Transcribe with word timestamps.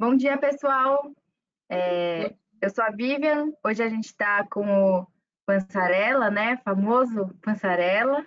Bom 0.00 0.16
dia, 0.16 0.38
pessoal. 0.38 1.12
É, 1.68 2.34
eu 2.58 2.70
sou 2.70 2.82
a 2.82 2.88
Vivian. 2.88 3.52
Hoje 3.62 3.82
a 3.82 3.88
gente 3.90 4.06
está 4.06 4.46
com 4.46 4.64
o 4.64 5.06
Pansarela, 5.44 6.30
né? 6.30 6.56
Famoso 6.64 7.28
Pansarela. 7.42 8.24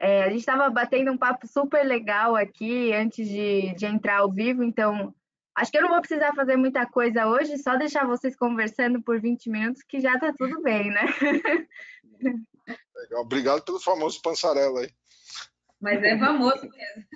É, 0.00 0.24
a 0.24 0.30
gente 0.30 0.40
estava 0.40 0.68
batendo 0.68 1.12
um 1.12 1.16
papo 1.16 1.46
super 1.46 1.84
legal 1.84 2.34
aqui 2.34 2.92
antes 2.92 3.28
de, 3.28 3.72
de 3.76 3.86
entrar 3.86 4.18
ao 4.18 4.32
vivo, 4.32 4.64
então 4.64 5.14
acho 5.54 5.70
que 5.70 5.78
eu 5.78 5.82
não 5.82 5.90
vou 5.90 6.00
precisar 6.00 6.34
fazer 6.34 6.56
muita 6.56 6.84
coisa 6.86 7.28
hoje, 7.28 7.56
só 7.56 7.76
deixar 7.76 8.04
vocês 8.04 8.34
conversando 8.34 9.00
por 9.00 9.20
20 9.20 9.48
minutos 9.48 9.84
que 9.84 10.00
já 10.00 10.14
está 10.14 10.32
tudo 10.36 10.60
bem, 10.60 10.90
né? 10.90 11.06
Legal. 12.96 13.22
Obrigado 13.22 13.62
pelo 13.62 13.78
famoso 13.78 14.20
Pansarela 14.20 14.80
aí. 14.80 14.90
Mas 15.80 16.02
é 16.02 16.18
famoso 16.18 16.68
mesmo. 16.68 17.06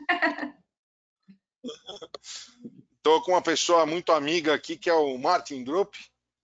Estou 3.06 3.22
com 3.22 3.30
uma 3.30 3.40
pessoa 3.40 3.86
muito 3.86 4.10
amiga 4.10 4.52
aqui, 4.52 4.76
que 4.76 4.90
é 4.90 4.92
o 4.92 5.16
Martin 5.16 5.62
Drupp, 5.62 5.96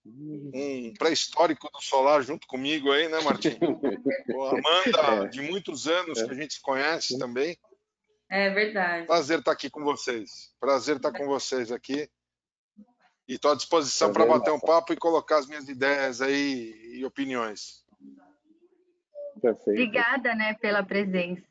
um 0.05 0.93
pré-histórico 0.97 1.69
do 1.69 1.81
Solar 1.81 2.21
junto 2.21 2.47
comigo 2.47 2.89
aí, 2.89 3.09
né, 3.09 3.19
Martin? 3.19 3.57
O 4.33 4.45
Amanda, 4.45 5.25
é. 5.25 5.27
de 5.27 5.41
muitos 5.41 5.89
anos 5.89 6.23
que 6.23 6.31
a 6.31 6.33
gente 6.33 6.53
se 6.53 6.61
conhece 6.61 7.19
também. 7.19 7.57
É 8.29 8.49
verdade. 8.49 9.07
Prazer 9.07 9.39
estar 9.39 9.51
aqui 9.51 9.69
com 9.69 9.83
vocês. 9.83 10.55
Prazer 10.57 10.95
estar 10.95 11.11
com 11.11 11.25
vocês 11.25 11.69
aqui. 11.69 12.09
E 13.27 13.33
estou 13.33 13.51
à 13.51 13.55
disposição 13.55 14.13
para 14.13 14.25
bater 14.25 14.53
um 14.53 14.59
papo 14.59 14.93
e 14.93 14.97
colocar 14.97 15.39
as 15.39 15.47
minhas 15.47 15.67
ideias 15.67 16.21
aí 16.21 16.93
e 16.93 17.03
opiniões. 17.03 17.83
Perfeito. 19.41 19.81
Obrigada, 19.81 20.33
né, 20.33 20.53
pela 20.61 20.81
presença. 20.81 21.43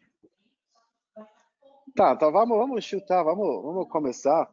Tá, 1.94 2.12
então 2.12 2.32
vamos, 2.32 2.56
vamos 2.56 2.82
chutar, 2.82 3.22
vamos, 3.22 3.62
vamos 3.62 3.86
começar. 3.90 4.50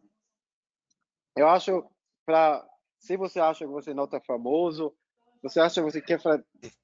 Eu 1.36 1.48
acho, 1.48 1.86
para 2.26 2.66
se 3.00 3.16
você 3.16 3.40
acha 3.40 3.66
que 3.66 3.72
você 3.72 3.94
não 3.94 4.06
está 4.06 4.20
famoso, 4.20 4.94
você 5.42 5.60
acha 5.60 5.82
que 5.82 5.92
você 5.92 6.02
quer 6.02 6.20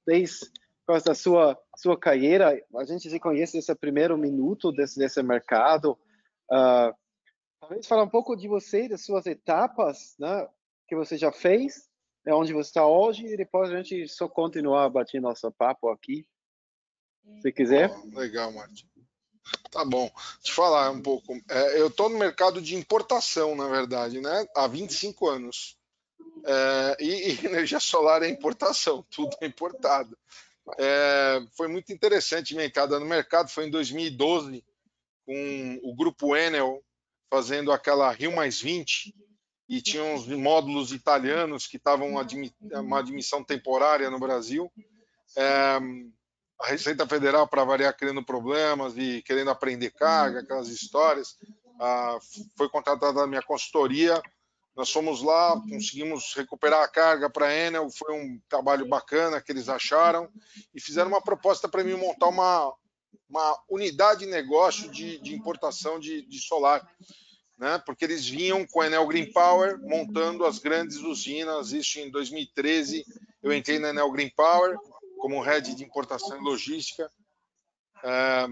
desde 0.06 0.46
a 0.88 1.14
sua 1.14 1.58
sua 1.76 1.98
carreira, 1.98 2.58
a 2.76 2.84
gente 2.84 3.10
se 3.10 3.20
conhece 3.20 3.56
nesse 3.56 3.74
primeiro 3.74 4.16
minuto 4.16 4.72
desse, 4.72 4.98
desse 4.98 5.22
mercado. 5.22 5.98
Uh, 6.50 6.94
talvez 7.60 7.86
falar 7.86 8.04
um 8.04 8.08
pouco 8.08 8.36
de 8.36 8.48
você, 8.48 8.88
das 8.88 9.04
suas 9.04 9.26
etapas, 9.26 10.14
né, 10.18 10.48
que 10.88 10.96
você 10.96 11.18
já 11.18 11.32
fez, 11.32 11.88
é 12.24 12.32
onde 12.32 12.52
você 12.52 12.70
está 12.70 12.86
hoje, 12.86 13.26
e 13.26 13.36
depois 13.36 13.70
a 13.70 13.76
gente 13.76 14.08
só 14.08 14.28
continuar 14.28 14.88
batendo 14.88 15.24
nosso 15.24 15.50
papo 15.52 15.88
aqui, 15.90 16.26
se 17.40 17.52
quiser. 17.52 17.90
legal, 18.12 18.52
Martin. 18.52 18.88
Tá 19.70 19.84
bom. 19.84 20.10
Te 20.42 20.52
falar 20.52 20.90
um 20.90 21.00
pouco. 21.00 21.34
É, 21.48 21.80
eu 21.80 21.88
estou 21.88 22.08
no 22.08 22.18
mercado 22.18 22.60
de 22.60 22.74
importação, 22.74 23.54
na 23.54 23.68
verdade, 23.68 24.20
né? 24.20 24.46
Há 24.54 24.66
25 24.66 25.28
anos. 25.28 25.76
É, 26.44 26.96
e, 27.00 27.32
e, 27.32 27.46
energia 27.46 27.80
solar 27.80 28.22
é 28.22 28.28
importação, 28.28 29.04
tudo 29.10 29.36
é 29.40 29.46
importado. 29.46 30.16
É, 30.78 31.40
foi 31.56 31.68
muito 31.68 31.92
interessante 31.92 32.54
minha 32.54 32.66
entrada 32.66 32.98
no 32.98 33.06
mercado, 33.06 33.48
foi 33.48 33.66
em 33.66 33.70
2012, 33.70 34.64
com 35.24 35.80
o 35.82 35.94
grupo 35.94 36.36
Enel 36.36 36.82
fazendo 37.30 37.72
aquela 37.72 38.10
Rio 38.12 38.34
Mais 38.34 38.60
20, 38.60 39.14
e 39.68 39.82
tinha 39.82 40.02
uns 40.02 40.26
módulos 40.28 40.92
italianos 40.92 41.66
que 41.66 41.76
estavam 41.76 42.14
uma 42.72 42.98
admissão 42.98 43.42
temporária 43.42 44.08
no 44.10 44.18
Brasil. 44.18 44.72
É, 45.36 45.78
a 46.58 46.68
Receita 46.68 47.06
Federal, 47.06 47.46
para 47.46 47.64
variar, 47.64 47.96
criando 47.96 48.24
problemas 48.24 48.94
e 48.96 49.22
querendo 49.22 49.50
aprender 49.50 49.90
carga, 49.90 50.40
aquelas 50.40 50.68
histórias. 50.68 51.36
Ah, 51.78 52.18
foi 52.56 52.68
contratada 52.68 53.22
a 53.22 53.26
minha 53.26 53.42
consultoria. 53.42 54.20
Nós 54.74 54.90
fomos 54.90 55.22
lá, 55.22 55.58
conseguimos 55.70 56.34
recuperar 56.34 56.82
a 56.82 56.88
carga 56.88 57.30
para 57.30 57.46
a 57.46 57.54
Enel. 57.54 57.88
Foi 57.90 58.14
um 58.14 58.40
trabalho 58.48 58.86
bacana 58.86 59.40
que 59.40 59.52
eles 59.52 59.68
acharam 59.68 60.28
e 60.74 60.80
fizeram 60.80 61.08
uma 61.08 61.22
proposta 61.22 61.68
para 61.68 61.84
mim 61.84 61.94
montar 61.94 62.28
uma, 62.28 62.74
uma 63.28 63.58
unidade 63.70 64.20
de 64.20 64.26
negócio 64.26 64.90
de, 64.90 65.18
de 65.18 65.34
importação 65.34 65.98
de, 65.98 66.22
de 66.22 66.38
solar. 66.38 66.86
Né? 67.58 67.80
Porque 67.86 68.04
eles 68.04 68.26
vinham 68.26 68.66
com 68.66 68.80
a 68.80 68.86
Enel 68.86 69.06
Green 69.06 69.30
Power 69.32 69.78
montando 69.80 70.44
as 70.44 70.58
grandes 70.58 70.98
usinas. 70.98 71.72
Isso 71.72 71.98
em 71.98 72.10
2013 72.10 73.04
eu 73.42 73.52
entrei 73.52 73.78
na 73.78 73.90
Enel 73.90 74.10
Green 74.10 74.30
Power 74.30 74.76
como 75.26 75.42
head 75.42 75.74
de 75.74 75.82
importação 75.82 76.38
e 76.38 76.40
logística. 76.40 77.10
É, 78.04 78.46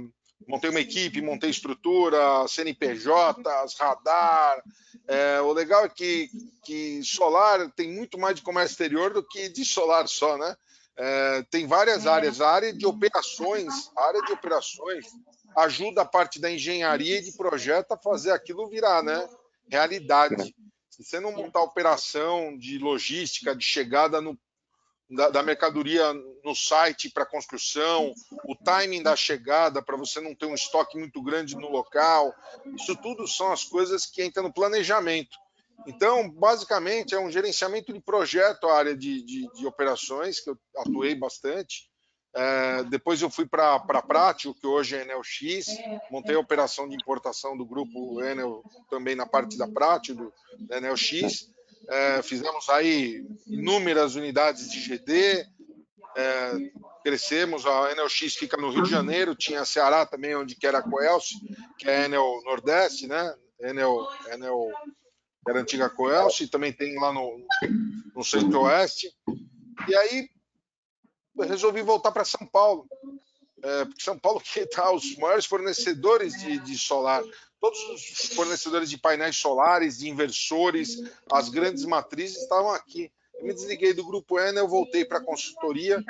montei 0.48 0.70
uma 0.70 0.80
equipe, 0.80 1.22
montei 1.22 1.48
estrutura, 1.48 2.18
CNPJs, 2.48 3.76
radar. 3.78 4.60
É, 5.06 5.40
o 5.40 5.52
legal 5.52 5.84
é 5.84 5.88
que, 5.88 6.28
que 6.64 7.00
solar 7.04 7.70
tem 7.76 7.92
muito 7.92 8.18
mais 8.18 8.34
de 8.34 8.42
comércio 8.42 8.72
exterior 8.72 9.12
do 9.12 9.24
que 9.24 9.48
de 9.48 9.64
solar 9.64 10.08
só, 10.08 10.36
né? 10.36 10.56
É, 10.96 11.44
tem 11.48 11.64
várias 11.64 12.08
áreas. 12.08 12.40
A 12.40 12.50
área 12.50 12.72
de 12.72 12.84
operações, 12.84 13.72
a 13.96 14.06
área 14.08 14.22
de 14.22 14.32
operações 14.32 15.06
ajuda 15.56 16.02
a 16.02 16.04
parte 16.04 16.40
da 16.40 16.50
engenharia 16.50 17.18
e 17.18 17.22
de 17.22 17.36
projeto 17.36 17.92
a 17.92 17.96
fazer 17.96 18.32
aquilo 18.32 18.68
virar, 18.68 19.00
né? 19.00 19.28
Realidade. 19.70 20.52
Se 20.90 21.04
você 21.04 21.20
não 21.20 21.30
montar 21.30 21.62
operação 21.62 22.58
de 22.58 22.78
logística, 22.78 23.54
de 23.54 23.64
chegada 23.64 24.20
no 24.20 24.36
da, 25.10 25.28
da 25.30 25.42
mercadoria 25.42 26.12
no 26.44 26.54
site 26.54 27.10
para 27.10 27.26
construção, 27.26 28.12
o 28.46 28.56
timing 28.56 29.02
da 29.02 29.14
chegada 29.14 29.82
para 29.82 29.96
você 29.96 30.20
não 30.20 30.34
ter 30.34 30.46
um 30.46 30.54
estoque 30.54 30.98
muito 30.98 31.22
grande 31.22 31.54
no 31.54 31.68
local. 31.68 32.34
Isso 32.74 32.96
tudo 32.96 33.26
são 33.26 33.52
as 33.52 33.64
coisas 33.64 34.06
que 34.06 34.24
entram 34.24 34.44
no 34.44 34.52
planejamento. 34.52 35.36
Então, 35.86 36.30
basicamente, 36.30 37.14
é 37.14 37.18
um 37.18 37.30
gerenciamento 37.30 37.92
de 37.92 38.00
projeto 38.00 38.68
a 38.68 38.78
área 38.78 38.96
de, 38.96 39.22
de, 39.22 39.52
de 39.52 39.66
operações, 39.66 40.40
que 40.40 40.50
eu 40.50 40.58
atuei 40.78 41.14
bastante. 41.14 41.90
É, 42.36 42.82
depois 42.84 43.22
eu 43.22 43.30
fui 43.30 43.46
para 43.46 43.74
a 43.74 44.02
Prátio, 44.02 44.54
que 44.54 44.66
hoje 44.66 44.96
é 44.96 45.02
Enel 45.02 45.22
X, 45.22 45.66
montei 46.10 46.34
a 46.34 46.40
operação 46.40 46.88
de 46.88 46.96
importação 46.96 47.56
do 47.56 47.64
grupo 47.64 48.20
Enel 48.22 48.62
também 48.90 49.14
na 49.14 49.24
parte 49.24 49.56
da 49.56 49.68
Prátio, 49.68 50.16
do, 50.16 50.32
Enel 50.70 50.96
X. 50.96 51.53
É, 51.88 52.22
fizemos 52.22 52.68
aí 52.68 53.26
inúmeras 53.46 54.14
unidades 54.14 54.70
de 54.70 54.80
GD, 54.80 55.46
é, 56.16 56.52
crescemos, 57.02 57.66
a 57.66 57.92
Enel 57.92 58.08
X 58.08 58.34
fica 58.34 58.56
no 58.56 58.70
Rio 58.70 58.82
de 58.82 58.90
Janeiro, 58.90 59.34
tinha 59.34 59.60
a 59.60 59.66
Ceará 59.66 60.06
também, 60.06 60.34
onde 60.34 60.54
que 60.54 60.66
era 60.66 60.78
a 60.78 60.82
Coelce, 60.82 61.34
que 61.78 61.88
é 61.88 61.96
a 61.96 62.04
Enel 62.06 62.40
Nordeste, 62.44 63.06
né? 63.06 63.34
Enel, 63.60 64.08
Enel 64.32 64.70
era 65.46 65.58
a 65.58 65.62
antiga 65.62 65.90
Coelce, 65.90 66.48
também 66.48 66.72
tem 66.72 66.98
lá 66.98 67.12
no, 67.12 67.38
no 68.14 68.24
Centro-Oeste. 68.24 69.12
E 69.86 69.94
aí 69.94 70.28
resolvi 71.42 71.82
voltar 71.82 72.12
para 72.12 72.24
São 72.24 72.46
Paulo, 72.46 72.86
é, 73.64 73.84
porque 73.86 74.02
São 74.02 74.18
Paulo 74.18 74.40
que 74.40 74.60
está 74.60 74.92
os 74.92 75.16
maiores 75.16 75.46
fornecedores 75.46 76.34
de, 76.34 76.58
de 76.60 76.78
solar 76.78 77.24
todos 77.64 77.78
os 77.88 78.34
fornecedores 78.34 78.90
de 78.90 78.98
painéis 78.98 79.36
solares, 79.36 79.96
de 79.96 80.10
inversores, 80.10 81.02
as 81.32 81.48
grandes 81.48 81.86
matrizes 81.86 82.42
estavam 82.42 82.70
aqui. 82.70 83.10
Eu 83.38 83.46
me 83.46 83.54
desliguei 83.54 83.94
do 83.94 84.04
grupo 84.04 84.38
Enel, 84.38 84.68
voltei 84.68 85.02
para 85.02 85.16
a 85.16 85.24
consultoria, 85.24 86.04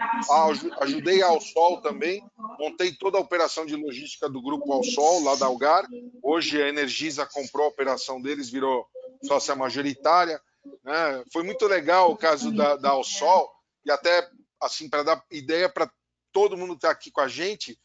ajudei 0.81 1.22
ao 1.22 1.41
Sol 1.41 1.81
também, 1.81 2.20
montei 2.59 2.91
toda 2.92 3.19
a 3.19 3.20
operação 3.20 3.65
de 3.65 3.76
logística 3.76 4.28
do 4.28 4.42
grupo 4.42 4.72
ao 4.72 4.82
Sol, 4.82 5.22
lá 5.22 5.36
da 5.36 5.47
Algar. 5.47 5.86
Hoje 6.25 6.60
a 6.60 6.69
Energisa 6.69 7.25
comprou 7.25 7.66
a 7.66 7.69
operação 7.69 8.21
deles, 8.21 8.50
virou 8.50 8.84
sócia 9.22 9.54
majoritária. 9.54 10.41
Né? 10.82 11.25
Foi 11.32 11.44
muito 11.44 11.66
legal 11.66 12.10
o 12.10 12.16
caso 12.16 12.50
da, 12.50 12.75
da 12.75 12.91
Ao 12.91 13.04
Sol, 13.04 13.48
e 13.86 13.92
até 13.92 14.28
assim, 14.60 14.88
para 14.88 15.04
dar 15.04 15.25
ideia 15.31 15.69
para 15.69 15.88
todo 16.34 16.56
mundo 16.56 16.75
está 16.75 16.91
aqui 16.91 17.11
com 17.11 17.22
a 17.22 17.28
gente, 17.28 17.81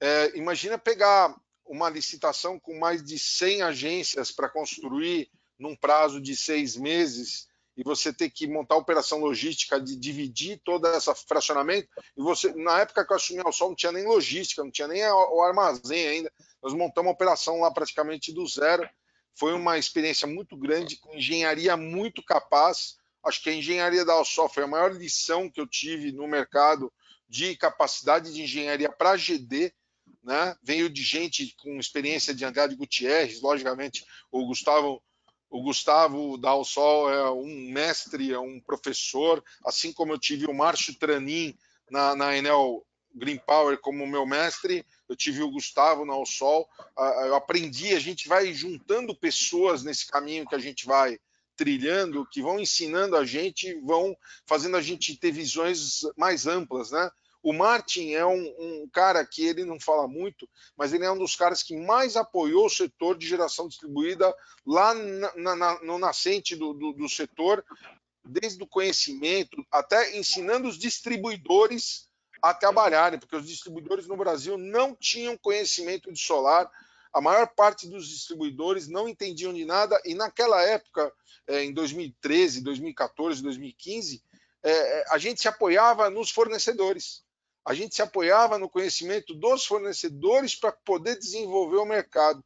é, 0.00 0.34
imagina 0.34 0.78
pegar 0.78 1.36
uma 1.66 1.90
licitação 1.90 2.58
com 2.58 2.78
mais 2.78 3.04
de 3.04 3.18
100 3.18 3.62
agências 3.62 4.32
para 4.32 4.48
construir 4.48 5.30
num 5.58 5.76
prazo 5.76 6.18
de 6.18 6.34
seis 6.34 6.74
meses 6.74 7.46
e 7.76 7.84
você 7.84 8.12
ter 8.12 8.30
que 8.30 8.46
montar 8.46 8.76
a 8.76 8.78
operação 8.78 9.18
logística 9.18 9.78
de 9.78 9.94
dividir 9.94 10.60
todo 10.64 10.86
esse 10.88 11.14
fracionamento 11.28 11.88
e 12.16 12.22
você 12.22 12.52
na 12.54 12.80
época 12.80 13.04
que 13.06 13.12
eu 13.12 13.16
assumi 13.16 13.40
ao 13.40 13.52
sol 13.52 13.68
não 13.68 13.76
tinha 13.76 13.92
nem 13.92 14.06
logística 14.06 14.64
não 14.64 14.70
tinha 14.70 14.88
nem 14.88 15.04
o 15.06 15.42
armazém 15.42 16.08
ainda 16.08 16.32
nós 16.62 16.74
montamos 16.74 17.08
uma 17.08 17.14
operação 17.14 17.60
lá 17.60 17.70
praticamente 17.70 18.32
do 18.32 18.46
zero. 18.46 18.88
Foi 19.34 19.54
uma 19.54 19.78
experiência 19.78 20.26
muito 20.26 20.56
grande 20.56 20.96
com 20.98 21.14
engenharia 21.14 21.76
muito 21.76 22.22
capaz. 22.22 22.96
Acho 23.24 23.42
que 23.42 23.50
a 23.50 23.54
engenharia 23.54 24.04
da 24.04 24.12
Alsol 24.12 24.48
foi 24.48 24.64
a 24.64 24.68
maior 24.68 24.92
lição 24.92 25.50
que 25.50 25.60
eu 25.60 25.66
tive 25.66 26.12
no 26.12 26.28
mercado 26.28 26.92
de 27.30 27.56
capacidade 27.56 28.34
de 28.34 28.42
engenharia 28.42 28.92
para 28.92 29.16
GD 29.16 29.72
né? 30.22 30.56
Veio 30.62 30.90
de 30.90 31.02
gente 31.02 31.54
com 31.58 31.78
experiência 31.78 32.34
de 32.34 32.44
Andrade 32.44 32.76
Gutierrez, 32.76 33.40
logicamente 33.40 34.04
o 34.30 34.46
Gustavo 34.46 35.02
o 35.52 35.64
Gustavo 35.64 36.38
Dal 36.38 36.64
Sol 36.64 37.10
é 37.10 37.28
um 37.28 37.72
mestre, 37.72 38.32
é 38.32 38.38
um 38.38 38.60
professor, 38.60 39.42
assim 39.64 39.92
como 39.92 40.12
eu 40.12 40.18
tive 40.18 40.46
o 40.46 40.54
Márcio 40.54 40.94
Tranin 40.94 41.58
na, 41.90 42.14
na 42.14 42.36
Enel 42.36 42.86
Green 43.12 43.36
Power 43.36 43.76
como 43.80 44.06
meu 44.06 44.24
mestre, 44.24 44.86
eu 45.08 45.16
tive 45.16 45.42
o 45.42 45.50
Gustavo 45.50 46.04
na 46.04 46.14
Sol, 46.24 46.68
eu 47.26 47.34
aprendi, 47.34 47.92
a 47.96 47.98
gente 47.98 48.28
vai 48.28 48.52
juntando 48.54 49.12
pessoas 49.12 49.82
nesse 49.82 50.06
caminho 50.06 50.46
que 50.46 50.54
a 50.54 50.60
gente 50.60 50.86
vai 50.86 51.18
trilhando, 51.60 52.24
que 52.24 52.40
vão 52.40 52.58
ensinando 52.58 53.14
a 53.14 53.22
gente, 53.22 53.78
vão 53.82 54.16
fazendo 54.46 54.78
a 54.78 54.80
gente 54.80 55.14
ter 55.14 55.30
visões 55.30 56.00
mais 56.16 56.46
amplas, 56.46 56.90
né? 56.90 57.10
O 57.42 57.52
Martin 57.52 58.12
é 58.12 58.24
um, 58.24 58.54
um, 58.58 58.88
cara 58.90 59.26
que 59.26 59.44
ele 59.44 59.62
não 59.66 59.78
fala 59.78 60.08
muito, 60.08 60.48
mas 60.74 60.94
ele 60.94 61.04
é 61.04 61.12
um 61.12 61.18
dos 61.18 61.36
caras 61.36 61.62
que 61.62 61.76
mais 61.76 62.16
apoiou 62.16 62.64
o 62.64 62.70
setor 62.70 63.16
de 63.16 63.28
geração 63.28 63.68
distribuída 63.68 64.34
lá 64.66 64.94
na, 64.94 65.54
na, 65.54 65.82
no 65.82 65.98
nascente 65.98 66.56
do, 66.56 66.72
do, 66.72 66.94
do 66.94 67.08
setor, 67.10 67.62
desde 68.24 68.62
o 68.62 68.66
conhecimento, 68.66 69.62
até 69.70 70.16
ensinando 70.16 70.66
os 70.66 70.78
distribuidores 70.78 72.08
a 72.42 72.54
trabalharem, 72.54 73.18
porque 73.18 73.36
os 73.36 73.46
distribuidores 73.46 74.06
no 74.06 74.16
Brasil 74.16 74.56
não 74.56 74.94
tinham 74.94 75.36
conhecimento 75.36 76.10
de 76.10 76.18
solar, 76.18 76.70
a 77.12 77.20
maior 77.20 77.46
parte 77.54 77.88
dos 77.88 78.08
distribuidores 78.08 78.88
não 78.88 79.08
entendiam 79.08 79.52
de 79.52 79.64
nada, 79.64 80.00
e 80.04 80.14
naquela 80.14 80.62
época, 80.62 81.12
é, 81.46 81.64
em 81.64 81.72
2013, 81.72 82.62
2014, 82.62 83.42
2015, 83.42 84.22
a 85.08 85.16
gente 85.16 85.40
se 85.40 85.48
apoiava 85.48 86.10
nos 86.10 86.30
fornecedores. 86.30 87.22
A 87.64 87.74
gente 87.74 87.94
se 87.94 88.02
apoiava 88.02 88.58
no 88.58 88.68
conhecimento 88.68 89.34
dos 89.34 89.64
fornecedores 89.64 90.54
para 90.54 90.72
poder 90.72 91.18
desenvolver 91.18 91.76
o 91.76 91.84
mercado. 91.84 92.44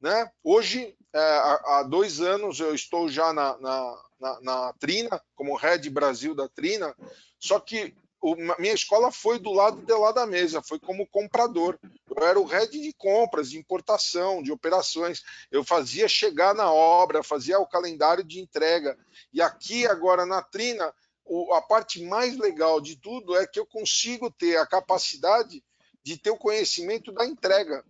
Né? 0.00 0.30
Hoje, 0.42 0.96
é, 1.12 1.18
há 1.18 1.82
dois 1.88 2.20
anos, 2.20 2.60
eu 2.60 2.74
estou 2.74 3.08
já 3.08 3.32
na, 3.32 3.58
na, 3.58 4.04
na, 4.20 4.40
na 4.40 4.72
Trina, 4.74 5.22
como 5.34 5.56
Head 5.56 5.88
Brasil 5.90 6.34
da 6.34 6.48
Trina, 6.48 6.94
só 7.38 7.58
que 7.60 7.94
o, 8.20 8.34
minha 8.58 8.72
escola 8.72 9.12
foi 9.12 9.38
do 9.38 9.52
lado 9.52 9.82
de 9.82 9.92
lá 9.92 10.12
da 10.12 10.26
mesa, 10.26 10.62
foi 10.62 10.78
como 10.78 11.06
comprador. 11.06 11.78
Eu 12.08 12.26
era 12.26 12.40
o 12.40 12.44
head 12.44 12.70
de 12.80 12.92
compras, 12.94 13.50
de 13.50 13.58
importação, 13.58 14.42
de 14.42 14.50
operações. 14.50 15.22
Eu 15.50 15.62
fazia 15.62 16.08
chegar 16.08 16.54
na 16.54 16.72
obra, 16.72 17.22
fazia 17.22 17.58
o 17.58 17.66
calendário 17.66 18.24
de 18.24 18.40
entrega. 18.40 18.98
E 19.32 19.40
aqui, 19.40 19.86
agora 19.86 20.24
na 20.24 20.42
Trina, 20.42 20.92
o, 21.24 21.52
a 21.54 21.60
parte 21.60 22.02
mais 22.02 22.36
legal 22.36 22.80
de 22.80 22.96
tudo 22.96 23.36
é 23.36 23.46
que 23.46 23.60
eu 23.60 23.66
consigo 23.66 24.30
ter 24.30 24.56
a 24.56 24.66
capacidade 24.66 25.62
de 26.02 26.16
ter 26.16 26.30
o 26.30 26.38
conhecimento 26.38 27.12
da 27.12 27.26
entrega. 27.26 27.84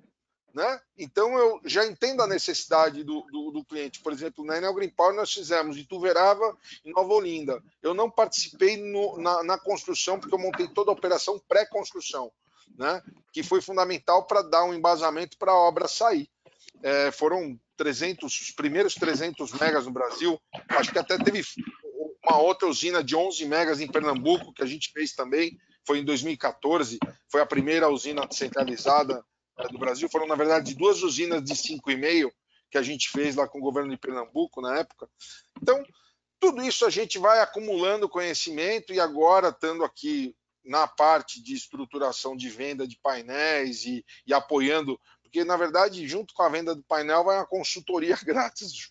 Né? 0.57 0.81
Então 0.97 1.39
eu 1.39 1.61
já 1.67 1.85
entendo 1.85 2.23
a 2.23 2.27
necessidade 2.27 3.05
do, 3.05 3.21
do, 3.31 3.51
do, 3.51 3.63
cliente. 3.63 4.01
Por 4.01 4.11
exemplo, 4.11 4.43
na 4.43 4.57
Enel 4.57 4.73
Green 4.73 4.89
Power 4.89 5.15
nós 5.15 5.31
fizemos 5.31 5.77
de 5.77 5.85
Tuverava 5.85 6.57
e 6.83 6.91
Nova 6.91 7.13
Olinda. 7.13 7.63
Eu 7.83 7.93
não 7.93 8.11
participei 8.11 8.79
no, 8.79 9.19
na, 9.19 9.43
na, 9.43 9.59
construção 9.59 10.19
porque 10.19 10.35
eu 10.35 10.39
montei 10.39 10.67
toda 10.67 10.91
a 10.91 10.95
operação 10.95 11.39
pré-construção, 11.47 12.33
né? 12.75 13.03
que 13.35 13.43
foi 13.43 13.61
fundamental 13.61 14.27
para 14.27 14.41
dar 14.41 14.65
um 14.65 14.73
embasamento 14.73 15.37
para 15.37 15.53
a 15.53 15.61
obra 15.61 15.87
sair. 15.87 16.27
É, 16.83 17.11
foram 17.11 17.61
300, 17.77 18.41
os 18.41 18.51
primeiros 18.51 18.95
300 18.95 19.53
megas 19.61 19.85
no 19.85 19.93
Brasil. 19.93 20.41
Acho 20.71 20.91
que 20.91 20.99
até 20.99 21.19
teve 21.19 21.45
uma 22.25 22.39
outra 22.39 22.67
usina 22.67 23.05
de 23.05 23.15
11 23.15 23.45
megas 23.45 23.79
em 23.79 23.93
Pernambuco 23.93 24.55
que 24.55 24.63
a 24.63 24.67
gente 24.67 24.91
fez 24.91 25.13
também. 25.13 25.61
Foi 25.87 25.99
em 25.99 26.05
2014. 26.05 26.99
Foi 27.31 27.43
a 27.43 27.47
primeira 27.47 27.91
usina 27.91 28.27
centralizada 28.31 29.23
do 29.65 29.79
Brasil. 29.79 30.09
Foram, 30.09 30.27
na 30.27 30.35
verdade, 30.35 30.75
duas 30.75 31.03
usinas 31.03 31.43
de 31.43 31.55
5,5 31.55 32.31
que 32.71 32.79
a 32.79 32.83
gente 32.83 33.09
fez 33.11 33.37
lá 33.37 33.49
com 33.49 33.59
o 33.59 33.63
governo 33.63 33.91
de 33.91 33.97
Pernambuco 33.97 34.61
na 34.61 34.79
época. 34.79 35.09
Então, 35.61 35.83
tudo 36.39 36.63
isso 36.63 36.85
a 36.85 36.91
gente 36.91 37.19
vai 37.19 37.41
acumulando 37.41 38.09
conhecimento 38.09 38.93
e 38.93 39.01
agora, 39.01 39.49
estando 39.49 39.85
aqui 39.85 40.35
na 40.65 40.87
parte 40.87 41.43
de 41.43 41.55
estruturação 41.55 42.37
de 42.37 42.49
venda 42.49 42.87
de 42.87 42.99
painéis 42.99 43.85
e, 43.85 44.05
e, 44.27 44.35
apoiando, 44.35 45.01
porque 45.23 45.45
na 45.45 45.57
verdade, 45.57 46.07
junto 46.09 46.35
com 46.35 46.43
a 46.43 46.49
venda 46.49 46.75
do 46.75 46.83
painel, 46.83 47.25
vai 47.25 47.37
uma 47.37 47.47
consultoria 47.47 48.17
grátis. 48.25 48.89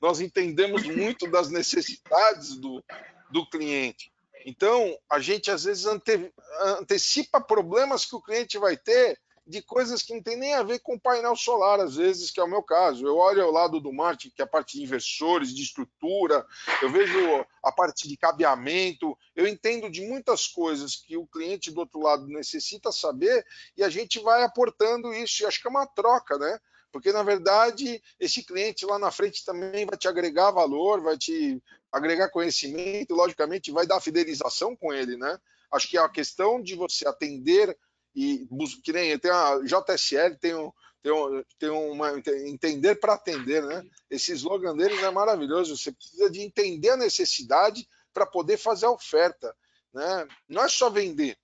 Nós 0.00 0.20
entendemos 0.20 0.84
muito 0.84 1.28
das 1.28 1.50
necessidades 1.50 2.56
do, 2.56 2.82
do 3.30 3.48
cliente. 3.50 4.12
Então, 4.46 4.96
a 5.10 5.18
gente 5.18 5.50
às 5.50 5.64
vezes 5.64 5.86
ante, 5.86 6.32
antecipa 6.78 7.40
problemas 7.40 8.06
que 8.06 8.14
o 8.14 8.22
cliente 8.22 8.56
vai 8.56 8.76
ter 8.76 9.20
de 9.48 9.62
coisas 9.62 10.02
que 10.02 10.12
não 10.12 10.22
tem 10.22 10.36
nem 10.36 10.52
a 10.52 10.62
ver 10.62 10.78
com 10.80 10.98
painel 10.98 11.34
solar, 11.34 11.80
às 11.80 11.96
vezes, 11.96 12.30
que 12.30 12.38
é 12.38 12.44
o 12.44 12.48
meu 12.48 12.62
caso. 12.62 13.06
Eu 13.06 13.16
olho 13.16 13.42
ao 13.42 13.50
lado 13.50 13.80
do 13.80 13.90
marketing, 13.90 14.34
que 14.36 14.42
é 14.42 14.44
a 14.44 14.48
parte 14.48 14.76
de 14.76 14.84
inversores, 14.84 15.54
de 15.54 15.62
estrutura, 15.62 16.46
eu 16.82 16.90
vejo 16.90 17.18
a 17.62 17.72
parte 17.72 18.06
de 18.06 18.16
cabeamento, 18.18 19.16
eu 19.34 19.46
entendo 19.46 19.90
de 19.90 20.02
muitas 20.02 20.46
coisas 20.46 20.96
que 20.96 21.16
o 21.16 21.26
cliente 21.26 21.70
do 21.70 21.80
outro 21.80 21.98
lado 21.98 22.28
necessita 22.28 22.92
saber 22.92 23.44
e 23.74 23.82
a 23.82 23.88
gente 23.88 24.20
vai 24.20 24.42
aportando 24.42 25.14
isso. 25.14 25.42
E 25.42 25.46
acho 25.46 25.62
que 25.62 25.66
é 25.66 25.70
uma 25.70 25.86
troca, 25.86 26.36
né? 26.36 26.58
Porque, 26.92 27.10
na 27.10 27.22
verdade, 27.22 28.02
esse 28.20 28.42
cliente 28.42 28.84
lá 28.84 28.98
na 28.98 29.10
frente 29.10 29.44
também 29.46 29.86
vai 29.86 29.96
te 29.96 30.08
agregar 30.08 30.50
valor, 30.50 31.00
vai 31.00 31.16
te 31.16 31.62
agregar 31.90 32.28
conhecimento, 32.28 33.14
logicamente, 33.14 33.72
vai 33.72 33.86
dar 33.86 34.00
fidelização 34.00 34.76
com 34.76 34.92
ele, 34.92 35.16
né? 35.16 35.38
Acho 35.72 35.88
que 35.88 35.96
é 35.96 36.00
a 36.00 36.08
questão 36.08 36.62
de 36.62 36.74
você 36.74 37.06
atender 37.06 37.76
e 38.14 38.46
que 38.82 38.92
nem 38.92 39.18
tem 39.18 39.30
a 39.30 39.58
JSL, 39.60 40.36
tem 40.40 40.54
um, 40.54 40.72
tem, 41.02 41.12
um, 41.12 41.44
tem 41.58 41.70
uma 41.70 42.12
entender 42.46 42.96
para 42.96 43.14
atender, 43.14 43.62
né? 43.62 43.84
Esse 44.10 44.32
slogan 44.32 44.76
deles 44.76 45.02
é 45.02 45.10
maravilhoso. 45.10 45.76
Você 45.76 45.92
precisa 45.92 46.30
de 46.30 46.40
entender 46.40 46.90
a 46.90 46.96
necessidade 46.96 47.88
para 48.12 48.26
poder 48.26 48.56
fazer 48.56 48.86
a 48.86 48.90
oferta, 48.90 49.54
né? 49.92 50.26
Não 50.48 50.64
é 50.64 50.68
só 50.68 50.90
vender, 50.90 51.38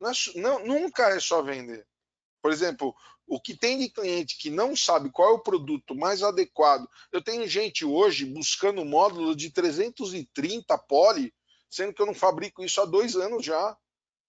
não, 0.00 0.10
é, 0.10 0.14
não 0.36 0.66
nunca 0.66 1.08
é 1.08 1.20
só 1.20 1.42
vender. 1.42 1.86
Por 2.40 2.52
exemplo, 2.52 2.94
o 3.26 3.40
que 3.40 3.56
tem 3.56 3.78
de 3.78 3.88
cliente 3.88 4.36
que 4.36 4.50
não 4.50 4.76
sabe 4.76 5.10
qual 5.10 5.30
é 5.30 5.32
o 5.32 5.42
produto 5.42 5.94
mais 5.94 6.22
adequado. 6.22 6.88
Eu 7.10 7.22
tenho 7.22 7.46
gente 7.46 7.84
hoje 7.84 8.24
buscando 8.24 8.84
módulo 8.84 9.34
de 9.34 9.50
330 9.50 10.76
poli, 10.78 11.32
sendo 11.70 11.94
que 11.94 12.02
eu 12.02 12.06
não 12.06 12.14
fabrico 12.14 12.64
isso 12.64 12.80
há 12.80 12.84
dois 12.84 13.16
anos 13.16 13.44
já. 13.44 13.76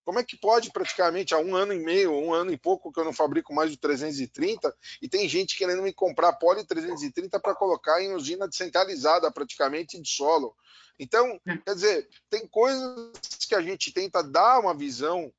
Como 0.05 0.19
é 0.19 0.23
que 0.23 0.37
pode, 0.37 0.71
praticamente, 0.71 1.33
há 1.33 1.39
um 1.39 1.55
ano 1.55 1.73
e 1.73 1.79
meio, 1.79 2.13
um 2.13 2.33
ano 2.33 2.51
e 2.51 2.57
pouco, 2.57 2.91
que 2.91 2.99
eu 2.99 3.05
não 3.05 3.13
fabrico 3.13 3.53
mais 3.53 3.71
de 3.71 3.77
330, 3.77 4.75
e 5.01 5.07
tem 5.07 5.27
gente 5.29 5.57
querendo 5.57 5.81
me 5.81 5.93
comprar 5.93 6.33
poli 6.33 6.65
330 6.65 7.39
para 7.39 7.55
colocar 7.55 8.01
em 8.01 8.13
usina 8.13 8.47
descentralizada, 8.47 9.31
praticamente 9.31 9.99
de 9.99 10.09
solo. 10.09 10.55
Então, 10.99 11.39
hum. 11.47 11.57
quer 11.65 11.73
dizer, 11.73 12.09
tem 12.29 12.45
coisas 12.47 13.11
que 13.47 13.55
a 13.55 13.61
gente 13.61 13.93
tenta 13.93 14.21
dar 14.21 14.59
uma 14.59 14.75
visão 14.75 15.33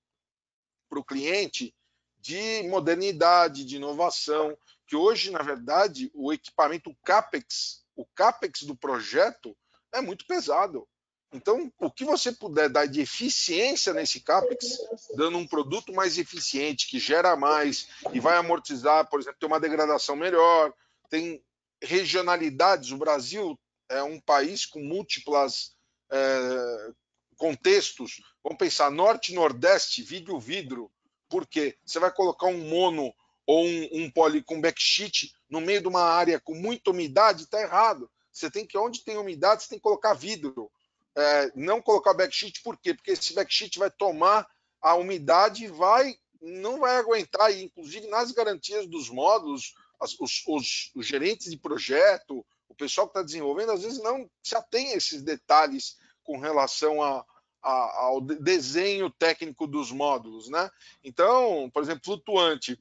para 0.89 0.99
o 0.99 1.05
cliente 1.05 1.75
de 2.19 2.63
modernidade, 2.69 3.67
de 3.67 3.77
inovação, 3.77 4.57
que 4.87 4.97
hoje, 4.97 5.31
na 5.31 5.43
verdade, 5.43 6.11
o 6.15 6.33
equipamento 6.33 6.91
o 6.91 6.97
CAPEX, 7.05 7.85
o 7.95 8.07
CAPEX 8.07 8.63
do 8.63 8.75
projeto 8.75 9.57
é 9.93 10.01
muito 10.01 10.27
pesado. 10.27 10.89
Então, 11.35 11.69
o 11.81 11.91
que 11.91 12.05
você 12.05 12.31
puder 12.31 12.69
dar 12.69 12.87
de 12.87 13.01
eficiência 13.01 13.93
nesse 13.93 14.21
CAPEX, 14.21 14.79
dando 15.17 15.37
um 15.37 15.45
produto 15.45 15.93
mais 15.93 16.17
eficiente, 16.17 16.89
que 16.89 17.01
gera 17.01 17.35
mais 17.35 17.89
e 18.13 18.21
vai 18.21 18.37
amortizar, 18.37 19.11
por 19.11 19.19
exemplo, 19.19 19.41
tem 19.41 19.49
uma 19.49 19.59
degradação 19.59 20.15
melhor, 20.15 20.73
tem 21.11 21.43
regionalidades. 21.83 22.93
O 22.93 22.97
Brasil 22.97 23.59
é 23.89 24.01
um 24.01 24.21
país 24.21 24.65
com 24.65 24.79
múltiplas 24.79 25.75
é, 26.09 26.93
contextos. 27.37 28.23
Vamos 28.41 28.59
pensar 28.59 28.89
norte, 28.93 29.35
nordeste, 29.35 30.05
vidro, 30.05 30.39
vidro. 30.39 30.89
Por 31.29 31.49
quê? 31.49 31.77
Você 31.85 31.99
vai 31.99 32.13
colocar 32.13 32.47
um 32.47 32.69
mono 32.69 33.13
ou 33.45 33.67
um, 33.67 33.89
um 33.93 34.11
poli 34.11 34.41
com 34.41 34.61
backsheet 34.61 35.33
no 35.51 35.61
meio 35.61 35.81
de 35.81 35.89
uma 35.89 36.03
área 36.03 36.39
com 36.39 36.55
muita 36.55 36.93
umidade, 36.93 37.43
está 37.43 37.61
errado. 37.61 38.09
Você 38.31 38.49
tem 38.49 38.65
que, 38.65 38.79
onde 38.79 39.03
tem 39.03 39.17
umidade, 39.17 39.65
você 39.65 39.71
tem 39.71 39.79
que 39.79 39.83
colocar 39.83 40.15
vidro 40.15 40.71
é, 41.17 41.53
não 41.55 41.81
colocar 41.81 42.15
backsheet, 42.15 42.63
por 42.63 42.77
quê? 42.77 42.95
Porque 42.95 43.13
esse 43.13 43.35
backsheet 43.35 43.79
vai 43.79 43.91
tomar 43.91 44.47
a 44.81 44.95
umidade 44.95 45.65
e 45.65 45.69
vai, 45.69 46.17
não 46.41 46.81
vai 46.81 46.97
aguentar, 46.97 47.53
e 47.53 47.65
inclusive 47.65 48.07
nas 48.09 48.33
garantias 48.33 48.87
dos 48.87 49.09
módulos, 49.09 49.75
as, 50.01 50.19
os, 50.21 50.43
os, 50.47 50.91
os, 50.95 51.07
gerentes 51.07 51.51
de 51.51 51.57
projeto, 51.57 52.45
o 52.69 52.75
pessoal 52.75 53.07
que 53.07 53.13
está 53.13 53.23
desenvolvendo, 53.23 53.73
às 53.73 53.83
vezes 53.83 54.03
não 54.03 54.29
se 54.43 54.57
atém 54.57 54.93
a 54.93 54.97
esses 54.97 55.23
detalhes 55.23 55.97
com 56.23 56.39
relação 56.39 57.03
a, 57.03 57.25
a, 57.63 58.01
ao 58.01 58.21
desenho 58.21 59.09
técnico 59.11 59.67
dos 59.67 59.91
módulos, 59.91 60.49
né? 60.49 60.71
Então, 61.03 61.71
por 61.73 61.83
exemplo, 61.83 62.05
flutuante 62.05 62.79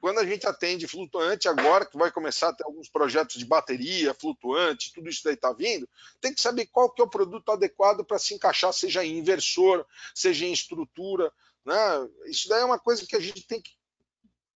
quando 0.00 0.18
a 0.18 0.26
gente 0.26 0.46
atende 0.46 0.86
flutuante 0.86 1.48
agora, 1.48 1.84
que 1.84 1.98
vai 1.98 2.10
começar 2.10 2.50
a 2.50 2.52
ter 2.52 2.64
alguns 2.64 2.88
projetos 2.88 3.36
de 3.36 3.44
bateria, 3.44 4.14
flutuante, 4.14 4.92
tudo 4.92 5.08
isso 5.08 5.22
daí 5.24 5.34
está 5.34 5.52
vindo, 5.52 5.88
tem 6.20 6.32
que 6.32 6.40
saber 6.40 6.66
qual 6.66 6.90
que 6.90 7.00
é 7.00 7.04
o 7.04 7.10
produto 7.10 7.50
adequado 7.50 8.04
para 8.04 8.18
se 8.18 8.34
encaixar, 8.34 8.72
seja 8.72 9.04
em 9.04 9.18
inversor, 9.18 9.84
seja 10.14 10.46
em 10.46 10.52
estrutura. 10.52 11.32
Né? 11.64 11.74
Isso 12.26 12.48
daí 12.48 12.62
é 12.62 12.64
uma 12.64 12.78
coisa 12.78 13.04
que 13.06 13.16
a 13.16 13.20
gente 13.20 13.46
tem 13.46 13.60
que 13.60 13.72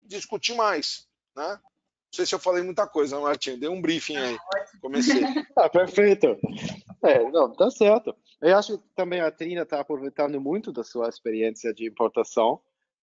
discutir 0.01 0.55
mais. 0.55 1.07
Né? 1.35 1.47
Não 1.47 2.15
sei 2.15 2.25
se 2.25 2.35
eu 2.35 2.39
falei 2.39 2.63
muita 2.63 2.87
coisa, 2.87 3.19
Martinho. 3.19 3.59
Dei 3.59 3.69
um 3.69 3.81
briefing 3.81 4.17
aí. 4.17 4.37
Comecei. 4.81 5.23
ah, 5.57 5.67
perfeito. 5.69 6.37
É, 7.03 7.29
não, 7.31 7.51
tá 7.53 7.69
certo. 7.69 8.15
Eu 8.41 8.57
acho 8.57 8.77
que 8.77 8.83
também 8.95 9.19
a 9.19 9.31
Trina 9.31 9.63
está 9.63 9.79
aproveitando 9.79 10.39
muito 10.39 10.71
da 10.71 10.83
sua 10.83 11.09
experiência 11.09 11.73
de 11.73 11.87
importação 11.87 12.61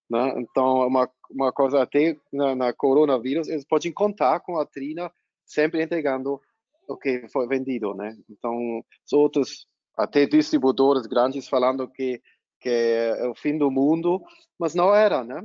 né? 0.10 0.34
Então, 0.38 0.88
uma, 0.88 1.10
uma 1.30 1.52
coisa 1.52 1.82
até 1.82 2.18
na, 2.32 2.56
na, 2.56 2.74
coronavírus, 2.74 3.48
eles 3.48 3.66
podem 3.66 3.92
contar 3.92 4.40
com 4.40 4.58
a 4.58 4.66
Trina 4.66 5.12
sempre 5.46 5.82
entregando 5.82 6.42
o 6.88 6.98
que 6.98 7.28
foi 7.30 7.48
vendido, 7.48 7.94
né? 7.94 8.18
Então, 8.30 8.84
os 9.06 9.14
outros, 9.14 9.68
até 9.98 10.26
distribuidores 10.26 11.06
grandes 11.06 11.48
falando 11.48 11.88
que 11.88 12.22
que 12.60 12.70
é 12.70 13.28
o 13.28 13.36
fim 13.36 13.58
do 13.58 13.72
mundo, 13.72 14.22
mas 14.58 14.76
não 14.76 14.94
era, 14.94 15.24
né? 15.24 15.42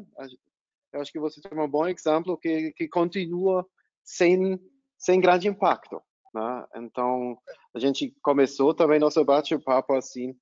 Eu 0.92 1.00
acho 1.00 1.12
que 1.12 1.18
você 1.18 1.40
tem 1.40 1.58
um 1.58 1.68
bom 1.68 1.86
exemplo 1.86 2.36
que, 2.36 2.72
que 2.72 2.88
continua 2.88 3.66
sem, 4.02 4.60
sem 4.98 5.20
grande 5.20 5.48
impacto. 5.48 6.02
Né? 6.34 6.66
Então, 6.76 7.38
a 7.74 7.78
gente 7.78 8.14
começou 8.22 8.74
também 8.74 8.98
nosso 8.98 9.24
bate-papo 9.24 9.94
assim, 9.94 10.36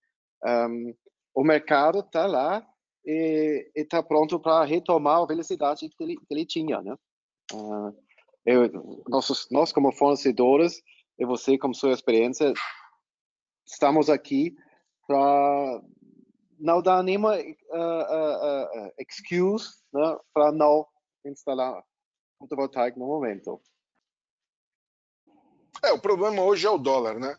um, 0.45 0.95
o 1.35 1.45
mercado 1.45 2.01
está 2.01 2.27
lá 2.27 2.67
e 3.05 3.71
está 3.75 4.03
pronto 4.03 4.39
para 4.39 4.65
retomar 4.65 5.23
a 5.23 5.27
velocidade 5.27 5.89
que 5.89 6.03
ele, 6.03 6.17
que 6.17 6.27
ele 6.31 6.47
tinha, 6.47 6.81
né? 6.83 6.97
Uh, 7.53 7.95
eu, 8.45 9.03
nossos, 9.09 9.49
nós 9.51 9.73
como 9.73 9.93
fornecedores 9.93 10.83
e 11.19 11.25
você 11.25 11.59
com 11.59 11.73
sua 11.73 11.93
experiência 11.93 12.53
estamos 13.67 14.11
aqui 14.11 14.57
para 15.07 15.83
não 16.59 16.81
dá 16.81 17.03
nenhuma 17.03 17.37
uh, 17.37 17.41
uh, 17.41 18.87
uh, 18.87 18.93
excuse 18.99 19.69
né, 19.93 20.17
para 20.33 20.53
não 20.53 20.87
instalar 21.25 21.83
fotovoltaico 22.39 22.99
no 22.99 23.07
momento. 23.07 23.61
É, 25.85 25.93
o 25.93 26.01
problema 26.01 26.43
hoje 26.43 26.67
é 26.67 26.71
o 26.71 26.79
dólar, 26.79 27.19
né? 27.19 27.37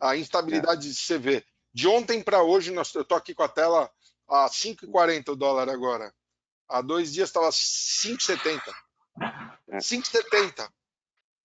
A 0.00 0.16
instabilidade 0.16 0.88
é. 0.88 0.90
de 0.90 0.96
CV. 0.96 1.44
De 1.72 1.86
ontem 1.86 2.22
para 2.22 2.42
hoje, 2.42 2.72
nós, 2.72 2.92
eu 2.94 3.02
estou 3.02 3.16
aqui 3.16 3.34
com 3.34 3.42
a 3.42 3.48
tela 3.48 3.90
a 4.28 4.48
5,40 4.48 5.30
o 5.30 5.36
dólar 5.36 5.68
agora. 5.68 6.12
Há 6.68 6.80
dois 6.80 7.12
dias 7.12 7.28
estava 7.28 7.50
5,70. 7.50 8.60
É. 9.70 9.78
5,70. 9.78 10.68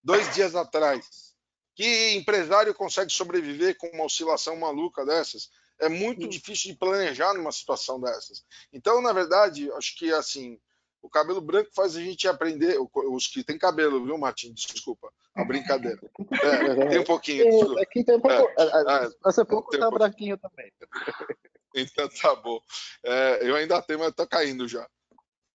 Dois 0.03 0.33
dias 0.33 0.55
atrás. 0.55 1.33
Que 1.75 2.13
empresário 2.13 2.74
consegue 2.74 3.12
sobreviver 3.12 3.77
com 3.77 3.88
uma 3.88 4.05
oscilação 4.05 4.55
maluca 4.57 5.05
dessas? 5.05 5.50
é 5.79 5.89
muito 5.89 6.27
difícil 6.27 6.71
de 6.71 6.77
planejar 6.77 7.33
numa 7.33 7.51
situação 7.51 8.00
dessas. 8.00 8.43
Então, 8.71 9.01
na 9.01 9.13
verdade, 9.13 9.71
acho 9.74 9.98
que 9.98 10.12
assim, 10.12 10.59
o 11.01 11.09
cabelo 11.09 11.41
branco 11.41 11.69
faz 11.74 11.95
a 11.95 12.01
gente 12.01 12.27
aprender. 12.27 12.77
Os 12.93 13.27
que 13.27 13.43
tem 13.43 13.57
cabelo, 13.57 14.03
viu, 14.03 14.17
Martin? 14.17 14.53
Desculpa, 14.53 15.12
a 15.36 15.43
brincadeira. 15.43 16.00
É, 16.41 16.89
tem 16.89 17.00
um 17.00 17.03
pouquinho. 17.03 17.79
Aqui 17.79 18.03
tem 18.03 18.15
um 18.15 18.21
pouco. 18.21 18.36
É, 18.57 18.63
é, 18.63 19.05
é 19.05 19.09
essa 19.27 19.45
pouco 19.45 19.77
tá 19.77 19.88
um 19.88 19.91
branquinho 19.91 20.38
também. 20.38 20.71
Então 21.75 22.09
tá 22.21 22.35
bom. 22.35 22.59
É, 23.03 23.39
eu 23.41 23.55
ainda 23.55 23.81
tenho, 23.81 23.99
mas 23.99 24.13
tá 24.13 24.25
caindo 24.25 24.67
já. 24.67 24.88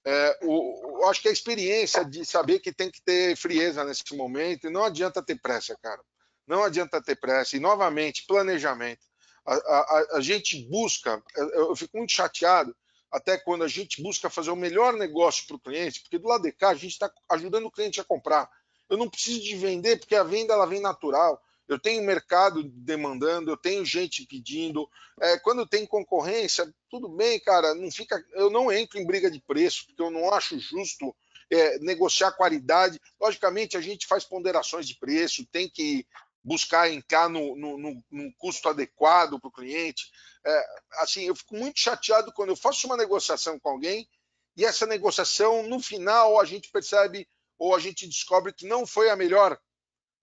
É, 0.05 0.39
o, 0.43 1.01
o, 1.01 1.05
acho 1.09 1.21
que 1.21 1.29
a 1.29 1.31
experiência 1.31 2.03
de 2.03 2.25
saber 2.25 2.59
que 2.59 2.73
tem 2.73 2.91
que 2.91 3.01
ter 3.01 3.37
frieza 3.37 3.83
nesse 3.83 4.03
momento, 4.15 4.67
e 4.67 4.69
não 4.69 4.83
adianta 4.83 5.23
ter 5.23 5.39
pressa, 5.39 5.77
cara. 5.81 6.01
Não 6.45 6.63
adianta 6.63 7.01
ter 7.01 7.15
pressa. 7.15 7.55
E 7.55 7.59
novamente, 7.59 8.25
planejamento 8.27 9.01
a, 9.45 9.55
a, 9.55 10.17
a 10.17 10.21
gente 10.21 10.65
busca, 10.69 11.21
eu 11.35 11.75
fico 11.75 11.97
muito 11.97 12.11
chateado 12.11 12.75
até 13.11 13.37
quando 13.37 13.63
a 13.63 13.67
gente 13.67 14.01
busca 14.01 14.29
fazer 14.29 14.49
o 14.49 14.55
melhor 14.55 14.93
negócio 14.93 15.45
para 15.45 15.55
o 15.55 15.59
cliente, 15.59 16.01
porque 16.01 16.17
do 16.17 16.27
lado 16.27 16.43
de 16.43 16.51
cá 16.51 16.69
a 16.69 16.75
gente 16.75 16.93
está 16.93 17.11
ajudando 17.29 17.65
o 17.65 17.71
cliente 17.71 18.01
a 18.01 18.03
comprar. 18.03 18.49
Eu 18.89 18.97
não 18.97 19.09
preciso 19.09 19.41
de 19.41 19.55
vender, 19.55 19.99
porque 19.99 20.15
a 20.15 20.23
venda 20.23 20.53
ela 20.53 20.65
vem 20.65 20.81
natural. 20.81 21.39
Eu 21.73 21.79
tenho 21.79 22.03
mercado 22.03 22.63
demandando, 22.63 23.51
eu 23.51 23.57
tenho 23.57 23.85
gente 23.85 24.25
pedindo. 24.25 24.87
É, 25.21 25.37
quando 25.39 25.67
tem 25.67 25.85
concorrência, 25.85 26.73
tudo 26.89 27.09
bem, 27.09 27.39
cara. 27.39 27.73
Não 27.73 27.91
fica, 27.91 28.23
eu 28.33 28.49
não 28.49 28.71
entro 28.71 28.99
em 28.99 29.05
briga 29.05 29.29
de 29.29 29.41
preço, 29.41 29.85
porque 29.87 30.01
eu 30.01 30.11
não 30.11 30.33
acho 30.33 30.57
justo 30.59 31.15
é, 31.51 31.79
negociar 31.79 32.31
qualidade. 32.31 32.99
Logicamente, 33.19 33.77
a 33.77 33.81
gente 33.81 34.07
faz 34.07 34.23
ponderações 34.23 34.87
de 34.87 34.97
preço, 34.97 35.45
tem 35.51 35.69
que 35.69 36.05
buscar 36.43 36.91
entrar 36.91 37.29
no, 37.29 37.55
no, 37.55 37.77
no, 37.77 38.03
no 38.11 38.33
custo 38.37 38.69
adequado 38.69 39.39
para 39.39 39.47
o 39.47 39.51
cliente. 39.51 40.11
É, 40.45 40.65
assim, 40.99 41.23
eu 41.23 41.35
fico 41.35 41.55
muito 41.55 41.79
chateado 41.79 42.33
quando 42.33 42.49
eu 42.49 42.55
faço 42.55 42.85
uma 42.85 42.97
negociação 42.97 43.57
com 43.59 43.69
alguém 43.69 44.07
e 44.55 44.65
essa 44.65 44.85
negociação, 44.85 45.63
no 45.63 45.79
final, 45.79 46.39
a 46.39 46.45
gente 46.45 46.69
percebe 46.69 47.27
ou 47.57 47.75
a 47.75 47.79
gente 47.79 48.07
descobre 48.07 48.53
que 48.53 48.67
não 48.67 48.85
foi 48.85 49.09
a 49.09 49.15
melhor, 49.15 49.59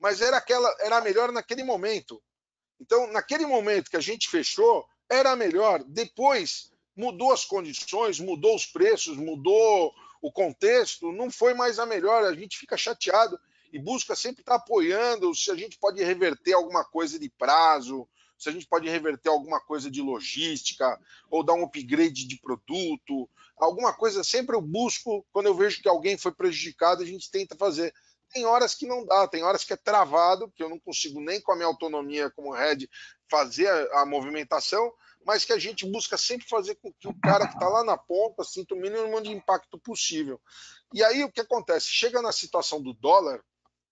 mas 0.00 0.20
era 0.20 0.38
aquela, 0.38 0.74
era 0.80 0.96
a 0.96 1.00
melhor 1.00 1.30
naquele 1.30 1.62
momento. 1.62 2.20
Então, 2.80 3.06
naquele 3.12 3.44
momento 3.44 3.90
que 3.90 3.96
a 3.96 4.00
gente 4.00 4.28
fechou, 4.28 4.86
era 5.08 5.32
a 5.32 5.36
melhor. 5.36 5.84
Depois 5.84 6.72
mudou 6.96 7.32
as 7.32 7.44
condições, 7.44 8.18
mudou 8.18 8.56
os 8.56 8.66
preços, 8.66 9.16
mudou 9.16 9.92
o 10.22 10.32
contexto, 10.32 11.12
não 11.12 11.30
foi 11.30 11.54
mais 11.54 11.78
a 11.78 11.86
melhor. 11.86 12.24
A 12.24 12.34
gente 12.34 12.58
fica 12.58 12.76
chateado 12.76 13.38
e 13.72 13.78
busca 13.78 14.16
sempre 14.16 14.40
estar 14.40 14.56
apoiando 14.56 15.34
se 15.34 15.50
a 15.50 15.54
gente 15.54 15.78
pode 15.78 16.02
reverter 16.02 16.54
alguma 16.54 16.84
coisa 16.84 17.18
de 17.18 17.28
prazo, 17.28 18.08
se 18.38 18.48
a 18.48 18.52
gente 18.52 18.66
pode 18.66 18.88
reverter 18.88 19.28
alguma 19.28 19.60
coisa 19.60 19.90
de 19.90 20.00
logística, 20.00 20.98
ou 21.30 21.44
dar 21.44 21.52
um 21.52 21.64
upgrade 21.64 22.26
de 22.26 22.40
produto, 22.40 23.28
alguma 23.58 23.92
coisa. 23.92 24.24
Sempre 24.24 24.56
eu 24.56 24.62
busco, 24.62 25.24
quando 25.30 25.46
eu 25.46 25.54
vejo 25.54 25.82
que 25.82 25.88
alguém 25.88 26.16
foi 26.16 26.32
prejudicado, 26.32 27.02
a 27.02 27.06
gente 27.06 27.30
tenta 27.30 27.54
fazer. 27.54 27.94
Tem 28.32 28.44
horas 28.44 28.74
que 28.74 28.86
não 28.86 29.04
dá, 29.04 29.26
tem 29.26 29.42
horas 29.42 29.64
que 29.64 29.72
é 29.72 29.76
travado, 29.76 30.50
que 30.52 30.62
eu 30.62 30.68
não 30.68 30.78
consigo 30.78 31.20
nem 31.20 31.40
com 31.40 31.52
a 31.52 31.56
minha 31.56 31.66
autonomia 31.66 32.30
como 32.30 32.52
head 32.52 32.88
fazer 33.28 33.68
a, 33.68 34.02
a 34.02 34.06
movimentação, 34.06 34.92
mas 35.24 35.44
que 35.44 35.52
a 35.52 35.58
gente 35.58 35.84
busca 35.86 36.16
sempre 36.16 36.48
fazer 36.48 36.76
com 36.76 36.92
que 36.92 37.08
o 37.08 37.20
cara 37.20 37.46
que 37.46 37.54
está 37.54 37.68
lá 37.68 37.84
na 37.84 37.96
ponta 37.96 38.42
sinta 38.44 38.74
o 38.74 38.78
mínimo 38.78 39.20
de 39.20 39.30
impacto 39.30 39.78
possível. 39.78 40.40
E 40.92 41.02
aí 41.04 41.22
o 41.24 41.30
que 41.30 41.40
acontece? 41.40 41.86
Chega 41.86 42.22
na 42.22 42.32
situação 42.32 42.80
do 42.80 42.94
dólar, 42.94 43.42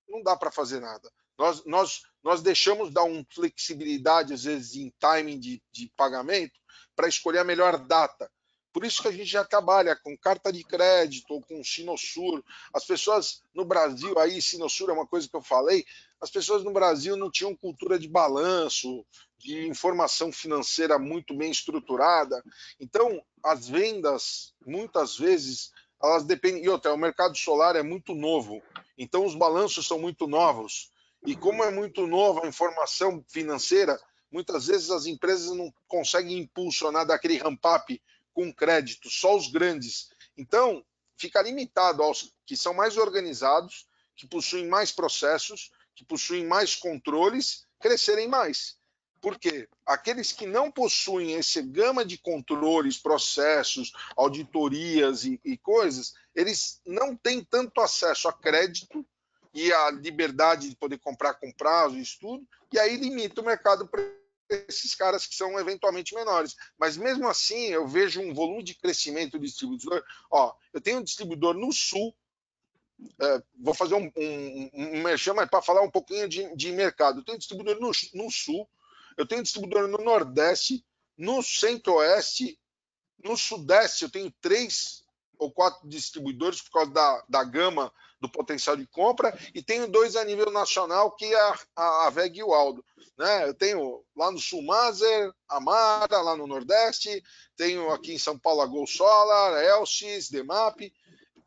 não 0.09 0.23
dá 0.23 0.37
para 0.37 0.51
fazer 0.51 0.81
nada. 0.81 1.11
Nós, 1.39 1.65
nós, 1.65 2.03
nós 2.23 2.43
deixamos 2.43 2.93
dar 2.93 3.05
uma 3.05 3.25
flexibilidade, 3.33 4.35
às 4.35 4.45
vezes, 4.45 4.75
em 4.75 4.93
timing 4.99 5.39
de, 5.39 5.63
de 5.71 5.93
pagamento, 5.97 6.59
para 6.97 7.09
escolher 7.09 7.39
a 7.39 7.45
melhor 7.45 7.79
data. 7.79 8.31
Por 8.79 8.87
isso 8.87 9.03
que 9.03 9.09
a 9.09 9.13
gente 9.13 9.25
já 9.25 9.45
trabalha 9.45 9.97
com 9.97 10.17
carta 10.17 10.53
de 10.53 10.63
crédito 10.63 11.35
ou 11.35 11.43
com 11.43 11.65
Sinosur. 11.65 12.45
As 12.73 12.85
pessoas 12.85 13.43
no 13.53 13.65
Brasil, 13.65 14.17
aí 14.21 14.41
Sinosur 14.41 14.91
é 14.91 14.93
uma 14.93 15.05
coisa 15.05 15.29
que 15.29 15.35
eu 15.35 15.43
falei, 15.43 15.85
as 16.21 16.31
pessoas 16.31 16.63
no 16.63 16.73
Brasil 16.73 17.17
não 17.17 17.29
tinham 17.29 17.57
cultura 17.57 17.99
de 17.99 18.07
balanço, 18.07 19.05
de 19.37 19.67
informação 19.67 20.31
financeira 20.31 20.97
muito 20.97 21.35
bem 21.35 21.51
estruturada. 21.51 22.41
Então, 22.79 23.21
as 23.43 23.69
vendas, 23.69 24.55
muitas 24.65 25.19
vezes, 25.19 25.73
elas 26.01 26.23
dependem. 26.23 26.63
E 26.63 26.69
outra, 26.69 26.95
o 26.95 26.97
mercado 26.97 27.37
solar 27.37 27.75
é 27.75 27.83
muito 27.83 28.15
novo. 28.15 28.63
Então, 28.97 29.27
os 29.27 29.35
balanços 29.35 29.89
são 29.89 29.99
muito 29.99 30.29
novos. 30.29 30.93
E 31.27 31.35
como 31.35 31.65
é 31.65 31.71
muito 31.73 32.07
nova 32.07 32.45
a 32.45 32.49
informação 32.49 33.25
financeira, 33.27 34.01
muitas 34.31 34.69
vezes 34.69 34.89
as 34.93 35.05
empresas 35.05 35.51
não 35.57 35.69
conseguem 35.89 36.39
impulsionar 36.39 37.05
daquele 37.05 37.39
ramp-up 37.39 38.01
com 38.39 38.55
crédito, 38.55 39.11
só 39.11 39.37
os 39.37 39.51
grandes. 39.51 40.11
Então, 40.37 40.85
fica 41.17 41.43
limitado 41.43 42.05
aos 42.05 42.33
que 42.47 42.57
são 42.57 42.73
mais 42.73 42.97
organizados, 42.97 43.89
que 44.15 44.29
possuem 44.29 44.69
mais 44.69 44.93
processos, 44.93 45.73
que 45.93 46.05
possuem 46.05 46.47
mais 46.47 46.77
controles, 46.77 47.67
crescerem 47.81 48.29
mais. 48.29 48.77
Por 49.21 49.37
quê? 49.41 49.69
Aqueles 49.85 50.31
que 50.31 50.47
não 50.47 50.71
possuem 50.71 51.33
esse 51.33 51.61
gama 51.63 52.05
de 52.05 52.17
controles, 52.17 52.97
processos, 52.97 53.93
auditorias 54.17 55.25
e, 55.25 55.41
e 55.45 55.59
coisas, 55.59 56.15
eles 56.33 56.81
não 56.87 57.17
têm 57.17 57.43
tanto 57.43 57.81
acesso 57.81 58.29
a 58.29 58.33
crédito 58.33 59.05
e 59.53 59.73
a 59.73 59.91
liberdade 59.91 60.71
de 60.71 60.77
poder 60.77 61.01
comprar 61.01 61.35
com 61.35 61.51
prazo 61.51 61.99
e 61.99 62.05
tudo, 62.21 62.47
e 62.73 62.79
aí 62.79 62.97
limita 62.99 63.41
o 63.41 63.45
mercado 63.45 63.91
esses 64.49 64.95
caras 64.95 65.27
que 65.27 65.35
são 65.35 65.59
eventualmente 65.59 66.15
menores. 66.15 66.57
Mas 66.79 66.97
mesmo 66.97 67.29
assim, 67.29 67.67
eu 67.67 67.87
vejo 67.87 68.21
um 68.21 68.33
volume 68.33 68.63
de 68.63 68.75
crescimento 68.75 69.39
do 69.39 69.45
distribuidor. 69.45 70.03
Ó, 70.31 70.55
eu 70.73 70.81
tenho 70.81 70.99
um 70.99 71.03
distribuidor 71.03 71.55
no 71.55 71.73
sul, 71.73 72.15
é, 73.21 73.43
vou 73.61 73.75
fazer 73.75 73.95
um, 73.95 74.11
um, 74.17 74.71
um 74.73 75.03
merchan, 75.03 75.35
mas 75.35 75.49
para 75.49 75.63
falar 75.63 75.83
um 75.83 75.91
pouquinho 75.91 76.29
de, 76.29 76.55
de 76.57 76.73
mercado. 76.73 77.21
Eu 77.21 77.25
tenho 77.25 77.39
distribuidor 77.39 77.81
no, 77.81 77.91
no 78.15 78.31
sul, 78.31 78.69
eu 79.17 79.27
tenho 79.27 79.43
distribuidor 79.43 79.89
no 79.89 79.99
Nordeste, 79.99 80.85
no 81.17 81.43
Centro-Oeste, 81.43 82.59
no 83.23 83.37
Sudeste. 83.37 84.05
Eu 84.05 84.11
tenho 84.11 84.33
três 84.41 85.05
ou 85.39 85.51
quatro 85.51 85.89
distribuidores 85.89 86.63
por 86.63 86.73
causa 86.73 86.93
da, 86.93 87.25
da 87.29 87.45
gama 87.45 87.93
do 88.21 88.29
potencial 88.29 88.77
de 88.77 88.87
compra 88.87 89.37
e 89.55 89.63
tenho 89.63 89.87
dois 89.87 90.17
a 90.17 90.25
nível 90.25 90.51
nacional 90.51 91.15
que 91.15 91.25
é 91.25 91.41
a, 91.41 91.59
a, 91.77 92.07
a 92.07 92.11
VEG 92.11 92.39
e 92.39 92.43
o 92.43 92.53
Aldo. 92.53 92.85
Né? 93.17 93.49
Eu 93.49 93.55
tenho 93.55 94.05
lá 94.17 94.31
no 94.31 94.39
Sul 94.39 94.63
Mazer, 94.63 95.33
Amara, 95.49 96.21
lá 96.21 96.37
no 96.37 96.47
Nordeste, 96.47 97.23
tenho 97.57 97.91
aqui 97.91 98.15
em 98.15 98.19
São 98.19 98.39
Paulo 98.39 98.61
a 98.61 98.67
Gol 98.67 98.87
Solar, 98.87 99.63
Elsis, 99.63 100.29
Demap. 100.29 100.81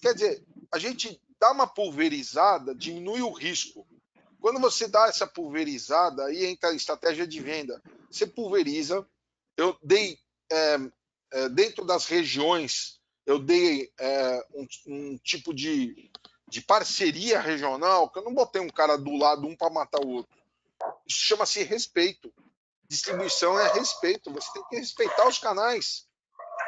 Quer 0.02 0.14
dizer, 0.14 0.44
a 0.72 0.80
gente 0.80 1.22
dá 1.40 1.52
uma 1.52 1.66
pulverizada, 1.66 2.76
diminui 2.76 3.22
o 3.22 3.32
risco. 3.32 3.88
Quando 4.40 4.60
você 4.60 4.88
dá 4.88 5.08
essa 5.08 5.28
pulverizada, 5.28 6.26
aí 6.26 6.46
entra 6.46 6.70
a 6.70 6.76
estratégia 6.76 7.28
de 7.28 7.40
venda. 7.40 7.82
Você 8.10 8.26
pulveriza. 8.26 9.06
Eu 9.56 9.78
dei, 9.84 10.18
é, 10.52 10.78
é, 11.32 11.50
dentro 11.50 11.86
das 11.86 12.06
regiões, 12.06 13.00
eu 13.26 13.38
dei 13.38 13.92
é, 14.00 14.46
um, 14.54 14.68
um, 14.88 15.18
tipo 15.20 15.54
de, 15.54 16.12
de 16.52 16.60
parceria 16.60 17.40
regional, 17.40 18.10
que 18.10 18.20
eu 18.20 18.26
não 18.26 18.34
botei 18.34 18.62
um 18.62 18.68
cara 18.68 18.98
do 18.98 19.16
lado, 19.16 19.48
um 19.48 19.56
para 19.56 19.70
matar 19.70 20.02
o 20.02 20.10
outro. 20.10 20.38
Isso 21.08 21.20
chama-se 21.20 21.64
respeito. 21.64 22.30
Distribuição 22.90 23.58
é 23.58 23.72
respeito. 23.72 24.30
Você 24.34 24.52
tem 24.52 24.64
que 24.68 24.76
respeitar 24.76 25.30
os 25.30 25.40
canais, 25.40 26.06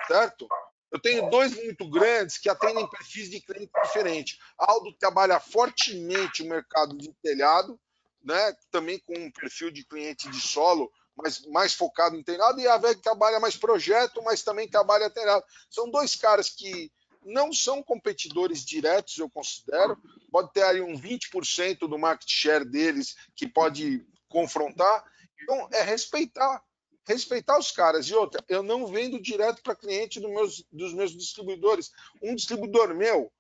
certo? 0.08 0.48
Eu 0.90 1.02
tenho 1.02 1.30
dois 1.30 1.54
muito 1.62 1.86
grandes 1.90 2.38
que 2.38 2.48
atendem 2.48 2.90
perfis 2.90 3.30
de 3.30 3.42
cliente 3.42 3.74
diferentes. 3.84 4.40
Aldo 4.58 4.94
trabalha 4.94 5.38
fortemente 5.38 6.44
o 6.44 6.48
mercado 6.48 6.98
de 6.98 7.12
telhado, 7.22 7.78
né? 8.24 8.56
também 8.72 8.98
com 9.00 9.20
um 9.20 9.32
perfil 9.32 9.70
de 9.70 9.84
cliente 9.84 10.30
de 10.30 10.40
solo, 10.40 10.90
mas 11.14 11.46
mais 11.48 11.74
focado 11.74 12.16
em 12.16 12.24
telhado, 12.24 12.62
e 12.62 12.68
a 12.70 12.78
VEG 12.78 13.02
trabalha 13.02 13.38
mais 13.38 13.58
projeto, 13.58 14.24
mas 14.24 14.44
também 14.44 14.66
trabalha 14.66 15.10
telhado. 15.10 15.44
São 15.70 15.92
dois 15.92 16.16
caras 16.16 16.50
que 16.50 16.90
não 17.26 17.54
são 17.54 17.82
competidores 17.82 18.64
diretos, 18.66 19.18
eu 19.18 19.30
considero. 19.30 19.98
Pode 20.32 20.52
ter 20.54 20.64
aí 20.64 20.82
um 20.82 21.00
20% 21.00 21.80
do 21.88 21.98
market 21.98 22.30
share 22.30 22.66
deles 22.66 23.16
que 23.36 23.48
pode 23.48 24.06
confrontar. 24.28 25.04
Então, 25.42 25.68
é 25.72 25.82
respeitar 25.84 26.64
respeitar 27.06 27.58
os 27.60 27.72
caras. 27.72 28.08
E 28.08 28.14
outra, 28.14 28.44
eu 28.48 28.64
não 28.64 28.88
vendo 28.88 29.22
direto 29.22 29.62
para 29.62 29.76
cliente 29.76 30.20
do 30.20 30.30
meus, 30.30 30.64
dos 30.72 30.94
meus 30.94 31.16
distribuidores. 31.16 31.92
Um 32.22 32.36
distribuidor 32.36 32.96
meu 32.96 33.32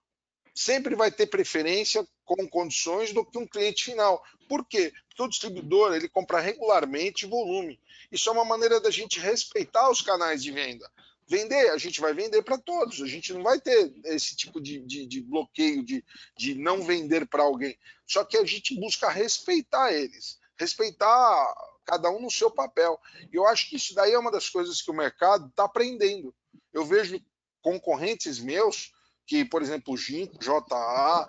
sempre 0.54 0.96
vai 0.96 1.12
ter 1.12 1.28
preferência 1.28 2.06
com 2.24 2.48
condições 2.48 3.12
do 3.12 3.26
que 3.26 3.38
um 3.38 3.48
cliente 3.48 3.86
final. 3.86 4.24
Por 4.48 4.66
quê? 4.66 4.94
Porque 5.10 5.24
o 5.24 5.28
distribuidor 5.28 5.96
ele 5.96 6.08
compra 6.08 6.40
regularmente 6.40 7.26
volume. 7.26 7.80
Isso 8.12 8.30
é 8.30 8.32
uma 8.32 8.46
maneira 8.46 8.80
da 8.80 8.92
gente 8.92 9.20
respeitar 9.20 9.90
os 9.90 10.02
canais 10.02 10.44
de 10.44 10.52
venda. 10.52 10.90
Vender, 11.28 11.70
a 11.70 11.78
gente 11.78 12.02
vai 12.02 12.14
vender 12.14 12.42
para 12.42 12.58
todos. 12.58 13.02
A 13.02 13.08
gente 13.08 13.34
não 13.34 13.44
vai 13.44 13.60
ter 13.60 13.94
esse 14.06 14.36
tipo 14.36 14.60
de, 14.62 14.80
de, 14.82 15.06
de 15.06 15.22
bloqueio 15.22 15.84
de, 15.84 16.04
de 16.38 16.56
não 16.56 16.84
vender 16.84 17.28
para 17.28 17.44
alguém. 17.44 17.78
Só 18.06 18.24
que 18.24 18.38
a 18.38 18.46
gente 18.46 18.76
busca 18.80 19.10
respeitar 19.10 19.92
eles. 19.94 20.38
Respeitar 20.58 21.54
cada 21.86 22.10
um 22.10 22.22
no 22.22 22.32
seu 22.32 22.50
papel. 22.52 23.00
E 23.32 23.36
eu 23.36 23.48
acho 23.48 23.70
que 23.70 23.76
isso 23.76 23.94
daí 23.94 24.14
é 24.14 24.20
uma 24.20 24.32
das 24.32 24.50
coisas 24.50 24.82
que 24.82 24.92
o 24.92 24.96
mercado 24.96 25.48
está 25.48 25.66
aprendendo. 25.66 26.34
Eu 26.72 26.86
vejo 26.86 27.20
concorrentes 27.62 28.40
meus, 28.40 28.92
que, 29.26 29.46
por 29.46 29.62
exemplo, 29.62 29.94
o 29.94 29.98
Ginkgo, 29.98 30.38
JA, 30.38 31.28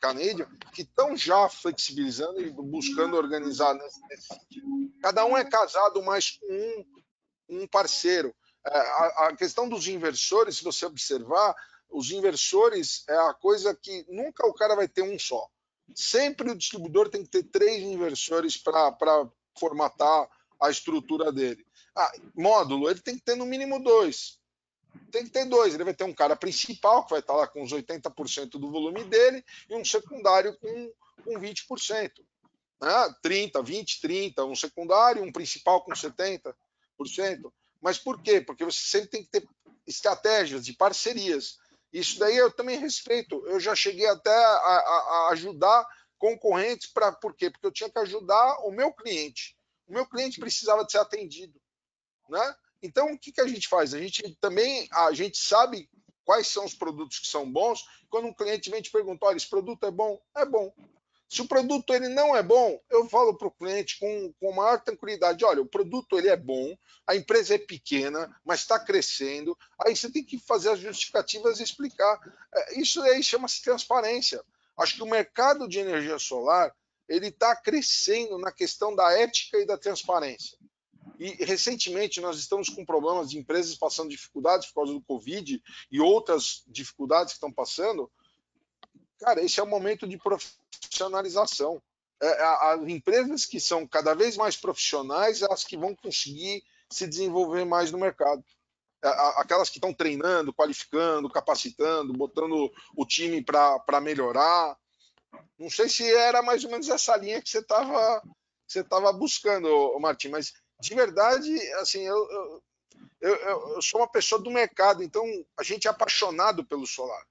Canadian, 0.00 0.48
que 0.72 0.82
estão 0.82 1.16
já 1.16 1.48
flexibilizando 1.48 2.40
e 2.40 2.50
buscando 2.50 3.16
organizar 3.16 3.74
nesse, 3.74 4.26
sentido. 4.26 4.66
Cada 5.02 5.24
um 5.24 5.36
é 5.36 5.44
casado 5.44 6.02
mais 6.02 6.30
com 6.30 6.84
um, 7.48 7.62
um 7.62 7.66
parceiro. 7.66 8.34
É, 8.66 8.78
a, 9.26 9.36
questão 9.36 9.68
dos 9.68 9.88
inversores, 9.88 10.58
se 10.58 10.64
você 10.64 10.86
observar, 10.86 11.54
os 11.90 12.10
inversores 12.10 13.04
é 13.08 13.16
a 13.16 13.34
coisa 13.34 13.74
que 13.74 14.06
nunca 14.08 14.46
o 14.46 14.54
cara 14.54 14.74
vai 14.74 14.88
ter 14.88 15.02
um 15.02 15.18
só. 15.18 15.48
Sempre 15.94 16.50
o 16.50 16.56
distribuidor 16.56 17.08
tem 17.08 17.22
que 17.22 17.28
ter 17.28 17.42
três 17.44 17.82
inversores 17.82 18.56
para 18.56 19.28
formatar 19.58 20.28
a 20.60 20.70
estrutura 20.70 21.32
dele. 21.32 21.66
Ah, 21.94 22.12
módulo, 22.34 22.88
ele 22.88 23.00
tem 23.00 23.16
que 23.16 23.22
ter 23.22 23.36
no 23.36 23.44
mínimo 23.44 23.82
dois. 23.82 24.38
Tem 25.10 25.24
que 25.24 25.30
ter 25.30 25.44
dois. 25.44 25.74
Ele 25.74 25.84
vai 25.84 25.94
ter 25.94 26.04
um 26.04 26.14
cara 26.14 26.36
principal, 26.36 27.04
que 27.04 27.10
vai 27.10 27.20
estar 27.20 27.34
lá 27.34 27.46
com 27.46 27.62
os 27.62 27.72
80% 27.72 28.50
do 28.52 28.70
volume 28.70 29.04
dele, 29.04 29.44
e 29.68 29.74
um 29.74 29.84
secundário 29.84 30.56
com, 30.58 30.92
com 31.24 31.38
20%. 31.38 32.10
Né? 32.80 33.14
30, 33.22 33.62
20, 33.62 34.00
30, 34.00 34.44
um 34.44 34.56
secundário, 34.56 35.22
um 35.22 35.32
principal 35.32 35.82
com 35.84 35.92
70%. 35.92 36.54
Mas 37.82 37.98
por 37.98 38.22
quê? 38.22 38.40
Porque 38.40 38.64
você 38.64 38.78
sempre 38.78 39.08
tem 39.08 39.24
que 39.24 39.30
ter 39.30 39.48
estratégias 39.86 40.64
de 40.64 40.72
parcerias. 40.72 41.58
Isso 41.92 42.18
daí 42.18 42.36
eu 42.36 42.50
também 42.50 42.78
respeito. 42.78 43.44
Eu 43.46 43.58
já 43.58 43.74
cheguei 43.74 44.06
até 44.06 44.32
a, 44.32 44.56
a, 44.56 45.26
a 45.26 45.28
ajudar 45.32 45.86
concorrentes 46.16 46.86
para 46.86 47.10
por 47.10 47.34
quê? 47.34 47.50
Porque 47.50 47.66
eu 47.66 47.72
tinha 47.72 47.90
que 47.90 47.98
ajudar 47.98 48.60
o 48.60 48.70
meu 48.70 48.92
cliente. 48.92 49.56
O 49.88 49.92
meu 49.92 50.06
cliente 50.06 50.38
precisava 50.38 50.84
de 50.84 50.92
ser 50.92 50.98
atendido, 50.98 51.60
né? 52.30 52.54
Então 52.80 53.12
o 53.12 53.18
que, 53.18 53.32
que 53.32 53.40
a 53.40 53.46
gente 53.48 53.68
faz? 53.68 53.92
A 53.92 53.98
gente 53.98 54.36
também 54.40 54.88
a 54.92 55.12
gente 55.12 55.36
sabe 55.36 55.90
quais 56.24 56.46
são 56.46 56.64
os 56.64 56.74
produtos 56.74 57.18
que 57.18 57.26
são 57.26 57.50
bons. 57.50 57.84
Quando 58.08 58.28
um 58.28 58.34
cliente 58.34 58.70
vem 58.70 58.80
te 58.80 58.90
perguntar, 58.90 59.26
olha, 59.26 59.36
esse 59.36 59.50
produto 59.50 59.84
é 59.84 59.90
bom, 59.90 60.20
é 60.36 60.46
bom. 60.46 60.72
Se 61.32 61.40
o 61.40 61.48
produto 61.48 61.94
ele 61.94 62.10
não 62.10 62.36
é 62.36 62.42
bom, 62.42 62.78
eu 62.90 63.08
falo 63.08 63.34
para 63.34 63.48
o 63.48 63.50
cliente 63.50 63.98
com, 63.98 64.34
com 64.38 64.52
maior 64.52 64.78
tranquilidade: 64.82 65.46
olha, 65.46 65.62
o 65.62 65.66
produto 65.66 66.18
ele 66.18 66.28
é 66.28 66.36
bom, 66.36 66.76
a 67.06 67.16
empresa 67.16 67.54
é 67.54 67.58
pequena, 67.58 68.38
mas 68.44 68.60
está 68.60 68.78
crescendo. 68.78 69.56
Aí 69.80 69.96
você 69.96 70.12
tem 70.12 70.22
que 70.22 70.38
fazer 70.38 70.68
as 70.68 70.80
justificativas 70.80 71.58
e 71.58 71.62
explicar. 71.62 72.20
É, 72.54 72.78
isso 72.78 73.00
aí 73.00 73.22
chama-se 73.22 73.62
transparência. 73.62 74.44
Acho 74.76 74.96
que 74.96 75.02
o 75.02 75.06
mercado 75.06 75.66
de 75.66 75.78
energia 75.78 76.18
solar 76.18 76.70
ele 77.08 77.28
está 77.28 77.56
crescendo 77.56 78.36
na 78.36 78.52
questão 78.52 78.94
da 78.94 79.10
ética 79.18 79.56
e 79.56 79.64
da 79.64 79.78
transparência. 79.78 80.58
E 81.18 81.42
recentemente 81.46 82.20
nós 82.20 82.36
estamos 82.36 82.68
com 82.68 82.84
problemas 82.84 83.30
de 83.30 83.38
empresas 83.38 83.74
passando 83.74 84.10
dificuldades 84.10 84.68
por 84.68 84.74
causa 84.74 84.92
do 84.92 85.00
Covid 85.00 85.62
e 85.90 85.98
outras 85.98 86.62
dificuldades 86.66 87.32
que 87.32 87.38
estão 87.38 87.50
passando. 87.50 88.12
Cara, 89.18 89.42
esse 89.42 89.60
é 89.60 89.62
o 89.62 89.66
momento 89.66 90.06
de 90.06 90.18
profissionalização. 90.80 91.82
É, 92.20 92.42
as 92.42 92.80
empresas 92.82 93.44
que 93.44 93.58
são 93.58 93.86
cada 93.86 94.14
vez 94.14 94.36
mais 94.36 94.56
profissionais, 94.56 95.42
elas 95.42 95.64
que 95.64 95.76
vão 95.76 95.94
conseguir 95.94 96.62
se 96.90 97.06
desenvolver 97.06 97.64
mais 97.64 97.90
no 97.90 97.98
mercado 97.98 98.44
aquelas 99.36 99.68
que 99.68 99.78
estão 99.78 99.92
treinando, 99.92 100.52
qualificando, 100.52 101.28
capacitando, 101.28 102.12
botando 102.12 102.72
o 102.96 103.04
time 103.04 103.42
para 103.42 104.00
melhorar. 104.00 104.78
Não 105.58 105.68
sei 105.68 105.88
se 105.88 106.08
era 106.14 106.40
mais 106.40 106.64
ou 106.64 106.70
menos 106.70 106.88
essa 106.88 107.16
linha 107.16 107.42
que 107.42 107.50
você 107.50 107.58
estava 107.58 108.22
você 108.66 108.82
tava 108.82 109.12
buscando, 109.12 109.98
Martim, 110.00 110.28
mas 110.28 110.54
de 110.80 110.94
verdade, 110.94 111.54
assim, 111.74 112.00
eu, 112.06 112.30
eu, 112.30 112.62
eu, 113.20 113.36
eu, 113.74 113.82
sou 113.82 114.00
uma 114.00 114.10
pessoa 114.10 114.40
do 114.40 114.50
mercado, 114.50 115.02
então 115.02 115.24
a 115.58 115.62
gente 115.62 115.86
é 115.86 115.90
apaixonado 115.90 116.64
pelo 116.64 116.86
solar. 116.86 117.22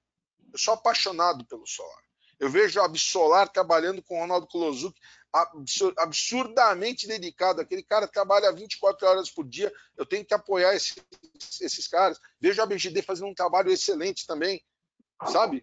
Eu 0.52 0.58
sou 0.58 0.74
apaixonado 0.74 1.44
pelo 1.46 1.66
solar. 1.66 2.01
Eu 2.42 2.50
vejo 2.50 2.80
a 2.80 2.86
Absolar 2.86 3.46
trabalhando 3.46 4.02
com 4.02 4.16
o 4.16 4.20
Ronaldo 4.20 4.48
Klozuk, 4.48 5.00
absurdamente 5.96 7.06
dedicado. 7.06 7.60
Aquele 7.60 7.84
cara 7.84 8.08
trabalha 8.08 8.50
24 8.50 9.06
horas 9.06 9.30
por 9.30 9.46
dia. 9.46 9.72
Eu 9.96 10.04
tenho 10.04 10.24
que 10.24 10.34
apoiar 10.34 10.74
esse, 10.74 11.00
esses 11.60 11.86
caras. 11.86 12.18
Vejo 12.40 12.60
a 12.60 12.66
BGD 12.66 13.00
fazendo 13.00 13.28
um 13.28 13.34
trabalho 13.34 13.70
excelente 13.70 14.26
também. 14.26 14.60
Sabe? 15.28 15.62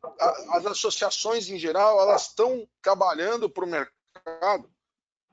As 0.54 0.66
associações 0.68 1.50
em 1.50 1.60
geral, 1.60 2.00
elas 2.00 2.28
estão 2.28 2.66
trabalhando 2.82 3.50
para 3.50 3.66
o 3.66 3.68
mercado. 3.68 4.72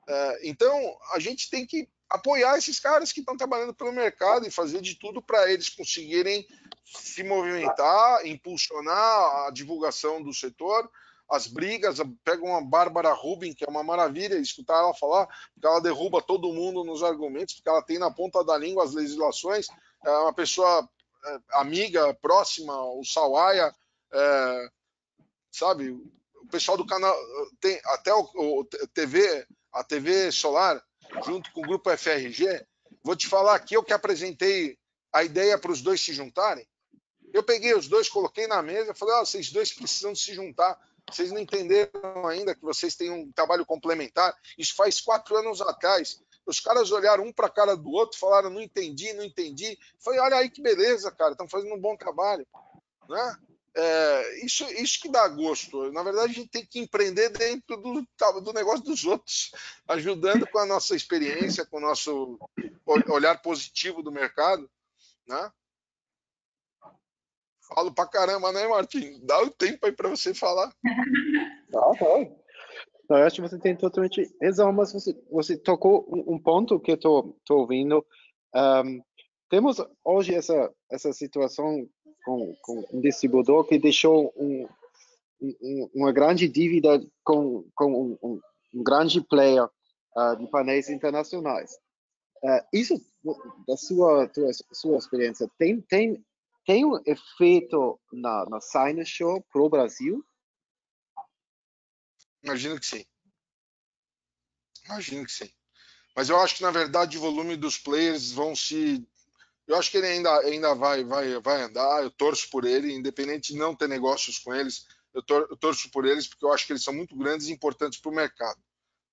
É, 0.09 0.49
então, 0.49 0.99
a 1.13 1.21
gente 1.21 1.49
tem 1.49 1.65
que 1.65 1.89
apoiar 2.11 2.59
esses 2.59 2.81
caras 2.81 3.13
que 3.13 3.21
estão 3.21 3.37
trabalhando 3.37 3.73
pelo 3.73 3.93
mercado 3.93 4.49
e 4.49 4.51
fazer 4.51 4.81
de 4.81 4.97
tudo 4.97 5.23
para 5.23 5.49
eles 5.49 5.69
conseguirem 5.69 6.45
se 6.85 7.23
movimentar, 7.23 8.27
impulsionar 8.27 9.47
a 9.47 9.51
divulgação 9.53 10.21
do 10.21 10.35
setor 10.35 10.91
as 11.29 11.47
brigas, 11.47 11.99
pega 12.25 12.45
uma 12.45 12.65
Bárbara 12.65 13.13
Rubin, 13.13 13.53
que 13.53 13.65
é 13.65 13.69
uma 13.69 13.83
maravilha 13.83 14.37
escutar 14.37 14.79
ela 14.79 14.95
falar, 14.95 15.27
porque 15.53 15.67
ela 15.67 15.81
derruba 15.81 16.23
todo 16.23 16.53
mundo 16.53 16.85
nos 16.85 17.03
argumentos, 17.03 17.55
porque 17.55 17.69
ela 17.69 17.83
tem 17.83 17.99
na 17.99 18.11
ponta 18.11 18.45
da 18.45 18.57
língua 18.57 18.85
as 18.85 18.95
legislações, 18.95 19.67
é 20.05 20.11
uma 20.11 20.33
pessoa 20.33 20.89
é, 21.27 21.39
amiga, 21.55 22.15
próxima, 22.15 22.81
o 22.93 23.05
Sawaia, 23.05 23.75
é, 24.13 24.69
sabe, 25.51 25.91
o 25.91 26.49
pessoal 26.51 26.77
do 26.77 26.87
canal, 26.87 27.17
tem 27.61 27.81
até 27.87 28.15
o, 28.15 28.31
o, 28.35 28.65
TV, 28.95 29.47
a 29.73 29.83
TV 29.83 30.31
Solar, 30.31 30.81
junto 31.25 31.51
com 31.53 31.61
o 31.61 31.67
grupo 31.67 31.97
FRG, 31.97 32.65
vou 33.03 33.17
te 33.17 33.27
falar 33.27 33.57
aqui, 33.57 33.77
eu 33.77 33.83
que 33.83 33.93
apresentei 33.93 34.79
a 35.13 35.25
ideia 35.25 35.59
para 35.59 35.73
os 35.73 35.83
dois 35.83 36.01
se 36.01 36.13
juntarem, 36.13 36.67
eu 37.33 37.43
peguei 37.43 37.75
os 37.75 37.89
dois, 37.89 38.09
coloquei 38.09 38.47
na 38.47 38.63
mesa, 38.63 38.95
falei, 38.95 39.17
oh, 39.17 39.27
vocês 39.27 39.51
dois 39.51 39.73
precisam 39.73 40.15
se 40.15 40.33
juntar, 40.33 40.79
vocês 41.09 41.31
não 41.31 41.41
entenderam 41.41 42.27
ainda 42.27 42.55
que 42.55 42.63
vocês 42.63 42.97
têm 42.97 43.11
um 43.11 43.31
trabalho 43.33 43.65
complementar. 43.65 44.37
Isso 44.59 44.75
faz 44.75 45.01
quatro 45.01 45.37
anos 45.37 45.61
atrás. 45.61 46.21
Os 46.45 46.61
caras 46.61 46.91
olharam 46.91 47.25
um 47.25 47.33
para 47.33 47.47
a 47.47 47.51
cara 47.51 47.77
do 47.77 47.91
outro, 47.91 48.19
falaram: 48.19 48.51
não 48.51 48.61
entendi, 48.61 49.13
não 49.13 49.25
entendi. 49.25 49.79
Falei: 49.99 50.21
olha 50.21 50.37
aí 50.37 50.51
que 50.51 50.63
beleza, 50.63 51.11
cara, 51.11 51.33
estão 51.33 51.49
fazendo 51.49 51.75
um 51.75 51.81
bom 51.81 51.97
trabalho. 51.97 52.47
Né? 53.09 53.37
É, 53.79 54.45
isso, 54.45 54.65
isso 54.73 55.01
que 55.01 55.09
dá 55.11 55.29
gosto. 55.29 55.93
Na 55.93 56.03
verdade, 56.03 56.33
a 56.33 56.35
gente 56.35 56.49
tem 56.49 56.65
que 56.65 56.81
empreender 56.81 57.29
dentro 57.29 57.77
do, 57.77 58.07
do 58.41 58.53
negócio 58.53 58.83
dos 58.83 59.05
outros, 59.05 59.53
ajudando 59.87 60.47
com 60.47 60.59
a 60.59 60.67
nossa 60.67 60.97
experiência, 60.97 61.67
com 61.67 61.77
o 61.77 61.81
nosso 61.81 62.39
olhar 63.09 63.43
positivo 63.43 64.03
do 64.03 64.11
mercado. 64.11 64.69
Né? 65.27 65.53
Falo 67.69 67.93
pra 67.93 68.07
caramba, 68.07 68.53
né, 68.53 68.67
Martim? 68.67 69.21
Dá 69.25 69.43
o 69.43 69.51
tempo 69.51 69.87
aí 69.87 69.93
para 69.93 70.09
você 70.09 70.35
falar. 70.35 70.73
Tá, 71.73 71.81
tá. 71.99 72.07
Não, 73.11 73.19
eu 73.19 73.25
acho 73.27 73.37
que 73.37 73.49
você 73.49 73.59
tem 73.59 73.77
totalmente 73.77 74.25
razão, 74.41 74.73
mas 74.73 74.93
você, 74.93 75.13
você 75.31 75.57
tocou 75.59 76.07
um, 76.09 76.39
ponto 76.39 76.79
que 76.79 76.93
eu 76.93 76.97
tô, 76.97 77.37
tô 77.45 77.59
ouvindo. 77.59 78.07
Um, 78.55 79.03
temos 79.51 79.77
hoje 80.05 80.35
essa, 80.35 80.73
essa 80.91 81.13
situação 81.13 81.87
com, 82.25 82.55
com 82.63 82.85
um 82.93 83.01
distribuidor 83.01 83.65
que 83.65 83.79
deixou 83.79 84.33
um, 84.37 84.67
um, 85.41 85.91
uma 85.95 86.13
grande 86.13 86.49
dívida 86.49 87.01
com, 87.25 87.65
com 87.75 88.17
um 88.23 88.41
grande 88.83 89.21
player 89.21 89.65
uh, 90.17 90.37
de 90.39 90.47
painéis 90.49 90.89
internacionais. 90.89 91.73
Uh, 92.43 92.63
isso, 92.73 92.95
da 93.67 93.77
sua, 93.77 94.29
tua, 94.29 94.51
sua 94.73 94.99
experiência, 94.99 95.51
tem, 95.59 95.81
tem, 95.81 96.25
tem 96.67 96.85
um 96.85 97.01
efeito 97.07 97.99
na, 98.13 98.45
na 98.47 98.61
Sinus 98.61 99.09
Show 99.09 99.41
para 99.51 99.63
o 99.63 99.71
Brasil? 99.71 100.27
Imagino 102.43 102.79
que 102.79 102.87
sim. 102.87 103.07
Imagino 104.85 105.25
que 105.25 105.33
sim. 105.33 105.51
Mas 106.15 106.29
eu 106.29 106.39
acho 106.41 106.57
que, 106.57 106.63
na 106.63 106.71
verdade, 106.71 107.17
o 107.17 107.21
volume 107.21 107.57
dos 107.57 107.79
players 107.79 108.33
vão 108.33 108.55
se. 108.55 109.07
Eu 109.67 109.77
acho 109.77 109.91
que 109.91 109.97
ele 109.97 110.07
ainda, 110.07 110.39
ainda 110.41 110.75
vai, 110.75 111.05
vai, 111.05 111.41
vai 111.41 111.63
andar. 111.63 112.03
Eu 112.03 112.11
torço 112.11 112.51
por 112.51 112.65
ele, 112.65 112.93
independente 112.93 113.53
de 113.53 113.59
não 113.59 113.75
ter 113.75 113.89
negócios 113.89 114.39
com 114.39 114.55
eles. 114.55 114.87
Eu, 115.15 115.23
tor 115.23 115.47
eu 115.51 115.57
torço 115.57 115.91
por 115.91 116.05
eles 116.05 116.27
porque 116.27 116.45
eu 116.45 116.53
acho 116.53 116.67
que 116.67 116.73
eles 116.73 116.83
são 116.83 116.95
muito 116.95 117.17
grandes 117.17 117.47
e 117.47 117.53
importantes 117.53 118.01
para 118.01 118.11
o 118.11 118.15
mercado. 118.15 118.61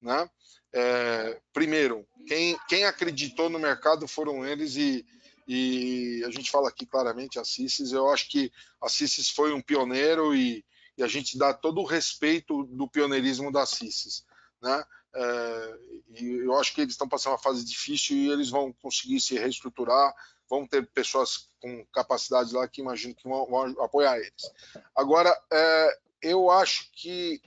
Né? 0.02 0.30
É, 0.74 1.42
primeiro, 1.54 2.06
quem, 2.28 2.58
quem 2.68 2.86
acreditou 2.86 3.50
no 3.50 3.60
mercado 3.60 4.08
foram 4.08 4.46
eles 4.46 4.76
e, 4.76 5.06
e 5.48 6.24
a 6.26 6.30
gente 6.32 6.50
fala 6.50 6.70
aqui 6.70 6.86
claramente 6.86 7.40
a 7.40 7.46
Cissis. 7.46 7.92
Eu 7.92 8.10
acho 8.10 8.30
que 8.30 8.52
a 8.82 8.90
Cissis 8.90 9.30
foi 9.30 9.54
um 9.54 9.62
pioneiro 9.62 10.36
e, 10.36 10.66
e 10.98 11.04
a 11.04 11.08
gente 11.08 11.38
dá 11.38 11.54
todo 11.54 11.82
o 11.82 11.86
respeito 11.86 12.64
do 12.64 12.88
pioneirismo 12.88 13.52
da 13.52 13.66
Cissis. 13.66 14.26
Né? 14.62 14.84
É, 15.16 15.78
e 16.16 16.26
eu 16.46 16.58
acho 16.58 16.74
que 16.74 16.82
eles 16.82 16.94
estão 16.94 17.08
passando 17.08 17.34
uma 17.34 17.40
fase 17.40 17.64
difícil 17.64 18.18
e 18.18 18.32
eles 18.32 18.50
vão 18.50 18.74
conseguir 18.74 19.20
se 19.20 19.38
reestruturar, 19.38 20.14
vão 20.50 20.66
ter 20.66 20.90
pessoas 20.92 21.50
com 21.60 21.86
capacidade 21.94 22.54
lá 22.54 22.68
que 22.68 22.82
imagino 22.82 23.16
que 23.16 23.28
vão, 23.28 23.46
vão 23.46 23.84
apoiar 23.84 24.18
eles. 24.18 24.52
Agora, 24.96 25.36
é, 25.52 26.00
eu 26.22 26.50
acho 26.50 26.90
que 26.94 27.42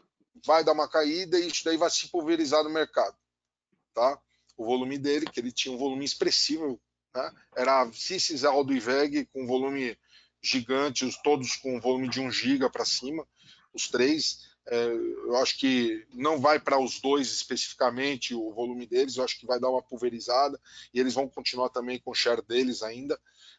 vai 0.45 0.63
dar 0.63 0.73
uma 0.73 0.89
caída 0.89 1.39
e 1.39 1.49
isso 1.49 1.65
daí 1.65 1.77
vai 1.77 1.91
se 1.91 2.09
pulverizar 2.09 2.63
no 2.63 2.71
mercado. 2.71 3.17
Tá? 3.95 4.21
O 4.57 4.65
volume 4.65 4.99
dele, 4.99 5.27
que 5.27 5.41
ele 5.41 5.51
tinha 5.51 5.75
um 5.75 5.79
volume 5.79 6.05
expressivo, 6.05 6.81
né? 7.17 7.33
era 7.57 7.91
Cissis, 7.93 8.45
Aldo 8.45 8.73
e 8.73 8.81
VEG 8.81 9.27
com 9.27 9.47
volume 9.47 9.97
gigante, 10.43 11.05
os, 11.05 11.17
todos 11.17 11.57
com 11.57 11.81
volume 11.81 12.09
de 12.09 12.21
1 12.21 12.31
giga 12.31 12.71
para 12.71 12.85
cima, 12.85 13.27
os 13.73 13.89
três. 13.89 14.47
É, 14.69 14.87
eu 14.87 15.37
acho 15.37 15.59
que 15.59 16.05
não 16.13 16.41
vai 16.41 16.59
para 16.59 16.79
os 16.79 17.01
dois 17.01 17.29
especificamente 17.31 18.35
o 18.35 18.53
volume 18.53 18.85
deles, 18.85 19.17
eu 19.17 19.25
acho 19.25 19.39
que 19.39 19.47
vai 19.47 19.61
dar 19.61 19.71
uma 19.71 19.83
pulverizada 19.83 20.61
e 20.93 20.99
eles 20.99 21.15
vão 21.15 21.29
continuar 21.29 21.69
também 21.69 22.01
com 22.01 22.11
o 22.11 22.15
share 22.15 22.43
deles 22.43 22.83
ainda, 22.83 23.19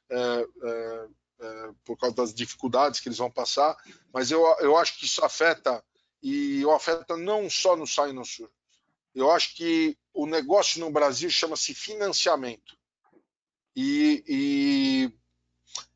é, 0.09 0.47
é, 0.63 1.07
é 1.39 1.69
por 1.85 1.97
causa 1.97 2.13
das 2.13 2.33
dificuldades 2.33 2.99
que 2.99 3.07
eles 3.07 3.17
vão 3.17 3.31
passar, 3.31 3.77
mas 4.13 4.31
eu, 4.31 4.43
eu 4.59 4.75
acho 4.75 4.99
que 4.99 5.05
isso 5.05 5.23
afeta, 5.23 5.81
e 6.21 6.61
afeta 6.75 7.15
não 7.15 7.49
só 7.49 7.77
no 7.77 7.87
Sinosur, 7.87 8.49
eu 9.15 9.31
acho 9.31 9.55
que 9.55 9.97
o 10.13 10.27
negócio 10.27 10.79
no 10.79 10.91
Brasil 10.91 11.29
chama-se 11.29 11.73
financiamento. 11.73 12.76
E, 13.79 14.23
e 14.27 15.13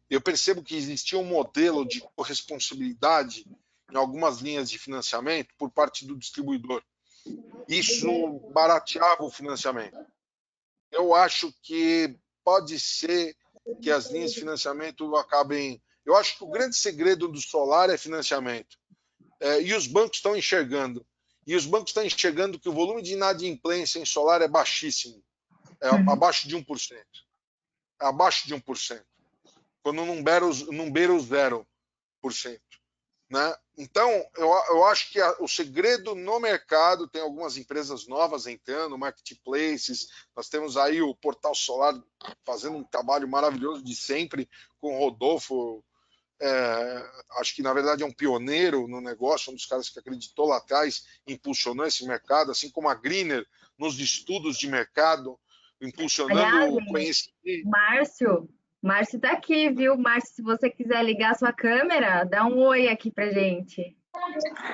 eu 0.07 0.21
percebo 0.21 0.61
que 0.61 0.75
existia 0.75 1.17
um 1.17 1.23
modelo 1.23 1.83
de 1.83 1.99
corresponsabilidade 2.15 3.43
em 3.91 3.97
algumas 3.97 4.37
linhas 4.37 4.69
de 4.69 4.77
financiamento 4.77 5.49
por 5.57 5.71
parte 5.71 6.05
do 6.05 6.15
distribuidor. 6.15 6.83
Isso 7.67 8.39
barateava 8.53 9.23
o 9.23 9.31
financiamento. 9.31 9.97
Eu 10.91 11.15
acho 11.15 11.51
que 11.63 12.15
pode 12.43 12.79
ser 12.79 13.35
que 13.81 13.89
as 13.89 14.11
linhas 14.11 14.33
de 14.33 14.41
financiamento 14.41 15.15
acabem. 15.15 15.81
Eu 16.05 16.15
acho 16.15 16.37
que 16.37 16.43
o 16.43 16.51
grande 16.51 16.75
segredo 16.75 17.27
do 17.27 17.41
solar 17.41 17.89
é 17.89 17.97
financiamento. 17.97 18.77
É, 19.39 19.59
e 19.59 19.73
os 19.73 19.87
bancos 19.87 20.17
estão 20.17 20.35
enxergando. 20.35 21.03
E 21.47 21.55
os 21.55 21.65
bancos 21.65 21.89
estão 21.89 22.05
enxergando 22.05 22.59
que 22.59 22.69
o 22.69 22.73
volume 22.73 23.01
de 23.01 23.13
inadimplência 23.13 23.97
em 23.97 24.05
solar 24.05 24.43
é 24.43 24.47
baixíssimo 24.47 25.23
é 25.81 25.89
uhum. 25.89 26.11
abaixo 26.11 26.47
de 26.47 26.55
1%. 26.55 26.95
Abaixo 28.01 28.47
de 28.47 28.55
1%. 28.55 29.03
Quando 29.83 30.05
não 30.05 30.23
beira, 30.23 30.45
os, 30.45 30.67
não 30.67 30.91
beira 30.91 31.13
os 31.13 31.27
0%. 31.27 31.65
Né? 33.31 33.55
Então, 33.77 34.09
eu, 34.35 34.49
eu 34.69 34.85
acho 34.85 35.09
que 35.09 35.21
a, 35.21 35.37
o 35.39 35.47
segredo 35.47 36.13
no 36.13 36.37
mercado 36.39 37.07
tem 37.07 37.21
algumas 37.21 37.55
empresas 37.55 38.05
novas 38.05 38.45
entrando, 38.45 38.97
marketplaces. 38.97 40.09
Nós 40.35 40.49
temos 40.49 40.75
aí 40.75 41.01
o 41.01 41.15
Portal 41.15 41.55
Solar 41.55 41.95
fazendo 42.45 42.77
um 42.77 42.83
trabalho 42.83 43.27
maravilhoso 43.27 43.81
de 43.83 43.95
sempre 43.95 44.49
com 44.81 44.95
o 44.95 44.99
Rodolfo. 44.99 45.81
É, 46.41 47.09
acho 47.37 47.55
que 47.55 47.61
na 47.61 47.71
verdade 47.71 48.03
é 48.03 48.05
um 48.05 48.11
pioneiro 48.11 48.87
no 48.87 48.99
negócio, 48.99 49.51
um 49.51 49.55
dos 49.55 49.65
caras 49.65 49.89
que 49.89 49.99
acreditou 49.99 50.47
lá 50.47 50.57
atrás, 50.57 51.05
impulsionou 51.25 51.85
esse 51.85 52.05
mercado, 52.05 52.51
assim 52.51 52.69
como 52.69 52.89
a 52.89 52.95
Greener 52.95 53.47
nos 53.77 53.99
estudos 53.99 54.57
de 54.57 54.67
mercado, 54.67 55.39
impulsionando 55.81 56.39
Aliás, 56.39 56.73
o 56.73 56.85
conhecimento. 56.85 57.69
Márcio, 57.69 58.49
Márcio 58.81 59.17
está 59.17 59.31
aqui, 59.31 59.69
viu? 59.69 59.97
Márcio, 59.97 60.35
se 60.35 60.41
você 60.41 60.69
quiser 60.69 61.03
ligar 61.03 61.35
sua 61.35 61.51
câmera, 61.51 62.23
dá 62.23 62.45
um 62.45 62.59
oi 62.59 62.87
aqui 62.87 63.11
pra 63.11 63.29
gente. 63.29 63.97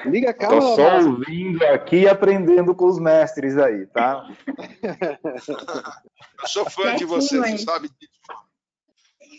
Liga 0.06 0.32
a 0.32 0.34
câmera. 0.34 0.60
Estou 0.60 0.76
só 0.76 0.98
ouvindo 0.98 1.63
aqui 1.65 1.98
e 1.98 2.10
aprendendo 2.10 2.76
com 2.76 2.86
os 2.86 3.00
mestres 3.00 3.58
aí, 3.58 3.86
tá? 3.88 4.28
eu 6.41 6.48
sou 6.48 6.70
fã 6.70 6.96
de 6.96 7.06
você, 7.06 7.38
você 7.38 7.58
sabe 7.60 7.89
disso. 7.89 8.12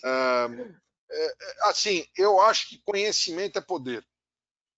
É, 0.04 0.48
é, 1.11 1.35
assim, 1.64 2.04
eu 2.16 2.40
acho 2.40 2.68
que 2.68 2.83
conhecimento 2.85 3.59
é 3.59 3.62
poder, 3.62 4.04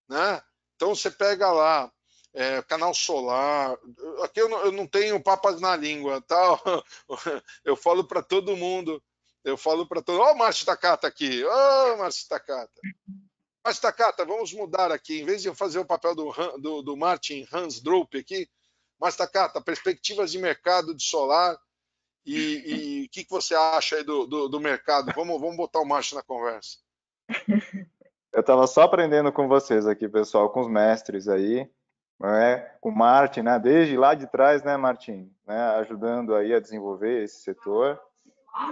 né? 0.08 0.40
Então 0.76 0.94
você 0.94 1.10
pega 1.10 1.50
lá 1.52 1.92
é, 2.32 2.62
canal 2.62 2.94
solar. 2.94 3.76
Aqui 4.22 4.40
eu 4.40 4.48
não, 4.48 4.64
eu 4.64 4.72
não, 4.72 4.86
tenho 4.86 5.22
papas 5.22 5.60
na 5.60 5.76
língua, 5.76 6.20
tal. 6.22 6.58
Tá? 6.58 6.84
Eu 7.64 7.76
falo 7.76 8.04
para 8.04 8.22
todo 8.22 8.56
mundo. 8.56 9.02
Eu 9.44 9.56
falo 9.56 9.86
para 9.86 10.02
todo. 10.02 10.20
Ó, 10.20 10.32
oh, 10.32 10.34
Márcio 10.34 10.66
Takata 10.66 11.06
aqui. 11.06 11.44
Ô, 11.44 11.50
oh, 11.50 11.96
Márcio 11.96 12.28
Takata. 12.28 12.80
Márcio 13.64 13.82
Takata, 13.82 14.24
vamos 14.24 14.52
mudar 14.52 14.92
aqui. 14.92 15.20
Em 15.20 15.24
vez 15.24 15.42
de 15.42 15.48
eu 15.48 15.54
fazer 15.54 15.78
o 15.78 15.84
papel 15.84 16.14
do, 16.14 16.32
do, 16.58 16.82
do 16.82 16.96
Martin 16.96 17.46
Hans 17.52 17.80
Droop 17.80 18.18
aqui, 18.18 18.48
Márcio 18.98 19.18
Takata, 19.18 19.60
perspectivas 19.60 20.30
de 20.30 20.38
mercado 20.38 20.94
de 20.94 21.02
solar. 21.02 21.58
E 22.24 23.06
o 23.06 23.10
que, 23.10 23.24
que 23.24 23.30
você 23.30 23.54
acha 23.54 23.96
aí 23.96 24.04
do, 24.04 24.26
do, 24.26 24.48
do 24.48 24.60
mercado? 24.60 25.10
Vamos, 25.16 25.40
vamos 25.40 25.56
botar 25.56 25.80
o 25.80 25.86
Márcio 25.86 26.16
na 26.16 26.22
conversa. 26.22 26.78
Eu 28.32 28.40
estava 28.40 28.66
só 28.66 28.82
aprendendo 28.82 29.32
com 29.32 29.48
vocês 29.48 29.86
aqui, 29.86 30.08
pessoal, 30.08 30.50
com 30.50 30.60
os 30.60 30.68
mestres 30.68 31.26
aí 31.26 31.68
é? 32.22 32.76
o 32.82 32.90
Martin, 32.90 33.42
né? 33.42 33.58
desde 33.58 33.96
lá 33.96 34.14
de 34.14 34.26
trás, 34.26 34.62
né, 34.62 34.76
Martin, 34.76 35.32
né? 35.46 35.58
ajudando 35.76 36.34
aí 36.34 36.52
a 36.52 36.60
desenvolver 36.60 37.22
esse 37.22 37.42
setor. 37.42 38.00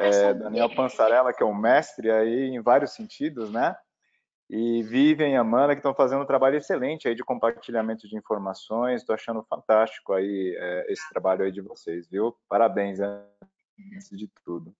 É, 0.00 0.34
Daniel 0.34 0.74
Pansarella, 0.74 1.32
que 1.32 1.42
é 1.42 1.46
um 1.46 1.54
mestre 1.54 2.10
aí 2.10 2.48
em 2.48 2.60
vários 2.60 2.94
sentidos, 2.94 3.50
né? 3.50 3.76
E 4.50 4.82
Vivian 4.82 5.28
e 5.28 5.36
Amanda, 5.36 5.74
que 5.74 5.78
estão 5.78 5.94
fazendo 5.94 6.22
um 6.22 6.26
trabalho 6.26 6.56
excelente 6.56 7.06
aí 7.06 7.14
de 7.14 7.22
compartilhamento 7.22 8.08
de 8.08 8.16
informações. 8.16 9.02
Estou 9.02 9.14
achando 9.14 9.42
fantástico 9.44 10.14
aí 10.14 10.56
é, 10.58 10.92
esse 10.92 11.08
trabalho 11.10 11.44
aí 11.44 11.52
de 11.52 11.60
vocês, 11.60 12.08
viu? 12.08 12.34
Parabéns, 12.48 12.98
antes 12.98 14.10
de 14.10 14.28
tudo. 14.44 14.74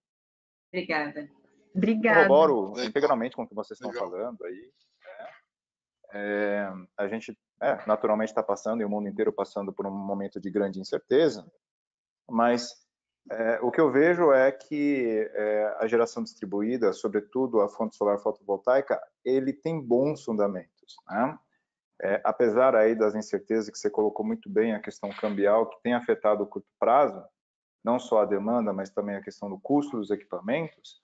Obrigada. 0.73 1.29
Obrigada. 1.75 2.27
Corroboro 2.27 2.81
integralmente 2.83 3.37
com 3.37 3.43
o 3.43 3.49
que 3.49 3.55
vocês 3.55 3.79
estão 3.79 3.93
falando 3.93 4.43
aí. 4.45 4.71
É, 6.13 6.73
a 6.97 7.07
gente 7.07 7.39
é, 7.61 7.79
naturalmente 7.87 8.31
está 8.31 8.43
passando, 8.43 8.81
e 8.81 8.85
o 8.85 8.89
mundo 8.89 9.09
inteiro 9.09 9.33
passando 9.33 9.73
por 9.73 9.87
um 9.87 9.91
momento 9.91 10.41
de 10.41 10.51
grande 10.51 10.81
incerteza, 10.81 11.47
mas 12.29 12.75
é, 13.31 13.59
o 13.61 13.71
que 13.71 13.81
eu 13.81 13.91
vejo 13.91 14.33
é 14.33 14.51
que 14.51 15.31
é, 15.35 15.77
a 15.81 15.87
geração 15.87 16.23
distribuída, 16.23 16.93
sobretudo 16.93 17.61
a 17.61 17.69
fonte 17.69 17.97
solar 17.97 18.19
fotovoltaica, 18.19 19.01
ele 19.25 19.53
tem 19.53 19.81
bons 19.81 20.25
fundamentos, 20.25 20.97
né? 21.09 21.39
É, 22.01 22.21
apesar 22.25 22.77
aí 22.77 22.95
das 22.95 23.17
incertezas 23.17 23.69
que 23.69 23.77
você 23.77 23.91
colocou 23.91 24.25
muito 24.25 24.49
bem, 24.49 24.73
a 24.73 24.81
questão 24.81 25.11
cambial 25.11 25.69
que 25.69 25.83
tem 25.83 25.95
afetado 25.95 26.45
o 26.45 26.47
curto 26.47 26.69
prazo, 26.79 27.25
não 27.85 27.99
só 27.99 28.23
a 28.23 28.25
demanda, 28.25 28.73
mas 28.73 28.89
também 28.89 29.17
a 29.17 29.23
questão 29.23 29.51
do 29.51 29.59
custo 29.59 29.97
dos 29.97 30.11
equipamentos, 30.11 31.03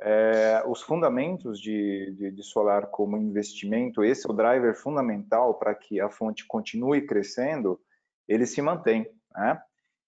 é, 0.00 0.62
os 0.66 0.82
fundamentos 0.82 1.60
de, 1.60 2.12
de, 2.16 2.30
de, 2.30 2.42
solar 2.42 2.86
como 2.86 3.16
investimento, 3.16 4.02
esse 4.02 4.26
é 4.26 4.30
o 4.30 4.34
driver 4.34 4.74
fundamental 4.74 5.54
para 5.54 5.74
que 5.74 6.00
a 6.00 6.10
fonte 6.10 6.44
continue 6.46 7.06
crescendo, 7.06 7.80
ele 8.28 8.44
se 8.44 8.60
mantém. 8.60 9.08
Né? 9.34 9.60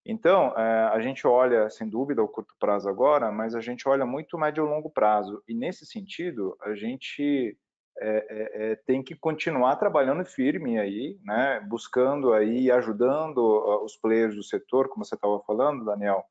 Então, 0.04 0.52
é, 0.56 0.84
a 0.92 1.00
gente 1.00 1.26
olha, 1.26 1.70
sem 1.70 1.88
dúvida, 1.88 2.22
o 2.22 2.28
curto 2.28 2.54
prazo 2.58 2.88
agora, 2.88 3.30
mas 3.30 3.54
a 3.54 3.60
gente 3.60 3.88
olha 3.88 4.04
muito 4.04 4.38
médio 4.38 4.64
e 4.64 4.68
longo 4.68 4.90
prazo. 4.90 5.42
E, 5.48 5.54
nesse 5.54 5.86
sentido, 5.86 6.56
a 6.62 6.74
gente 6.74 7.56
é, 7.98 8.26
é, 8.28 8.72
é 8.72 8.76
tem 8.76 9.02
que 9.02 9.14
continuar 9.14 9.76
trabalhando 9.76 10.24
firme 10.24 10.78
aí, 10.78 11.18
né? 11.24 11.60
buscando 11.60 12.32
aí, 12.32 12.70
ajudando 12.70 13.38
os 13.84 13.96
players 13.96 14.34
do 14.34 14.42
setor, 14.42 14.88
como 14.88 15.04
você 15.04 15.14
estava 15.14 15.40
falando, 15.40 15.84
Daniel, 15.84 16.24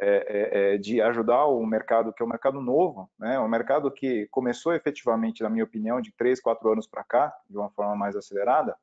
é, 0.00 0.08
é, 0.08 0.74
é, 0.74 0.78
de 0.78 1.00
ajudar 1.00 1.46
o 1.46 1.64
mercado, 1.64 2.12
que 2.12 2.22
é 2.22 2.26
um 2.26 2.28
mercado 2.28 2.60
novo, 2.60 3.08
né? 3.18 3.38
um 3.38 3.48
mercado 3.48 3.90
que 3.90 4.26
começou 4.26 4.74
efetivamente, 4.74 5.42
na 5.42 5.48
minha 5.48 5.64
opinião, 5.64 6.00
de 6.00 6.12
três, 6.12 6.40
quatro 6.40 6.70
anos 6.72 6.86
para 6.86 7.04
cá, 7.04 7.32
de 7.48 7.56
uma 7.56 7.70
forma 7.70 7.94
mais 7.94 8.16
acelerada, 8.16 8.76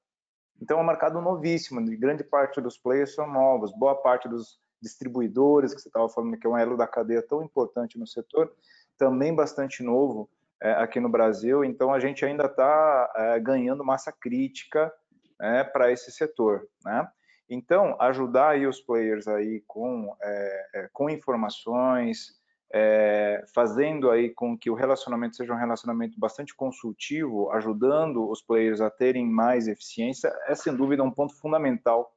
Então 0.61 0.79
é 0.79 0.81
um 0.81 0.85
mercado 0.85 1.21
novíssimo, 1.21 1.83
de 1.83 1.97
grande 1.97 2.23
parte 2.23 2.61
dos 2.61 2.77
players 2.77 3.13
são 3.13 3.27
novos, 3.27 3.73
boa 3.77 3.95
parte 3.95 4.29
dos 4.29 4.57
distribuidores, 4.81 5.73
que 5.73 5.81
você 5.81 5.89
estava 5.89 6.07
falando 6.07 6.37
que 6.37 6.47
é 6.47 6.49
um 6.49 6.57
elo 6.57 6.77
da 6.77 6.87
cadeia 6.87 7.21
tão 7.21 7.43
importante 7.43 7.99
no 7.99 8.07
setor, 8.07 8.51
também 8.97 9.35
bastante 9.35 9.83
novo 9.83 10.29
é, 10.61 10.71
aqui 10.73 10.99
no 10.99 11.09
Brasil, 11.09 11.65
então 11.65 11.93
a 11.93 11.99
gente 11.99 12.23
ainda 12.23 12.45
está 12.45 13.11
é, 13.15 13.39
ganhando 13.39 13.83
massa 13.83 14.11
crítica 14.11 14.93
é, 15.41 15.63
para 15.63 15.91
esse 15.91 16.11
setor, 16.11 16.67
né? 16.85 17.05
Então, 17.53 17.97
ajudar 17.99 18.51
aí 18.51 18.65
os 18.65 18.79
players 18.79 19.27
aí 19.27 19.61
com, 19.67 20.15
é, 20.23 20.69
é, 20.73 20.89
com 20.93 21.09
informações, 21.09 22.39
é, 22.73 23.43
fazendo 23.53 24.09
aí 24.09 24.29
com 24.29 24.57
que 24.57 24.69
o 24.69 24.73
relacionamento 24.73 25.35
seja 25.35 25.53
um 25.53 25.57
relacionamento 25.57 26.17
bastante 26.17 26.55
consultivo, 26.55 27.51
ajudando 27.51 28.29
os 28.29 28.41
players 28.41 28.79
a 28.79 28.89
terem 28.89 29.29
mais 29.29 29.67
eficiência, 29.67 30.33
é 30.47 30.55
sem 30.55 30.73
dúvida 30.73 31.03
um 31.03 31.11
ponto 31.11 31.37
fundamental 31.37 32.15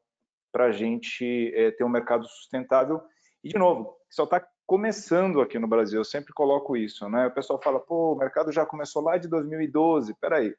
para 0.53 0.67
a 0.67 0.71
gente 0.71 1.53
é, 1.53 1.73
ter 1.73 1.83
um 1.83 1.89
mercado 1.89 2.29
sustentável. 2.29 3.03
E, 3.43 3.49
de 3.49 3.59
novo, 3.59 3.97
só 4.09 4.23
está 4.23 4.41
começando 4.65 5.41
aqui 5.41 5.59
no 5.59 5.67
Brasil, 5.67 5.99
eu 5.99 6.05
sempre 6.05 6.33
coloco 6.33 6.77
isso, 6.77 7.09
né? 7.09 7.27
O 7.27 7.35
pessoal 7.35 7.61
fala, 7.61 7.81
pô, 7.81 8.13
o 8.13 8.19
mercado 8.19 8.53
já 8.53 8.65
começou 8.65 9.03
lá 9.03 9.19
de 9.19 9.27
2012, 9.27 10.15
peraí, 10.15 10.55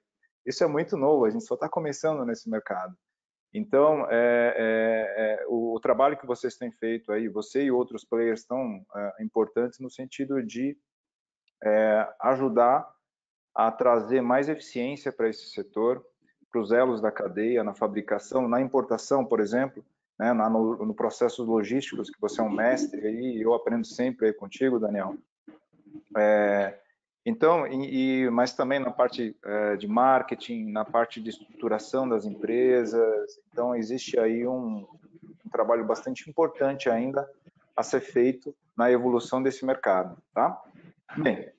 isso 0.46 0.66
é 0.66 0.68
muito 0.68 0.98
novo, 0.98 1.24
a 1.24 1.30
gente 1.30 1.46
só 1.46 1.56
está 1.56 1.70
começando 1.70 2.26
nesse 2.26 2.50
mercado. 2.50 2.94
Então, 3.58 4.06
é, 4.10 4.54
é, 4.58 5.16
é, 5.18 5.46
o, 5.48 5.76
o, 5.76 5.80
trabalho 5.80 6.18
que 6.18 6.26
vocês 6.26 6.58
têm 6.58 6.72
feito 6.74 7.10
aí, 7.14 7.30
você 7.30 7.64
e 7.64 7.72
outros 7.72 8.04
players 8.04 8.42
estão 8.42 8.86
é, 8.94 9.24
importantes 9.24 9.80
no 9.80 9.90
sentido 9.90 10.44
de 10.44 10.78
é, 11.64 12.06
ajudar 12.20 12.86
a 13.56 13.72
trazer 13.72 14.20
mais 14.20 14.50
eficiência 14.50 15.10
para 15.10 15.30
esse 15.30 15.52
setor, 15.52 16.06
para 16.52 16.60
os 16.60 16.74
elos 16.74 17.00
da 17.00 17.14
cadeia, 17.14 17.64
na 17.64 17.74
fabricação, 17.74 18.46
na 18.46 18.60
importação, 18.60 19.24
por 19.24 19.40
exemplo, 19.40 19.86
né, 20.20 20.34
no, 20.34 20.86
no 20.86 20.94
processos 20.94 21.48
logísticos, 21.48 22.10
que 22.10 22.20
você 22.20 22.42
é 22.42 22.44
um 22.44 22.50
mestre 22.50 23.08
aí, 23.08 23.42
eu 23.42 23.54
aprendo 23.54 23.88
sempre 23.88 24.28
aí 24.28 24.34
contigo, 24.34 24.82
Daniel. 24.82 25.16
É, 26.18 26.78
então, 27.26 27.66
e, 27.66 28.30
mas 28.30 28.54
também 28.54 28.78
na 28.78 28.92
parte 28.92 29.36
é, 29.44 29.76
de 29.76 29.88
marketing, 29.88 30.72
na 30.72 30.86
parte 30.86 31.20
de 31.20 31.32
estruturação 31.32 32.08
das 32.08 32.24
empresas. 32.24 33.40
Então, 33.52 33.76
existe 33.76 34.20
aí 34.20 34.48
um, 34.48 34.88
um, 35.44 35.50
trabalho 35.52 35.84
bastante 35.84 36.30
importante 36.30 36.88
ainda 36.88 37.28
a 37.76 37.82
ser 37.82 38.02
feito 38.02 38.56
na 38.78 38.92
evolução 38.92 39.42
desse 39.42 39.66
mercado, 39.66 40.16
tá? 40.36 40.62
Bem, 41.18 41.50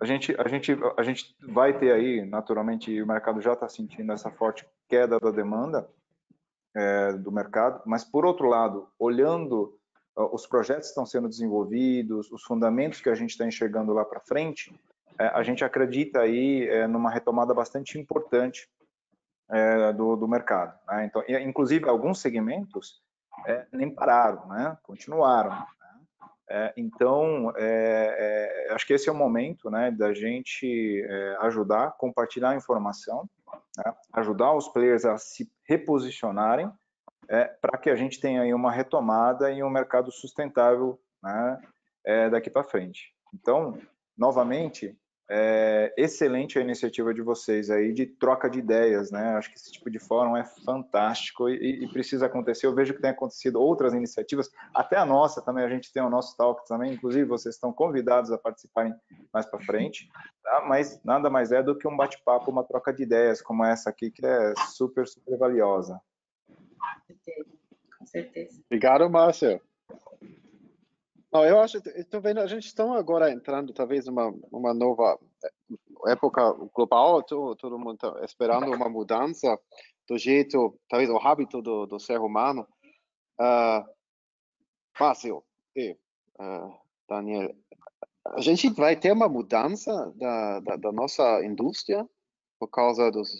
a 0.00 0.06
gente, 0.06 0.34
a 0.40 0.48
gente, 0.48 0.76
a 0.96 1.02
gente 1.02 1.36
vai 1.46 1.78
ter 1.78 1.92
aí, 1.92 2.24
naturalmente, 2.24 3.02
o 3.02 3.06
mercado 3.06 3.40
já 3.42 3.52
está 3.52 3.68
sentindo 3.68 4.12
essa 4.12 4.30
forte 4.30 4.66
queda 4.88 5.20
da 5.20 5.30
demanda 5.30 5.88
é, 6.74 7.12
do 7.12 7.30
mercado, 7.30 7.82
mas 7.84 8.02
por 8.02 8.24
outro 8.24 8.48
lado, 8.48 8.88
olhando 8.98 9.78
os 10.14 10.46
projetos 10.46 10.88
que 10.88 10.90
estão 10.90 11.06
sendo 11.06 11.28
desenvolvidos, 11.28 12.30
os 12.30 12.42
fundamentos 12.42 13.00
que 13.00 13.08
a 13.08 13.14
gente 13.14 13.30
está 13.30 13.46
enxergando 13.46 13.92
lá 13.92 14.04
para 14.04 14.20
frente, 14.20 14.74
a 15.18 15.42
gente 15.42 15.64
acredita 15.64 16.20
aí 16.20 16.68
é, 16.68 16.86
numa 16.86 17.10
retomada 17.10 17.54
bastante 17.54 17.98
importante 17.98 18.68
é, 19.50 19.92
do, 19.92 20.16
do, 20.16 20.26
mercado. 20.26 20.78
Né? 20.88 21.04
Então, 21.06 21.22
inclusive 21.28 21.88
alguns 21.88 22.20
segmentos 22.20 23.02
é, 23.46 23.66
nem 23.72 23.94
pararam, 23.94 24.48
né? 24.48 24.76
continuaram. 24.82 25.50
Né? 25.50 25.66
É, 26.48 26.74
então, 26.76 27.52
é, 27.56 28.68
acho 28.70 28.86
que 28.86 28.94
esse 28.94 29.08
é 29.08 29.12
o 29.12 29.16
momento 29.16 29.70
né, 29.70 29.90
da 29.90 30.14
gente 30.14 31.06
ajudar, 31.40 31.92
compartilhar 31.92 32.50
a 32.50 32.56
informação, 32.56 33.28
né? 33.76 33.94
ajudar 34.14 34.52
os 34.52 34.68
players 34.68 35.04
a 35.04 35.18
se 35.18 35.50
reposicionarem 35.68 36.70
para 37.60 37.78
que 37.78 37.88
a 37.88 37.96
gente 37.96 38.20
tenha 38.20 38.42
aí 38.42 38.52
uma 38.52 38.70
retomada 38.70 39.50
e 39.50 39.62
um 39.62 39.70
mercado 39.70 40.10
sustentável 40.10 41.00
né, 41.22 42.28
daqui 42.30 42.50
para 42.50 42.64
frente. 42.64 43.14
Então, 43.32 43.78
novamente, 44.18 44.98
é 45.34 45.94
excelente 45.96 46.58
a 46.58 46.62
iniciativa 46.62 47.14
de 47.14 47.22
vocês 47.22 47.70
aí 47.70 47.90
de 47.94 48.04
troca 48.04 48.50
de 48.50 48.58
ideias, 48.58 49.10
né? 49.10 49.30
Acho 49.30 49.50
que 49.50 49.56
esse 49.56 49.72
tipo 49.72 49.90
de 49.90 49.98
fórum 49.98 50.36
é 50.36 50.44
fantástico 50.44 51.48
e, 51.48 51.84
e, 51.84 51.88
precisa 51.90 52.26
acontecer. 52.26 52.66
Eu 52.66 52.74
vejo 52.74 52.92
que 52.92 53.00
tem 53.00 53.12
acontecido 53.12 53.58
outras 53.58 53.94
iniciativas, 53.94 54.50
até 54.74 54.98
a 54.98 55.06
nossa 55.06 55.40
também, 55.40 55.64
a 55.64 55.70
gente 55.70 55.90
tem 55.90 56.02
o 56.02 56.10
nosso 56.10 56.36
talk 56.36 56.66
também, 56.68 56.92
inclusive 56.92 57.24
vocês 57.24 57.54
estão 57.54 57.72
convidados 57.72 58.30
a 58.30 58.36
participarem 58.36 58.94
mais 59.32 59.46
para 59.46 59.58
frente, 59.60 60.06
tá? 60.42 60.66
mas 60.68 61.02
nada 61.02 61.30
mais 61.30 61.50
é 61.50 61.62
do 61.62 61.78
que 61.78 61.88
um 61.88 61.96
bate-papo, 61.96 62.50
uma 62.50 62.62
troca 62.62 62.92
de 62.92 63.02
ideias 63.02 63.40
como 63.40 63.64
essa 63.64 63.88
aqui, 63.88 64.10
que 64.10 64.26
é 64.26 64.52
super, 64.74 65.08
super 65.08 65.38
valiosa. 65.38 65.98
Com 66.46 67.00
certeza. 67.06 67.50
Com 67.98 68.06
certeza. 68.06 68.62
Obrigado, 68.66 69.08
Márcio. 69.08 69.60
Não, 71.32 71.44
eu 71.46 71.60
acho, 71.60 71.78
estou 71.96 72.20
vendo, 72.20 72.40
a 72.40 72.46
gente 72.46 72.66
está 72.66 72.84
agora 72.94 73.30
entrando 73.30 73.72
talvez 73.72 74.06
uma 74.06 74.28
uma 74.50 74.74
nova 74.74 75.18
época 76.06 76.52
global, 76.74 77.22
todo, 77.22 77.56
todo 77.56 77.78
mundo 77.78 77.94
está 77.94 78.24
esperando 78.24 78.70
uma 78.70 78.88
mudança 78.88 79.58
do 80.06 80.18
jeito, 80.18 80.78
talvez 80.88 81.08
o 81.08 81.16
hábito 81.16 81.62
do, 81.62 81.86
do 81.86 81.98
ser 81.98 82.20
humano. 82.20 82.66
Uh, 83.40 83.82
Márcio 85.00 85.42
e 85.74 85.96
uh, 86.38 86.74
Daniel, 87.08 87.54
a 88.26 88.40
gente 88.40 88.68
vai 88.70 88.94
ter 88.94 89.12
uma 89.12 89.28
mudança 89.28 90.12
da, 90.16 90.60
da, 90.60 90.76
da 90.76 90.92
nossa 90.92 91.42
indústria 91.44 92.06
por 92.58 92.68
causa 92.68 93.10
dos, 93.10 93.30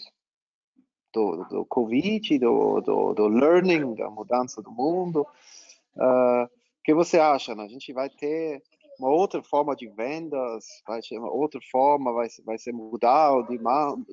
do, 1.13 1.45
do 1.45 1.65
Covid, 1.65 2.39
do, 2.39 2.81
do, 2.81 3.13
do 3.13 3.27
learning, 3.27 3.93
da 3.95 4.09
mudança 4.09 4.61
do 4.61 4.71
mundo. 4.71 5.27
Uh, 5.95 6.62
que 6.83 6.93
você 6.93 7.19
acha? 7.19 7.55
Né? 7.55 7.63
A 7.63 7.67
gente 7.67 7.93
vai 7.93 8.09
ter 8.09 8.61
uma 8.99 9.09
outra 9.09 9.41
forma 9.41 9.75
de 9.75 9.87
vendas, 9.89 10.65
vai 10.87 11.01
ser 11.01 11.17
uma 11.17 11.31
outra 11.31 11.59
forma, 11.71 12.13
vai, 12.13 12.27
vai 12.45 12.57
ser 12.57 12.71
mudar 12.71 13.33
o 13.33 13.43
demanda, 13.43 14.05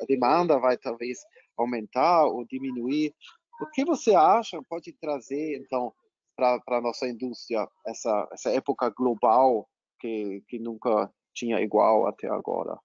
a 0.00 0.04
demanda 0.06 0.58
vai 0.58 0.76
talvez 0.78 1.18
aumentar 1.56 2.24
ou 2.24 2.44
diminuir. 2.46 3.14
O 3.60 3.66
que 3.70 3.84
você 3.84 4.14
acha 4.14 4.62
pode 4.68 4.92
trazer, 4.94 5.58
então, 5.58 5.92
para 6.34 6.78
a 6.78 6.80
nossa 6.80 7.06
indústria 7.06 7.68
essa, 7.86 8.28
essa 8.32 8.50
época 8.50 8.88
global 8.90 9.68
que, 10.00 10.42
que 10.48 10.58
nunca 10.58 11.12
tinha 11.34 11.60
igual 11.60 12.06
até 12.06 12.28
agora? 12.28 12.78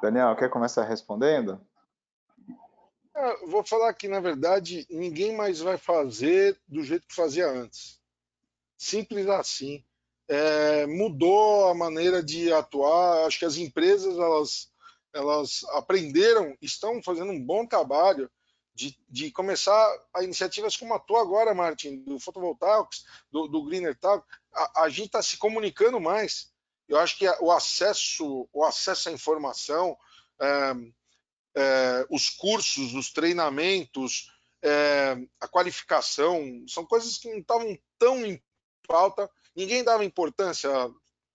Daniel, 0.00 0.36
quer 0.36 0.48
começar 0.48 0.84
respondendo? 0.84 1.60
É, 3.18 3.46
vou 3.46 3.64
falar 3.64 3.92
que, 3.94 4.06
na 4.06 4.20
verdade, 4.20 4.86
ninguém 4.88 5.34
mais 5.34 5.58
vai 5.58 5.76
fazer 5.76 6.56
do 6.68 6.84
jeito 6.84 7.08
que 7.08 7.14
fazia 7.16 7.48
antes. 7.48 8.00
Simples 8.76 9.26
assim. 9.26 9.84
É, 10.28 10.86
mudou 10.86 11.68
a 11.68 11.74
maneira 11.74 12.22
de 12.22 12.52
atuar. 12.52 13.26
Acho 13.26 13.40
que 13.40 13.44
as 13.44 13.56
empresas 13.56 14.16
elas, 14.16 14.70
elas 15.12 15.64
aprenderam, 15.70 16.56
estão 16.62 17.02
fazendo 17.02 17.32
um 17.32 17.44
bom 17.44 17.66
trabalho 17.66 18.30
de, 18.72 18.96
de 19.08 19.32
começar 19.32 19.84
a 20.14 20.22
iniciativas 20.22 20.76
como 20.76 20.94
a 20.94 21.00
tua 21.00 21.20
agora, 21.20 21.52
Martin, 21.52 21.96
do 22.04 22.20
Fotovoltaics, 22.20 23.04
do, 23.32 23.48
do 23.48 23.64
Greener 23.64 23.98
Talk. 23.98 24.24
A, 24.54 24.82
a 24.84 24.88
gente 24.88 25.06
está 25.06 25.22
se 25.22 25.36
comunicando 25.38 25.98
mais. 25.98 26.52
Eu 26.88 27.00
acho 27.00 27.18
que 27.18 27.28
o 27.40 27.50
acesso, 27.50 28.48
o 28.52 28.64
acesso 28.64 29.08
à 29.08 29.12
informação, 29.12 29.98
é, 30.40 30.74
é, 31.54 32.06
os 32.10 32.30
cursos, 32.30 32.94
os 32.94 33.12
treinamentos, 33.12 34.32
é, 34.62 35.16
a 35.40 35.48
qualificação, 35.48 36.64
são 36.66 36.84
coisas 36.84 37.18
que 37.18 37.30
não 37.30 37.38
estavam 37.38 37.78
tão 37.98 38.24
em 38.24 38.42
pauta, 38.86 39.30
ninguém 39.54 39.84
dava 39.84 40.04
importância 40.04 40.70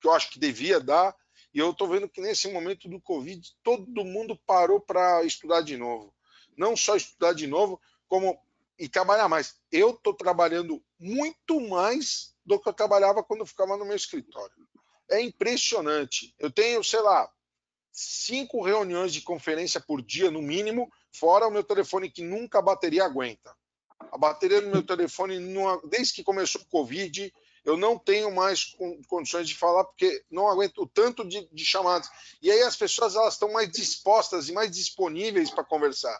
que 0.02 0.08
eu 0.08 0.14
acho 0.14 0.32
que 0.32 0.40
devia 0.40 0.80
dar, 0.80 1.16
e 1.54 1.60
eu 1.60 1.70
estou 1.70 1.88
vendo 1.88 2.10
que 2.10 2.20
nesse 2.20 2.52
momento 2.52 2.90
do 2.90 3.00
Covid 3.00 3.56
todo 3.62 4.04
mundo 4.04 4.40
parou 4.46 4.80
para 4.80 5.24
estudar 5.24 5.62
de 5.62 5.78
novo. 5.78 6.14
Não 6.58 6.76
só 6.76 6.96
estudar 6.96 7.34
de 7.34 7.46
novo, 7.46 7.80
como 8.08 8.40
e 8.78 8.90
trabalhar 8.90 9.30
mais. 9.30 9.56
Eu 9.72 9.92
estou 9.92 10.14
trabalhando 10.14 10.84
muito 11.00 11.60
mais 11.62 12.36
do 12.46 12.60
que 12.60 12.68
eu 12.68 12.74
trabalhava 12.74 13.24
quando 13.24 13.42
eu 13.42 13.46
ficava 13.46 13.78
no 13.78 13.86
meu 13.86 13.96
escritório. 13.96 14.56
É 15.10 15.22
impressionante. 15.22 16.34
Eu 16.40 16.52
tenho, 16.52 16.84
sei 16.84 17.02
lá, 17.02 17.32
cinco 17.94 18.62
reuniões 18.64 19.14
de 19.14 19.22
conferência 19.22 19.80
por 19.80 20.02
dia, 20.02 20.32
no 20.32 20.42
mínimo, 20.42 20.92
fora 21.12 21.48
o 21.48 21.52
meu 21.52 21.64
telefone 21.64 22.10
que 22.10 22.24
nunca 22.24 22.58
a 22.58 22.62
bateria 22.62 23.06
aguenta. 23.06 23.56
A 24.12 24.18
bateria 24.18 24.62
do 24.62 24.68
meu 24.68 24.82
telefone, 24.86 25.40
desde 25.86 26.14
que 26.14 26.24
começou 26.24 26.60
o 26.62 26.66
Covid, 26.66 27.32
eu 27.64 27.78
não 27.78 27.98
tenho 27.98 28.30
mais 28.34 28.76
condições 29.08 29.48
de 29.48 29.56
falar 29.56 29.86
porque 29.86 30.26
não 30.30 30.50
aguento 30.50 30.80
o 30.80 30.88
tanto 30.88 31.24
de, 31.24 31.48
de 31.50 31.64
chamadas. 31.64 32.10
E 32.42 32.52
aí 32.52 32.62
as 32.64 32.76
pessoas 32.76 33.16
elas 33.16 33.36
estão 33.36 33.54
mais 33.54 33.72
dispostas 33.72 34.50
e 34.50 34.52
mais 34.52 34.70
disponíveis 34.72 35.50
para 35.50 35.64
conversar. 35.64 36.20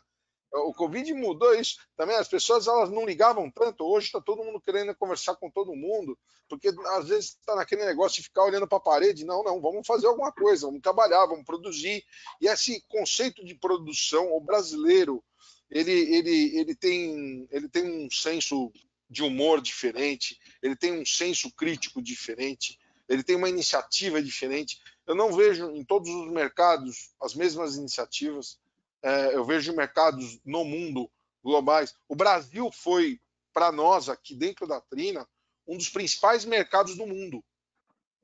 O 0.54 0.74
Covid 0.74 1.12
mudou 1.14 1.56
isso. 1.56 1.78
Também 1.98 2.16
as 2.16 2.28
pessoas 2.28 2.68
elas 2.68 2.90
não 2.90 3.06
ligavam 3.06 3.50
tanto. 3.50 3.84
Hoje 3.84 4.08
está 4.08 4.22
todo 4.22 4.44
mundo 4.44 4.62
querendo 4.62 4.96
conversar 4.96 5.36
com 5.36 5.50
todo 5.50 5.76
mundo, 5.76 6.18
porque 6.48 6.70
às 6.96 7.08
vezes 7.08 7.30
está 7.32 7.56
naquele 7.56 7.84
negócio 7.84 8.18
de 8.18 8.28
ficar 8.28 8.44
olhando 8.44 8.68
para 8.68 8.78
a 8.78 8.82
parede. 8.82 9.26
Não, 9.26 9.44
não, 9.44 9.60
vamos 9.60 9.86
fazer 9.86 10.06
alguma 10.06 10.32
coisa, 10.32 10.68
vamos 10.68 10.82
trabalhar, 10.82 11.26
vamos 11.26 11.44
produzir. 11.46 12.06
E 12.40 12.48
esse 12.48 12.82
conceito 12.88 13.44
de 13.44 13.56
produção, 13.56 14.32
o 14.32 14.40
brasileiro, 14.40 15.24
ele, 15.72 15.92
ele, 15.92 16.60
ele, 16.60 16.76
tem, 16.76 17.48
ele 17.50 17.68
tem 17.68 18.06
um 18.06 18.12
senso 18.12 18.72
de 19.10 19.24
humor 19.24 19.60
diferente, 19.60 20.40
ele 20.62 20.76
tem 20.76 20.92
um 20.92 21.06
senso 21.06 21.52
crítico 21.52 22.02
diferente, 22.02 22.80
ele 23.10 23.24
tem 23.24 23.36
uma 23.36 23.50
iniciativa 23.50 24.22
diferente. 24.22 24.80
Eu 25.06 25.16
não 25.16 25.34
vejo 25.34 25.72
em 25.72 25.84
todos 25.84 26.10
os 26.10 26.32
mercados 26.32 27.12
as 27.20 27.34
mesmas 27.34 27.76
iniciativas 27.76 28.60
é, 29.04 29.36
eu 29.36 29.44
vejo 29.44 29.76
mercados 29.76 30.40
no 30.46 30.64
mundo 30.64 31.12
globais. 31.44 31.94
O 32.08 32.16
Brasil 32.16 32.72
foi, 32.72 33.20
para 33.54 33.72
nós 33.72 34.08
aqui 34.08 34.34
dentro 34.34 34.66
da 34.66 34.80
Trina, 34.80 35.28
um 35.68 35.78
dos 35.78 35.90
principais 35.90 36.46
mercados 36.46 36.96
do 36.96 37.06
mundo 37.06 37.44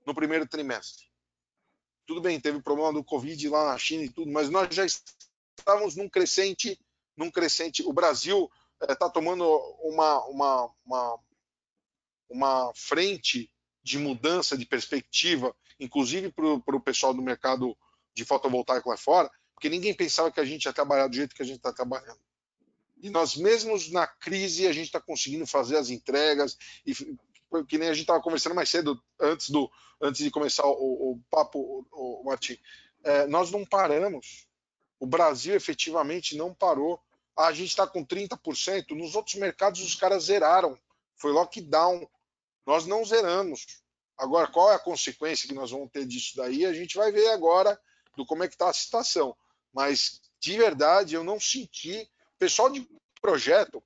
no 0.06 0.16
primeiro 0.16 0.48
trimestre. 0.48 1.06
Tudo 2.08 2.22
bem, 2.22 2.40
teve 2.40 2.62
problema 2.62 2.94
do 2.94 3.04
Covid 3.04 3.50
lá 3.50 3.72
na 3.72 3.78
China 3.78 4.04
e 4.04 4.10
tudo, 4.10 4.32
mas 4.32 4.50
nós 4.50 4.74
já 4.74 4.86
estávamos 4.86 5.96
num 5.96 6.10
crescente, 6.10 6.80
num 7.16 7.30
crescente. 7.30 7.84
O 7.84 7.94
Brasil 7.94 8.50
está 8.82 9.06
é, 9.06 9.10
tomando 9.10 9.46
uma, 9.84 10.26
uma, 10.26 10.74
uma, 10.86 11.20
uma 12.30 12.72
frente 12.74 13.52
de 13.84 14.00
mudança 14.00 14.58
de 14.58 14.66
perspectiva, 14.66 15.56
inclusive 15.80 16.32
para 16.32 16.76
o 16.76 16.82
pessoal 16.82 17.14
do 17.14 17.22
mercado 17.22 17.78
de 18.14 18.26
fotovoltaico 18.26 18.90
lá 18.90 18.98
fora, 18.98 19.30
porque 19.60 19.68
ninguém 19.68 19.94
pensava 19.94 20.32
que 20.32 20.40
a 20.40 20.46
gente 20.46 20.64
ia 20.64 20.72
trabalhar 20.72 21.08
do 21.08 21.16
jeito 21.18 21.36
que 21.36 21.42
a 21.42 21.46
gente 21.46 21.58
está 21.58 21.74
trabalhando. 21.74 22.18
E 23.02 23.10
nós 23.10 23.36
mesmos 23.36 23.92
na 23.92 24.08
crise 24.08 24.66
a 24.66 24.72
gente 24.72 24.86
está 24.86 25.02
conseguindo 25.02 25.46
fazer 25.46 25.76
as 25.76 25.90
entregas 25.90 26.58
e 26.86 26.96
que 27.66 27.78
nem 27.78 27.90
a 27.90 27.94
gente 27.94 28.04
estava 28.04 28.22
conversando 28.22 28.56
mais 28.56 28.70
cedo 28.70 29.02
antes 29.20 29.50
do 29.50 29.70
antes 30.02 30.24
de 30.24 30.32
começar 30.32 30.66
o, 30.66 31.12
o 31.12 31.22
papo, 31.30 31.86
o, 31.92 32.22
o 32.22 32.24
Martim. 32.24 32.58
É, 33.04 33.28
nós 33.28 33.52
não 33.52 33.66
paramos. 33.66 34.48
O 34.98 35.06
Brasil 35.06 35.54
efetivamente 35.54 36.38
não 36.38 36.54
parou. 36.54 37.02
Ah, 37.36 37.48
a 37.48 37.54
gente 37.54 37.68
está 37.68 37.86
com 37.86 38.06
30%. 38.06 38.92
Nos 38.92 39.14
outros 39.14 39.36
mercados 39.36 39.82
os 39.82 39.96
caras 39.96 40.26
zeraram. 40.26 40.80
Foi 41.18 41.34
lockdown. 41.34 42.08
Nós 42.66 42.86
não 42.86 43.04
zeramos. 43.04 43.82
Agora, 44.18 44.48
qual 44.48 44.72
é 44.72 44.76
a 44.76 44.80
consequência 44.80 45.50
que 45.50 45.54
nós 45.54 45.72
vamos 45.72 45.92
ter 45.92 46.06
disso 46.06 46.38
daí? 46.38 46.66
A 46.66 46.72
gente 46.72 46.96
vai 46.96 47.12
ver 47.12 47.28
agora 47.32 47.78
do 48.16 48.26
como 48.26 48.46
é 48.46 48.48
que 48.48 48.56
está 48.56 48.70
a 48.70 48.74
situação 48.74 49.36
mas 49.74 50.22
de 50.40 50.58
verdade 50.58 51.16
eu 51.16 51.24
não 51.24 51.40
senti. 51.40 52.10
Pessoal 52.38 52.70
de 52.70 52.88
projeto, 53.22 53.84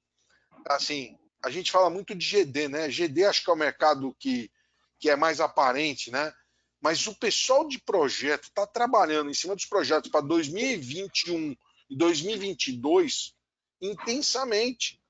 assim, 0.66 1.18
a 1.44 1.50
gente 1.50 1.72
fala 1.72 1.90
muito 1.90 2.16
de 2.16 2.26
GD, 2.26 2.68
né? 2.68 2.90
GD 2.90 3.26
acho 3.26 3.44
que 3.44 3.50
é 3.50 3.54
o 3.54 3.58
mercado 3.58 4.16
que, 4.20 4.52
que 5.00 5.10
é 5.10 5.16
mais 5.16 5.40
aparente, 5.40 6.12
né? 6.12 6.34
Mas 6.82 7.08
o 7.08 7.16
pessoal 7.16 7.68
de 7.68 7.80
projeto 7.80 8.44
está 8.44 8.68
trabalhando 8.68 9.30
em 9.30 9.34
cima 9.34 9.56
dos 9.56 9.66
projetos 9.66 10.12
para 10.12 10.22
2021 10.22 11.56
e 11.90 11.98
2022 11.98 13.34
intensamente. 13.82 15.02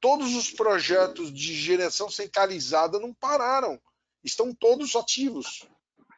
Todos 0.00 0.34
os 0.34 0.50
projetos 0.50 1.32
de 1.32 1.54
geração 1.54 2.10
centralizada 2.10 2.98
não 3.00 3.12
pararam, 3.14 3.80
estão 4.22 4.54
todos 4.54 4.94
ativos. 4.94 5.66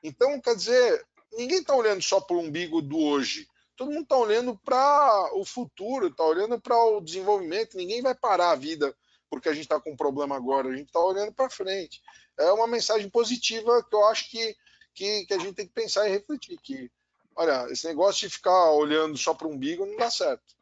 Então, 0.02 0.40
quer 0.40 0.56
dizer, 0.56 1.06
ninguém 1.32 1.58
está 1.58 1.74
olhando 1.74 2.02
só 2.02 2.20
para 2.20 2.36
o 2.36 2.40
umbigo 2.40 2.82
do 2.82 2.98
hoje 2.98 3.48
todo 3.76 3.90
mundo 3.90 4.02
está 4.02 4.16
olhando 4.16 4.56
para 4.64 5.30
o 5.34 5.44
futuro, 5.44 6.08
está 6.08 6.24
olhando 6.24 6.60
para 6.60 6.76
o 6.76 7.00
desenvolvimento. 7.00 7.76
Ninguém 7.76 8.02
vai 8.02 8.14
parar 8.14 8.50
a 8.50 8.56
vida 8.56 8.94
porque 9.30 9.48
a 9.48 9.52
gente 9.52 9.64
está 9.64 9.78
com 9.80 9.92
um 9.92 9.96
problema 9.96 10.36
agora, 10.36 10.68
a 10.68 10.76
gente 10.76 10.86
está 10.86 11.00
olhando 11.00 11.32
para 11.32 11.50
frente. 11.50 12.00
É 12.38 12.50
uma 12.52 12.66
mensagem 12.66 13.08
positiva 13.08 13.82
que 13.82 13.94
eu 13.94 14.04
acho 14.06 14.30
que, 14.30 14.56
que, 14.94 15.26
que, 15.26 15.34
a 15.34 15.38
gente 15.38 15.54
tem 15.54 15.66
que 15.66 15.72
pensar 15.72 16.08
e 16.08 16.12
refletir. 16.12 16.58
Que, 16.62 16.90
olha, 17.34 17.66
esse 17.70 17.86
negócio 17.86 18.26
de 18.26 18.34
ficar 18.34 18.70
olhando 18.72 19.16
só 19.16 19.34
para 19.34 19.46
o 19.46 19.50
umbigo 19.50 19.84
não 19.84 19.96
dá 19.96 20.10
certo. 20.10 20.56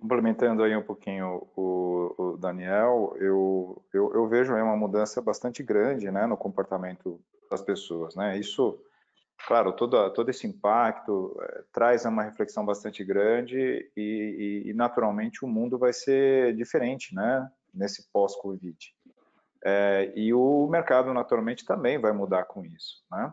Complementando 0.00 0.62
aí 0.62 0.76
um 0.76 0.82
pouquinho 0.82 1.48
o, 1.56 2.14
o 2.16 2.36
Daniel, 2.36 3.16
eu, 3.18 3.82
eu, 3.92 4.14
eu, 4.14 4.28
vejo 4.28 4.54
aí 4.54 4.62
uma 4.62 4.76
mudança 4.76 5.20
bastante 5.20 5.62
grande 5.62 6.10
né, 6.10 6.26
no 6.26 6.36
comportamento 6.36 7.20
das 7.50 7.60
pessoas. 7.60 8.14
Né? 8.14 8.38
Isso 8.38 8.78
claro, 9.46 9.72
todo, 9.72 10.10
todo 10.10 10.30
esse 10.30 10.46
impacto 10.46 11.36
é, 11.40 11.64
traz 11.72 12.04
uma 12.04 12.22
reflexão 12.22 12.64
bastante 12.64 13.04
grande 13.04 13.90
e, 13.96 14.62
e, 14.64 14.70
e, 14.70 14.74
naturalmente 14.74 15.44
o 15.44 15.48
mundo 15.48 15.78
vai 15.78 15.92
ser 15.92 16.54
diferente, 16.54 17.14
né, 17.14 17.50
nesse 17.72 18.10
pós-Covid. 18.12 18.76
É, 19.64 20.12
e 20.14 20.32
o 20.32 20.66
mercado 20.68 21.12
naturalmente 21.12 21.64
também 21.64 21.98
vai 21.98 22.12
mudar 22.12 22.44
com 22.44 22.64
isso, 22.64 23.02
né? 23.10 23.32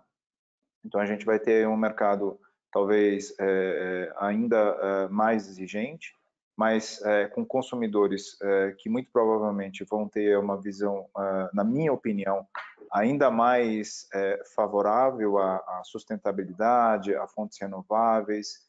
Então 0.83 0.99
a 0.99 1.05
gente 1.05 1.25
vai 1.25 1.39
ter 1.39 1.67
um 1.67 1.77
mercado 1.77 2.39
talvez 2.71 3.33
é, 3.39 4.11
ainda 4.17 5.07
mais 5.09 5.47
exigente, 5.47 6.13
mas 6.57 6.99
com 7.33 7.45
consumidores 7.45 8.37
que 8.79 8.89
muito 8.89 9.09
provavelmente 9.11 9.85
vão 9.85 10.09
ter 10.09 10.37
uma 10.37 10.59
visão, 10.59 11.07
é, 11.17 11.49
na 11.53 11.63
minha 11.63 11.93
opinião, 11.93 12.45
ainda 12.93 13.31
mais 13.31 14.07
é, 14.13 14.43
favorável 14.55 15.39
à, 15.39 15.55
à, 15.55 15.81
sustentabilidade, 15.83 17.15
a 17.15 17.27
fontes 17.27 17.59
renováveis. 17.59 18.59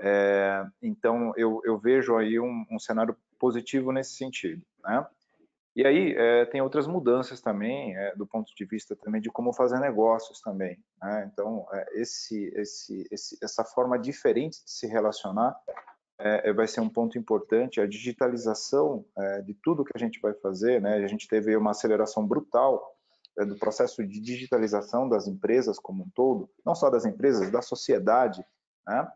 É, 0.00 0.64
então, 0.82 1.32
eu, 1.36 1.60
eu, 1.64 1.78
vejo 1.78 2.16
aí 2.16 2.40
um, 2.40 2.64
um, 2.70 2.78
cenário 2.78 3.16
positivo 3.38 3.92
nesse 3.92 4.16
sentido. 4.16 4.62
Né? 4.82 5.06
E 5.76 5.86
aí 5.86 6.14
é, 6.16 6.46
tem 6.46 6.62
outras 6.62 6.86
mudanças 6.86 7.40
também, 7.40 7.94
do 8.16 8.26
ponto 8.26 8.54
de 8.54 8.64
vista 8.64 8.96
também 8.96 9.20
de 9.20 9.30
como 9.30 9.52
fazer 9.52 9.78
negócios 9.78 10.40
também. 10.40 10.78
Né? 11.02 11.30
Então, 11.32 11.66
esse, 11.92 12.52
esse, 12.56 13.06
esse, 13.10 13.38
essa 13.42 13.64
forma 13.64 13.98
diferente 13.98 14.64
de 14.64 14.70
se 14.70 14.86
relacionar 14.86 15.54
é, 16.18 16.48
é, 16.48 16.52
vai 16.52 16.66
ser 16.68 16.80
um 16.80 16.88
ponto 16.88 17.18
importante, 17.18 17.80
a 17.80 17.86
digitalização 17.86 19.04
é, 19.18 19.42
de 19.42 19.52
tudo 19.54 19.84
que 19.84 19.92
a 19.94 19.98
gente 19.98 20.20
vai 20.20 20.32
fazer, 20.34 20.80
né? 20.80 20.94
A 20.94 21.08
gente 21.08 21.26
teve 21.26 21.56
uma 21.56 21.72
aceleração 21.72 22.24
brutal 22.26 22.80
é, 22.80 22.93
do 23.36 23.58
processo 23.58 24.06
de 24.06 24.20
digitalização 24.20 25.08
das 25.08 25.26
empresas 25.26 25.78
como 25.78 26.04
um 26.04 26.10
todo, 26.14 26.48
não 26.64 26.74
só 26.74 26.88
das 26.88 27.04
empresas, 27.04 27.50
da 27.50 27.60
sociedade, 27.60 28.44
né? 28.86 29.08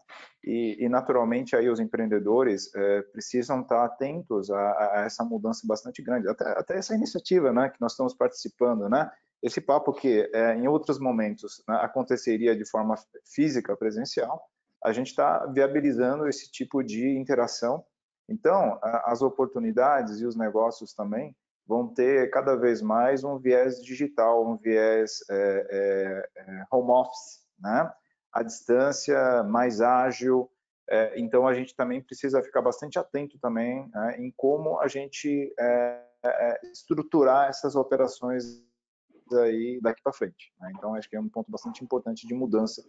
E, 0.42 0.84
e 0.84 0.88
naturalmente 0.88 1.54
aí 1.54 1.68
os 1.68 1.78
empreendedores 1.78 2.74
é, 2.74 3.02
precisam 3.02 3.60
estar 3.60 3.84
atentos 3.84 4.50
a, 4.50 4.58
a, 4.58 5.02
essa 5.04 5.24
mudança 5.24 5.66
bastante 5.66 6.02
grande, 6.02 6.28
até, 6.28 6.44
até, 6.52 6.78
essa 6.78 6.94
iniciativa, 6.94 7.52
né? 7.52 7.68
Que 7.68 7.80
nós 7.80 7.92
estamos 7.92 8.14
participando, 8.14 8.88
né? 8.88 9.10
Esse 9.42 9.60
papo 9.60 9.92
que 9.92 10.28
é, 10.32 10.54
em 10.54 10.66
outros 10.66 10.98
momentos 10.98 11.62
né, 11.68 11.76
aconteceria 11.82 12.56
de 12.56 12.68
forma 12.68 12.96
física, 13.24 13.76
presencial, 13.76 14.42
a 14.82 14.92
gente 14.92 15.08
está 15.08 15.46
viabilizando 15.46 16.26
esse 16.26 16.50
tipo 16.50 16.82
de 16.82 17.16
interação. 17.16 17.84
Então, 18.28 18.78
as 18.82 19.22
oportunidades 19.22 20.20
e 20.20 20.26
os 20.26 20.36
negócios 20.36 20.92
também 20.92 21.34
vão 21.68 21.86
ter 21.86 22.30
cada 22.30 22.56
vez 22.56 22.80
mais 22.80 23.22
um 23.22 23.38
viés 23.38 23.84
digital, 23.84 24.50
um 24.50 24.56
viés 24.56 25.18
é, 25.30 25.66
é, 25.70 26.28
é 26.40 26.64
home 26.72 26.90
office, 26.90 27.46
né? 27.60 27.92
A 28.32 28.42
distância, 28.42 29.42
mais 29.42 29.82
ágil. 29.82 30.50
É, 30.88 31.20
então, 31.20 31.46
a 31.46 31.52
gente 31.52 31.76
também 31.76 32.00
precisa 32.00 32.42
ficar 32.42 32.62
bastante 32.62 32.98
atento 32.98 33.38
também 33.38 33.86
né, 33.90 34.16
em 34.18 34.32
como 34.34 34.80
a 34.80 34.88
gente 34.88 35.54
é, 35.58 36.02
é, 36.24 36.60
estruturar 36.72 37.50
essas 37.50 37.76
operações 37.76 38.64
aí 39.34 39.78
daqui 39.82 40.02
para 40.02 40.12
frente. 40.12 40.54
Né? 40.58 40.72
Então, 40.74 40.94
acho 40.94 41.08
que 41.08 41.16
é 41.16 41.20
um 41.20 41.28
ponto 41.28 41.50
bastante 41.50 41.84
importante 41.84 42.26
de 42.26 42.32
mudança 42.32 42.82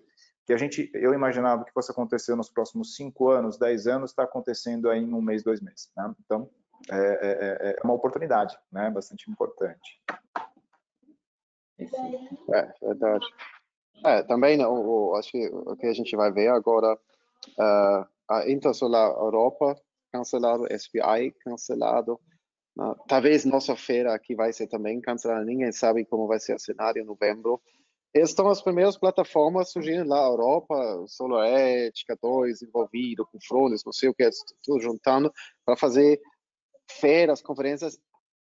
que 0.45 0.53
a 0.53 0.57
gente, 0.57 0.89
eu 0.93 1.13
imaginava 1.13 1.63
que 1.65 1.73
fosse 1.73 1.91
acontecer 1.91 2.35
nos 2.35 2.49
próximos 2.49 2.95
cinco 2.95 3.29
anos, 3.29 3.57
dez 3.57 3.85
anos, 3.85 4.11
está 4.11 4.23
acontecendo 4.23 4.89
aí 4.89 4.99
em 4.99 5.13
um 5.13 5.21
mês, 5.21 5.43
dois 5.43 5.61
meses. 5.61 5.91
Né? 5.95 6.11
Então, 6.25 6.49
é, 6.89 6.97
é, 6.97 7.31
é, 7.31 7.69
é, 7.71 7.75
uma 7.83 7.93
oportunidade, 7.93 8.57
né? 8.71 8.89
Bastante 8.89 9.29
importante. 9.29 10.01
É, 11.79 12.73
verdade. 12.81 13.25
É, 14.05 14.23
também, 14.23 14.63
o, 14.63 15.11
o, 15.11 15.15
acho 15.15 15.31
que 15.31 15.47
o 15.47 15.75
que 15.75 15.87
a 15.87 15.93
gente 15.93 16.15
vai 16.15 16.31
ver 16.31 16.49
agora, 16.49 16.93
uh, 16.93 18.07
a 18.29 18.49
Intersolar 18.49 19.11
Europa 19.11 19.75
cancelado, 20.11 20.67
SPI 20.77 21.31
cancelado, 21.41 22.19
uh, 22.77 22.95
talvez 23.07 23.45
nossa 23.45 23.75
feira 23.75 24.13
aqui 24.13 24.35
vai 24.35 24.53
ser 24.53 24.67
também 24.67 25.01
cancelada, 25.01 25.43
ninguém 25.43 25.71
sabe 25.71 26.05
como 26.05 26.27
vai 26.27 26.39
ser 26.39 26.55
o 26.55 26.59
cenário 26.59 27.01
em 27.01 27.05
novembro, 27.05 27.61
estão 28.13 28.47
as 28.47 28.61
primeiras 28.61 28.97
plataformas 28.97 29.71
surgindo 29.71 30.07
lá, 30.07 30.25
Europa, 30.25 31.05
SolarEdge, 31.07 32.05
K2 32.09 32.63
envolvido, 32.63 33.25
com 33.25 33.39
Frones, 33.39 33.83
não 33.85 33.93
sei 33.93 34.09
o 34.09 34.13
que, 34.13 34.27
tudo 34.63 34.81
juntando 34.81 35.31
para 35.65 35.77
fazer 35.77 36.19
feiras, 36.89 37.41
conferências 37.41 37.99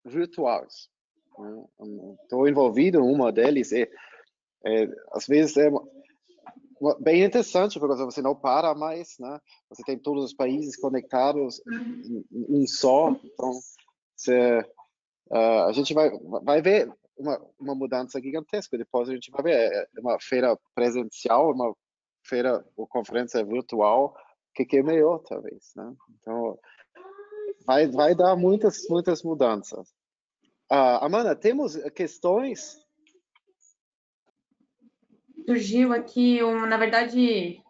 virtuais. 0.06 0.90
Estou 2.24 2.44
né? 2.44 2.52
envolvido 2.52 3.00
em 3.00 3.02
uma 3.02 3.32
deles 3.32 3.72
e 3.72 3.90
é, 4.66 4.88
às 5.12 5.26
vezes 5.26 5.58
é, 5.58 5.70
bem 7.00 7.24
interessante, 7.24 7.80
porque 7.80 8.04
você 8.04 8.22
não 8.22 8.36
para 8.36 8.74
mais, 8.76 9.18
né? 9.20 9.40
Você 9.70 9.84
tem 9.84 9.98
todos 9.98 10.26
os 10.26 10.34
países 10.34 10.76
conectados 10.76 11.62
em, 11.68 12.26
em 12.50 12.68
só. 12.68 13.16
Então, 13.24 13.52
uh, 15.30 15.64
a 15.68 15.72
gente 15.72 15.94
vai, 15.94 16.10
vai 16.44 16.62
ver 16.62 16.92
uma, 17.18 17.40
uma 17.60 17.76
mudança 17.76 18.20
gigantesca. 18.20 18.78
Depois 18.78 19.10
a 19.10 19.14
gente 19.14 19.32
vai 19.32 19.44
ver 19.44 19.56
é, 19.56 19.88
é 19.96 20.00
uma 20.00 20.20
feira 20.20 20.58
presencial, 20.74 21.52
uma 21.52 21.74
feira 22.24 22.66
ou 22.76 22.88
conferência 22.88 23.44
virtual, 23.44 24.16
que, 24.54 24.66
que 24.66 24.78
é 24.78 24.84
melhor, 24.84 25.20
talvez, 25.20 25.72
né? 25.76 25.94
Então, 26.20 26.60
vai, 27.66 27.88
vai 27.88 28.16
dar 28.16 28.36
muitas, 28.36 28.88
muitas 28.90 29.24
mudanças. 29.24 29.90
Uh, 30.72 31.02
Amanda, 31.02 31.36
temos 31.36 31.76
questões 31.94 32.82
surgiu 35.46 35.94
aqui, 35.94 36.44
um, 36.44 36.66
na 36.66 36.78
verdade, 36.78 37.62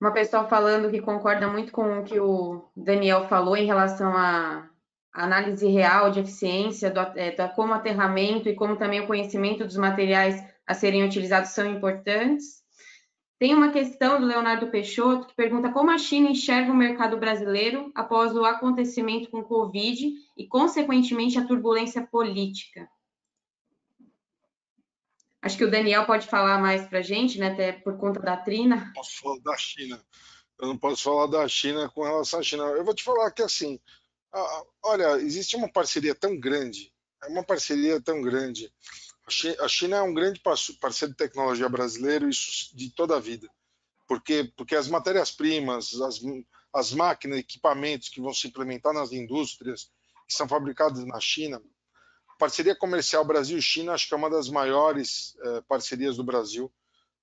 uma 0.00 0.12
pessoa 0.12 0.48
falando 0.48 0.90
que 0.90 1.00
concorda 1.00 1.48
muito 1.48 1.72
com 1.72 2.00
o 2.00 2.04
que 2.04 2.20
o 2.20 2.68
Daniel 2.76 3.28
falou 3.28 3.56
em 3.56 3.66
relação 3.66 4.16
à 4.16 4.68
análise 5.12 5.66
real 5.66 6.10
de 6.10 6.20
eficiência, 6.20 6.90
do, 6.90 7.00
é, 7.16 7.32
do, 7.32 7.48
como 7.54 7.74
aterramento 7.74 8.48
e 8.48 8.54
como 8.54 8.76
também 8.76 9.00
o 9.00 9.06
conhecimento 9.06 9.64
dos 9.64 9.76
materiais 9.76 10.42
a 10.66 10.74
serem 10.74 11.04
utilizados 11.04 11.50
são 11.50 11.66
importantes. 11.66 12.61
Tem 13.42 13.56
uma 13.56 13.72
questão 13.72 14.20
do 14.20 14.26
Leonardo 14.26 14.68
Peixoto 14.68 15.26
que 15.26 15.34
pergunta 15.34 15.72
como 15.72 15.90
a 15.90 15.98
China 15.98 16.30
enxerga 16.30 16.70
o 16.70 16.76
mercado 16.76 17.16
brasileiro 17.16 17.90
após 17.92 18.36
o 18.36 18.44
acontecimento 18.44 19.28
com 19.32 19.40
o 19.40 19.44
Covid 19.44 20.14
e, 20.36 20.46
consequentemente, 20.46 21.36
a 21.36 21.44
turbulência 21.44 22.06
política. 22.06 22.88
Acho 25.42 25.58
que 25.58 25.64
o 25.64 25.70
Daniel 25.72 26.06
pode 26.06 26.28
falar 26.28 26.60
mais 26.60 26.86
para 26.86 27.00
a 27.00 27.02
gente, 27.02 27.36
né, 27.36 27.48
até 27.48 27.72
por 27.72 27.98
conta 27.98 28.20
da 28.20 28.36
Trina. 28.36 28.92
Posso 28.94 29.18
falar 29.18 29.40
da 29.40 29.56
China. 29.56 30.00
Eu 30.60 30.68
não 30.68 30.78
posso 30.78 31.02
falar 31.02 31.26
da 31.26 31.48
China 31.48 31.88
com 31.88 32.04
relação 32.04 32.38
à 32.38 32.42
China. 32.44 32.62
Eu 32.62 32.84
vou 32.84 32.94
te 32.94 33.02
falar 33.02 33.28
que, 33.32 33.42
assim, 33.42 33.80
olha, 34.84 35.16
existe 35.16 35.56
uma 35.56 35.68
parceria 35.68 36.14
tão 36.14 36.38
grande, 36.38 36.94
é 37.24 37.26
uma 37.26 37.42
parceria 37.42 38.00
tão 38.00 38.22
grande. 38.22 38.72
A 39.60 39.68
China 39.68 39.96
é 39.96 40.02
um 40.02 40.14
grande 40.14 40.40
parceiro 40.40 41.12
de 41.12 41.16
tecnologia 41.16 41.68
brasileiro, 41.68 42.28
isso 42.28 42.76
de 42.76 42.90
toda 42.90 43.16
a 43.16 43.20
vida. 43.20 43.48
Porque, 44.06 44.52
porque 44.56 44.76
as 44.76 44.88
matérias-primas, 44.88 45.94
as, 46.00 46.20
as 46.74 46.92
máquinas, 46.92 47.38
equipamentos 47.38 48.08
que 48.08 48.20
vão 48.20 48.34
se 48.34 48.48
implementar 48.48 48.92
nas 48.92 49.12
indústrias, 49.12 49.90
que 50.28 50.34
são 50.34 50.48
fabricados 50.48 51.04
na 51.04 51.20
China, 51.20 51.62
parceria 52.42 52.74
comercial 52.74 53.24
Brasil-China 53.24 53.92
acho 53.92 54.08
que 54.08 54.14
é 54.14 54.16
uma 54.16 54.28
das 54.28 54.48
maiores 54.48 55.36
é, 55.44 55.60
parcerias 55.60 56.16
do 56.16 56.24
Brasil. 56.24 56.72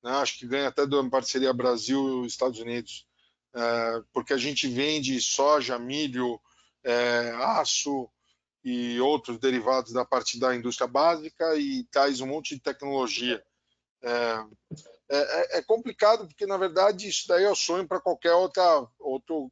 Né? 0.01 0.11
Acho 0.11 0.39
que 0.39 0.47
ganha 0.47 0.69
até 0.69 0.87
da 0.87 1.03
parceria 1.09 1.51
Brasil-Estados 1.51 2.57
Unidos, 2.59 3.05
é, 3.53 4.01
porque 4.13 4.31
a 4.31 4.37
gente 4.37 4.65
vende 4.69 5.19
soja, 5.19 5.77
milho, 5.77 6.39
é, 6.85 7.31
aço 7.35 8.09
e 8.63 8.99
outros 8.99 9.39
derivados 9.39 9.93
da 9.93 10.03
parte 10.03 10.39
da 10.39 10.55
indústria 10.55 10.87
básica 10.87 11.55
e 11.55 11.83
traz 11.85 12.21
um 12.21 12.27
monte 12.27 12.55
de 12.55 12.61
tecnologia. 12.61 13.43
É, 14.01 14.45
é, 15.09 15.57
é 15.57 15.61
complicado 15.61 16.27
porque, 16.27 16.45
na 16.45 16.57
verdade, 16.57 17.07
isso 17.07 17.27
daí 17.27 17.43
é 17.43 17.49
o 17.49 17.55
sonho 17.55 17.87
para 17.87 17.99
qualquer 17.99 18.33
outra, 18.33 18.87
outro 18.99 19.51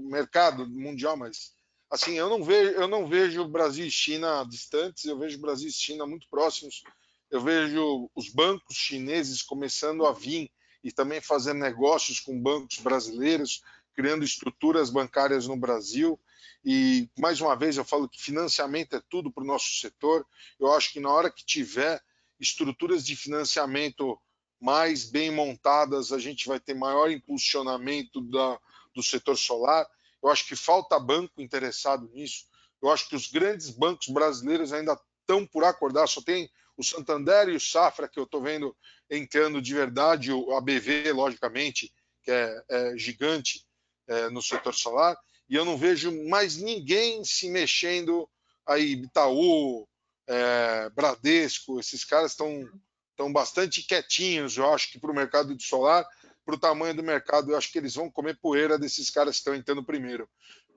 mercado 0.00 0.68
mundial, 0.68 1.16
mas 1.16 1.52
assim, 1.90 2.14
eu 2.14 2.28
não 2.28 2.42
vejo, 2.42 2.70
eu 2.72 2.88
não 2.88 3.06
vejo 3.06 3.48
Brasil 3.48 3.84
e 3.84 3.90
China 3.90 4.44
distantes, 4.48 5.04
eu 5.04 5.18
vejo 5.18 5.40
Brasil 5.40 5.68
e 5.68 5.72
China 5.72 6.06
muito 6.06 6.28
próximos. 6.28 6.82
Eu 7.30 7.40
vejo 7.40 8.10
os 8.14 8.28
bancos 8.28 8.76
chineses 8.76 9.42
começando 9.42 10.04
a 10.06 10.12
vir 10.12 10.50
e 10.82 10.90
também 10.90 11.20
fazer 11.20 11.52
negócios 11.52 12.18
com 12.18 12.40
bancos 12.40 12.78
brasileiros, 12.78 13.62
criando 13.94 14.24
estruturas 14.24 14.90
bancárias 14.90 15.46
no 15.46 15.56
Brasil. 15.56 16.18
E 16.64 17.08
mais 17.18 17.40
uma 17.40 17.56
vez 17.56 17.76
eu 17.76 17.84
falo 17.84 18.08
que 18.08 18.22
financiamento 18.22 18.94
é 18.94 19.02
tudo 19.08 19.32
para 19.32 19.42
o 19.42 19.46
nosso 19.46 19.80
setor. 19.80 20.26
Eu 20.58 20.72
acho 20.72 20.92
que 20.92 21.00
na 21.00 21.10
hora 21.10 21.30
que 21.30 21.44
tiver 21.44 22.00
estruturas 22.38 23.04
de 23.04 23.16
financiamento 23.16 24.20
mais 24.60 25.04
bem 25.04 25.30
montadas, 25.30 26.12
a 26.12 26.18
gente 26.18 26.46
vai 26.46 26.60
ter 26.60 26.74
maior 26.74 27.10
impulsionamento 27.10 28.20
da, 28.20 28.60
do 28.94 29.02
setor 29.02 29.36
solar. 29.36 29.86
Eu 30.22 30.28
acho 30.28 30.46
que 30.46 30.54
falta 30.54 31.00
banco 31.00 31.40
interessado 31.40 32.08
nisso. 32.12 32.44
Eu 32.82 32.90
acho 32.90 33.08
que 33.08 33.16
os 33.16 33.26
grandes 33.26 33.70
bancos 33.70 34.08
brasileiros 34.08 34.72
ainda 34.72 35.00
estão 35.20 35.46
por 35.46 35.64
acordar. 35.64 36.06
Só 36.06 36.20
tem 36.20 36.50
o 36.76 36.84
Santander 36.84 37.48
e 37.48 37.56
o 37.56 37.60
Safra 37.60 38.08
que 38.08 38.18
eu 38.18 38.24
estou 38.24 38.42
vendo 38.42 38.76
entrando 39.08 39.60
de 39.60 39.74
verdade, 39.74 40.32
o 40.32 40.54
ABV, 40.54 41.12
logicamente, 41.12 41.92
que 42.22 42.30
é, 42.30 42.64
é 42.68 42.96
gigante 42.96 43.66
é, 44.06 44.28
no 44.28 44.42
setor 44.42 44.74
solar. 44.74 45.16
E 45.50 45.56
eu 45.56 45.64
não 45.64 45.76
vejo 45.76 46.10
mais 46.28 46.56
ninguém 46.56 47.22
se 47.24 47.50
mexendo 47.50 48.26
aí, 48.64 48.92
Itaú, 48.92 49.86
é, 50.26 50.88
Bradesco, 50.90 51.78
esses 51.78 52.04
caras 52.04 52.30
estão 52.30 52.66
estão 53.10 53.30
bastante 53.30 53.82
quietinhos, 53.82 54.56
eu 54.56 54.72
acho 54.72 54.90
que 54.90 54.98
para 54.98 55.10
o 55.10 55.14
mercado 55.14 55.54
de 55.54 55.62
solar 55.62 56.06
para 56.44 56.54
o 56.54 56.58
tamanho 56.58 56.94
do 56.94 57.02
mercado. 57.02 57.50
Eu 57.50 57.56
acho 57.56 57.70
que 57.70 57.78
eles 57.78 57.94
vão 57.94 58.10
comer 58.10 58.38
poeira 58.40 58.78
desses 58.78 59.10
caras 59.10 59.36
que 59.36 59.40
estão 59.40 59.54
entrando 59.54 59.84
primeiro. 59.84 60.28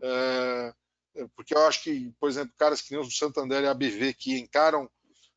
É, 0.02 0.74
é, 1.16 1.26
porque 1.36 1.56
eu 1.56 1.66
acho 1.66 1.84
que, 1.84 2.12
por 2.20 2.30
exemplo, 2.30 2.54
caras 2.58 2.82
que 2.82 2.92
nem 2.92 3.00
o 3.00 3.10
Santander 3.10 3.64
e 3.64 3.68
a 3.68 3.72
ABV 3.72 4.14
que 4.14 4.38
encaram 4.38 4.90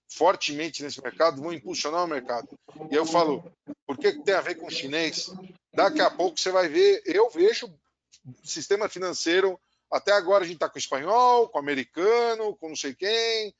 fortemente 0.08 0.82
nesse 0.82 1.02
mercado 1.02 1.42
vão 1.42 1.52
impulsionar 1.52 2.04
o 2.04 2.08
mercado. 2.08 2.48
E 2.90 2.94
eu 2.94 3.04
falo, 3.04 3.50
por 3.86 3.98
que, 3.98 4.12
que 4.12 4.22
tem 4.22 4.34
a 4.34 4.40
ver 4.40 4.56
com 4.56 4.66
o 4.66 4.70
chinês? 4.70 5.30
Daqui 5.72 6.00
a 6.00 6.10
pouco 6.10 6.38
você 6.38 6.50
vai 6.50 6.68
ver, 6.68 7.02
eu 7.04 7.28
vejo 7.30 7.68
sistema 8.44 8.88
financeiro, 8.88 9.60
até 9.90 10.12
agora 10.12 10.44
a 10.44 10.46
gente 10.46 10.56
está 10.56 10.68
com 10.68 10.76
o 10.76 10.78
espanhol, 10.78 11.48
com 11.48 11.58
o 11.58 11.60
americano, 11.60 12.56
com 12.56 12.68
não 12.68 12.76
sei 12.76 12.94
quem, 12.94 13.54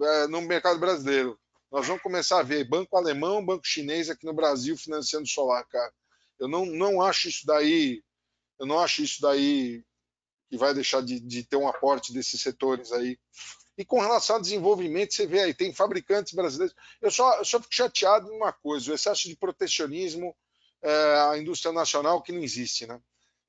é, 0.00 0.26
no 0.26 0.40
mercado 0.42 0.78
brasileiro. 0.78 1.38
Nós 1.70 1.86
vamos 1.86 2.02
começar 2.02 2.40
a 2.40 2.42
ver 2.42 2.68
banco 2.68 2.96
alemão, 2.96 3.44
banco 3.44 3.66
chinês 3.66 4.08
aqui 4.08 4.24
no 4.24 4.32
Brasil 4.32 4.76
financiando 4.76 5.26
solar, 5.26 5.64
cara. 5.66 5.92
Eu 6.38 6.48
não, 6.48 6.64
não 6.64 7.02
acho 7.02 7.28
isso 7.28 7.46
daí, 7.46 8.02
eu 8.58 8.66
não 8.66 8.78
acho 8.78 9.02
isso 9.02 9.20
daí 9.20 9.84
que 10.48 10.56
vai 10.56 10.72
deixar 10.72 11.02
de, 11.02 11.20
de 11.20 11.44
ter 11.44 11.56
um 11.56 11.68
aporte 11.68 12.12
desses 12.12 12.40
setores 12.40 12.90
aí. 12.92 13.18
E 13.76 13.84
com 13.84 14.00
relação 14.00 14.36
ao 14.36 14.42
desenvolvimento, 14.42 15.14
você 15.14 15.26
vê 15.26 15.40
aí, 15.40 15.54
tem 15.54 15.72
fabricantes 15.72 16.32
brasileiros. 16.32 16.74
Eu 17.00 17.10
só, 17.10 17.38
eu 17.38 17.44
só 17.44 17.60
fico 17.60 17.74
chateado 17.74 18.32
em 18.32 18.36
uma 18.36 18.52
coisa: 18.52 18.90
o 18.90 18.94
excesso 18.94 19.28
de 19.28 19.36
protecionismo 19.36 20.34
é, 20.82 20.90
a 21.30 21.38
indústria 21.38 21.72
nacional 21.72 22.22
que 22.22 22.32
não 22.32 22.42
existe, 22.42 22.86
né? 22.86 23.00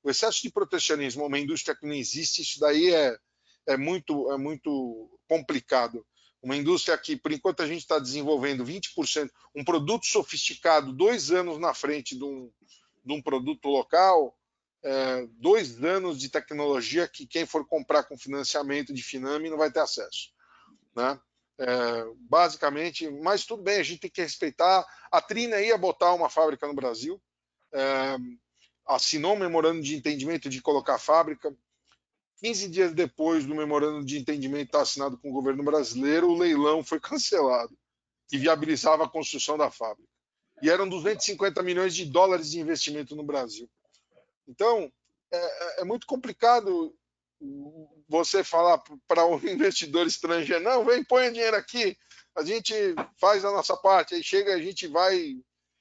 O 0.02 0.10
excesso 0.10 0.42
de 0.42 0.50
protecionismo, 0.50 1.26
uma 1.26 1.38
indústria 1.38 1.76
que 1.76 1.86
não 1.86 1.94
existe, 1.94 2.42
isso 2.42 2.58
daí 2.58 2.92
é, 2.92 3.16
é, 3.66 3.76
muito, 3.76 4.30
é 4.32 4.38
muito 4.38 5.10
complicado. 5.28 6.04
Uma 6.42 6.56
indústria 6.56 6.96
que, 6.96 7.16
por 7.16 7.32
enquanto, 7.32 7.62
a 7.62 7.66
gente 7.66 7.80
está 7.80 7.98
desenvolvendo 7.98 8.64
20%, 8.64 9.30
um 9.54 9.64
produto 9.64 10.06
sofisticado 10.06 10.92
dois 10.92 11.30
anos 11.30 11.58
na 11.58 11.74
frente 11.74 12.16
de 12.16 12.24
um, 12.24 12.50
de 13.04 13.12
um 13.12 13.20
produto 13.20 13.68
local, 13.68 14.36
é, 14.82 15.26
dois 15.32 15.82
anos 15.84 16.18
de 16.18 16.30
tecnologia 16.30 17.06
que 17.06 17.26
quem 17.26 17.44
for 17.44 17.66
comprar 17.66 18.04
com 18.04 18.16
financiamento 18.16 18.94
de 18.94 19.02
Finame 19.02 19.50
não 19.50 19.58
vai 19.58 19.70
ter 19.70 19.80
acesso. 19.80 20.32
Né? 20.96 21.20
É, 21.58 22.04
basicamente, 22.16 23.10
mas 23.10 23.44
tudo 23.44 23.62
bem, 23.62 23.78
a 23.78 23.82
gente 23.82 24.00
tem 24.00 24.10
que 24.10 24.22
respeitar. 24.22 24.86
A 25.12 25.20
Trina 25.20 25.60
ia 25.60 25.76
botar 25.76 26.14
uma 26.14 26.30
fábrica 26.30 26.66
no 26.66 26.74
Brasil, 26.74 27.20
é, 27.72 28.16
assinou 28.90 29.34
um 29.34 29.38
memorando 29.38 29.82
de 29.82 29.96
entendimento 29.96 30.48
de 30.48 30.60
colocar 30.60 30.96
a 30.96 30.98
fábrica. 30.98 31.54
15 32.38 32.68
dias 32.68 32.92
depois 32.94 33.44
do 33.44 33.54
memorando 33.54 34.04
de 34.04 34.18
entendimento 34.18 34.66
estar 34.66 34.80
assinado 34.80 35.18
com 35.18 35.30
o 35.30 35.32
governo 35.32 35.62
brasileiro, 35.62 36.28
o 36.28 36.38
leilão 36.38 36.82
foi 36.82 36.98
cancelado, 36.98 37.76
que 38.28 38.38
viabilizava 38.38 39.04
a 39.04 39.08
construção 39.08 39.58
da 39.58 39.70
fábrica 39.70 40.10
e 40.62 40.68
eram 40.68 40.88
250 40.88 41.62
milhões 41.62 41.94
de 41.94 42.04
dólares 42.04 42.50
de 42.50 42.60
investimento 42.60 43.16
no 43.16 43.22
Brasil. 43.22 43.68
Então, 44.46 44.92
é, 45.32 45.38
é, 45.38 45.80
é 45.80 45.84
muito 45.84 46.06
complicado 46.06 46.94
você 48.08 48.44
falar 48.44 48.82
para 49.08 49.24
um 49.26 49.36
investidor 49.48 50.06
estrangeiro, 50.06 50.62
não, 50.62 50.84
vem, 50.84 51.02
põe 51.02 51.28
o 51.28 51.32
dinheiro 51.32 51.56
aqui, 51.56 51.96
a 52.36 52.44
gente 52.44 52.74
faz 53.18 53.44
a 53.44 53.50
nossa 53.50 53.76
parte, 53.76 54.14
aí 54.14 54.22
chega, 54.22 54.54
a 54.54 54.60
gente 54.60 54.86
vai, 54.86 55.36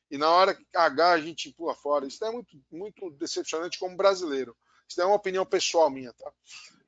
e 0.09 0.17
na 0.17 0.29
hora 0.29 0.57
H 0.73 1.11
a 1.11 1.21
gente 1.21 1.53
pula 1.53 1.75
fora. 1.75 2.07
Isso 2.07 2.23
é 2.25 2.31
muito, 2.31 2.57
muito 2.71 3.11
decepcionante 3.11 3.77
como 3.77 3.95
brasileiro. 3.95 4.55
Isso 4.87 5.01
é 5.01 5.05
uma 5.05 5.15
opinião 5.15 5.45
pessoal 5.45 5.89
minha, 5.89 6.11
tá? 6.13 6.31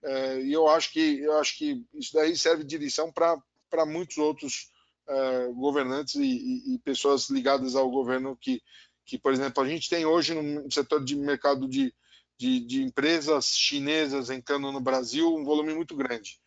É, 0.04 0.42
e 0.42 0.52
eu 0.52 0.68
acho 0.68 0.92
que 0.92 1.20
eu 1.20 1.38
acho 1.38 1.58
que 1.58 1.86
isso 1.94 2.14
daí 2.14 2.36
serve 2.36 2.64
de 2.64 2.78
lição 2.78 3.12
para 3.12 3.86
muitos 3.86 4.18
outros 4.18 4.72
uh, 5.08 5.54
governantes 5.54 6.16
e, 6.16 6.24
e, 6.24 6.74
e, 6.74 6.80
pessoas 6.80 7.30
ligadas 7.30 7.76
ao 7.76 7.90
governo 7.92 8.36
que, 8.36 8.60
que, 9.06 9.20
por 9.20 9.32
exemplo, 9.32 9.62
a 9.64 9.68
gente 9.68 9.88
tem 9.88 10.04
hoje 10.06 10.34
no 10.34 10.72
setor 10.72 11.04
de 11.04 11.16
mercado 11.16 11.68
de, 11.68 11.94
de, 12.36 12.60
de 12.62 12.82
empresas 12.82 13.50
chinesas 13.56 14.32
entrando 14.32 14.72
no 14.72 14.82
Brasil 14.82 15.36
um 15.36 15.44
volume 15.44 15.76
muito 15.76 15.96
grande. 15.96 16.41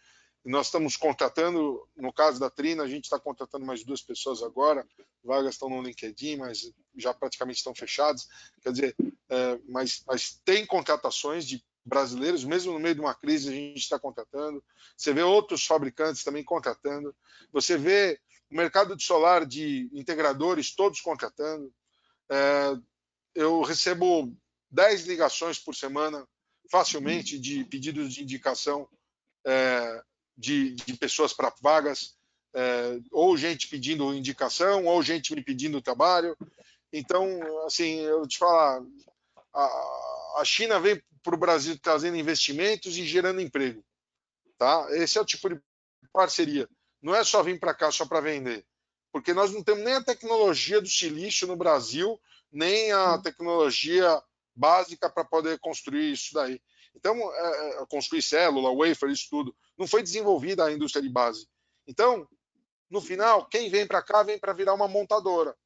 Nós 0.44 0.66
estamos 0.66 0.96
contratando, 0.96 1.88
no 1.96 2.12
caso 2.12 2.38
da 2.38 2.50
Trina, 2.50 2.82
a 2.82 2.88
gente 2.88 3.04
está 3.04 3.18
contratando 3.18 3.64
mais 3.64 3.82
duas 3.82 4.02
pessoas 4.02 4.42
agora, 4.42 4.86
vagas 5.22 5.54
estão 5.54 5.70
no 5.70 5.82
LinkedIn, 5.82 6.36
mas 6.36 6.70
já 6.96 7.14
praticamente 7.14 7.58
estão 7.58 7.74
fechadas. 7.74 8.28
Quer 8.62 8.72
dizer, 8.72 8.96
é, 9.30 9.58
mas, 9.66 10.02
mas 10.06 10.38
tem 10.44 10.66
contratações 10.66 11.46
de 11.46 11.64
brasileiros, 11.84 12.44
mesmo 12.44 12.72
no 12.72 12.78
meio 12.78 12.94
de 12.94 13.00
uma 13.00 13.14
crise, 13.14 13.48
a 13.48 13.52
gente 13.52 13.80
está 13.80 13.98
contratando. 13.98 14.62
Você 14.96 15.12
vê 15.14 15.22
outros 15.22 15.64
fabricantes 15.64 16.22
também 16.22 16.44
contratando. 16.44 17.14
Você 17.50 17.78
vê 17.78 18.20
o 18.50 18.56
mercado 18.56 18.94
de 18.94 19.02
solar 19.02 19.46
de 19.46 19.88
integradores 19.92 20.74
todos 20.74 21.00
contratando. 21.00 21.72
É, 22.30 22.76
eu 23.34 23.62
recebo 23.62 24.34
10 24.70 25.06
ligações 25.06 25.58
por 25.58 25.74
semana, 25.74 26.26
facilmente, 26.70 27.38
de 27.38 27.64
pedidos 27.64 28.12
de 28.12 28.22
indicação 28.22 28.88
é, 29.46 30.02
de, 30.36 30.74
de 30.74 30.96
pessoas 30.96 31.32
para 31.32 31.52
vagas, 31.60 32.16
é, 32.54 32.98
ou 33.10 33.36
gente 33.36 33.68
pedindo 33.68 34.14
indicação, 34.14 34.84
ou 34.86 35.02
gente 35.02 35.34
me 35.34 35.42
pedindo 35.42 35.82
trabalho. 35.82 36.36
Então, 36.92 37.26
assim, 37.66 38.00
eu 38.00 38.26
te 38.26 38.38
falar, 38.38 38.82
a, 39.52 40.40
a 40.40 40.44
China 40.44 40.78
vem 40.78 41.02
para 41.22 41.34
o 41.34 41.38
Brasil 41.38 41.78
trazendo 41.78 42.16
investimentos 42.16 42.96
e 42.96 43.04
gerando 43.04 43.40
emprego. 43.40 43.84
Tá? 44.58 44.86
Esse 44.90 45.18
é 45.18 45.20
o 45.20 45.24
tipo 45.24 45.48
de 45.48 45.60
parceria. 46.12 46.68
Não 47.02 47.14
é 47.14 47.24
só 47.24 47.42
vir 47.42 47.58
para 47.58 47.74
cá 47.74 47.90
só 47.90 48.06
para 48.06 48.20
vender, 48.20 48.64
porque 49.12 49.34
nós 49.34 49.52
não 49.52 49.62
temos 49.62 49.84
nem 49.84 49.94
a 49.94 50.04
tecnologia 50.04 50.80
do 50.80 50.88
silício 50.88 51.46
no 51.46 51.56
Brasil, 51.56 52.20
nem 52.52 52.92
a 52.92 53.18
tecnologia 53.18 54.22
básica 54.54 55.10
para 55.10 55.24
poder 55.24 55.58
construir 55.58 56.12
isso 56.12 56.32
daí. 56.34 56.60
Então, 56.94 57.16
é, 57.34 57.82
é, 57.82 57.86
construir 57.86 58.22
célula, 58.22 58.74
wafer, 58.74 59.10
isso 59.10 59.28
tudo, 59.28 59.54
não 59.76 59.86
foi 59.86 60.02
desenvolvida 60.02 60.64
a 60.64 60.72
indústria 60.72 61.02
de 61.02 61.08
base. 61.08 61.46
Então, 61.86 62.26
no 62.88 63.00
final, 63.00 63.46
quem 63.46 63.68
vem 63.68 63.86
para 63.86 64.02
cá 64.02 64.22
vem 64.22 64.38
para 64.38 64.52
virar 64.52 64.74
uma 64.74 64.88
montadora, 64.88 65.56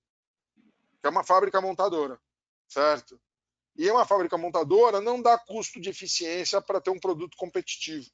que 1.00 1.06
é 1.06 1.08
uma 1.08 1.24
fábrica 1.24 1.60
montadora, 1.60 2.20
certo? 2.66 3.20
E 3.76 3.88
uma 3.90 4.04
fábrica 4.04 4.36
montadora 4.36 5.00
não 5.00 5.22
dá 5.22 5.38
custo 5.38 5.80
de 5.80 5.88
eficiência 5.88 6.60
para 6.60 6.80
ter 6.80 6.90
um 6.90 6.98
produto 6.98 7.36
competitivo. 7.36 8.10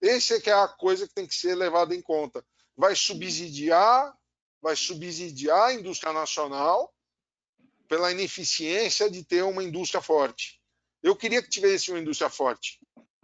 Esse 0.00 0.34
é 0.34 0.40
que 0.40 0.50
é 0.50 0.54
a 0.54 0.68
coisa 0.68 1.06
que 1.06 1.14
tem 1.14 1.26
que 1.26 1.34
ser 1.34 1.54
levada 1.54 1.94
em 1.94 2.02
conta. 2.02 2.44
Vai 2.76 2.96
subsidiar, 2.96 4.16
vai 4.60 4.74
subsidiar 4.74 5.68
a 5.68 5.74
indústria 5.74 6.12
nacional 6.12 6.92
pela 7.88 8.10
ineficiência 8.10 9.10
de 9.10 9.24
ter 9.24 9.42
uma 9.42 9.62
indústria 9.62 10.02
forte. 10.02 10.55
Eu 11.06 11.14
queria 11.14 11.40
que 11.40 11.48
tivesse 11.48 11.92
uma 11.92 12.00
indústria 12.00 12.28
forte. 12.28 12.80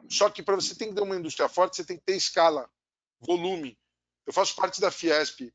Só 0.09 0.31
que 0.31 0.41
para 0.41 0.55
você 0.55 0.73
ter 0.73 0.87
que 0.87 0.95
ter 0.95 1.01
uma 1.01 1.17
indústria 1.17 1.49
forte, 1.49 1.75
você 1.75 1.85
tem 1.85 1.97
que 1.97 2.05
ter 2.05 2.15
escala, 2.15 2.71
volume. 3.19 3.77
Eu 4.25 4.33
faço 4.33 4.55
parte 4.55 4.81
da 4.81 4.89
Fiesp, 4.89 5.53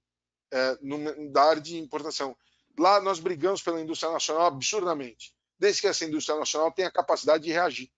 é, 0.51 0.77
no, 0.81 1.31
da 1.31 1.43
área 1.43 1.61
de 1.61 1.77
importação. 1.77 2.35
Lá 2.77 2.99
nós 2.99 3.21
brigamos 3.21 3.61
pela 3.61 3.79
indústria 3.79 4.11
nacional 4.11 4.47
absurdamente. 4.47 5.33
Desde 5.57 5.79
que 5.79 5.87
essa 5.87 6.03
indústria 6.03 6.37
nacional 6.37 6.69
tenha 6.69 6.91
capacidade 6.91 7.45
de 7.45 7.49
reagir. 7.49 7.89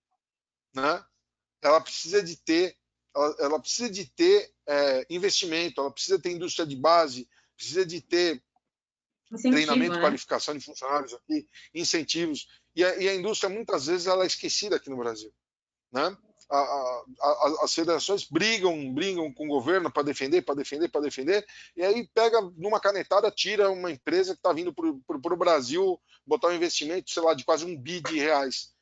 Né? 0.72 1.04
Ela 1.60 1.80
precisa 1.80 2.22
de 2.22 2.36
ter, 2.36 2.78
ela, 3.12 3.36
ela 3.40 3.60
precisa 3.60 3.90
de 3.90 4.08
ter 4.12 4.48
é, 4.64 5.06
investimento, 5.10 5.80
ela 5.80 5.90
precisa 5.90 6.20
ter 6.20 6.30
indústria 6.30 6.64
de 6.64 6.76
base, 6.76 7.28
precisa 7.56 7.84
de 7.84 8.00
ter 8.00 8.40
Incentivo, 9.32 9.54
treinamento, 9.54 9.94
né? 9.94 10.00
qualificação 10.00 10.56
de 10.56 10.64
funcionários 10.64 11.14
aqui, 11.14 11.48
incentivos. 11.72 12.48
E 12.74 12.84
a, 12.84 12.96
e 12.96 13.08
a, 13.08 13.14
indústria, 13.14 13.48
muitas 13.48 13.86
vezes, 13.86 14.06
ela 14.06 14.24
é 14.24 14.26
esquecida 14.26 14.76
aqui 14.76 14.88
no 14.88 14.96
Brasil. 14.96 15.32
Né? 15.92 16.16
A, 16.50 16.58
a, 16.58 17.58
as 17.62 17.74
federações 17.74 18.24
brigam, 18.24 18.92
brigam 18.92 19.32
com 19.32 19.46
o 19.46 19.48
governo 19.48 19.90
para 19.90 20.02
defender, 20.02 20.42
para 20.42 20.56
defender, 20.56 20.88
para 20.88 21.00
defender, 21.00 21.46
e 21.76 21.82
aí 21.82 22.08
pega 22.12 22.40
numa 22.56 22.80
canetada, 22.80 23.30
tira 23.30 23.70
uma 23.70 23.90
empresa 23.90 24.32
que 24.32 24.38
está 24.38 24.52
vindo 24.52 24.72
para 24.72 24.88
o 24.88 25.36
Brasil 25.36 26.00
botar 26.26 26.48
um 26.48 26.54
investimento, 26.54 27.10
sei 27.10 27.22
lá, 27.22 27.34
de 27.34 27.44
quase 27.44 27.64
um 27.64 27.76
bi 27.76 28.00
de 28.00 28.18
reais. 28.18 28.72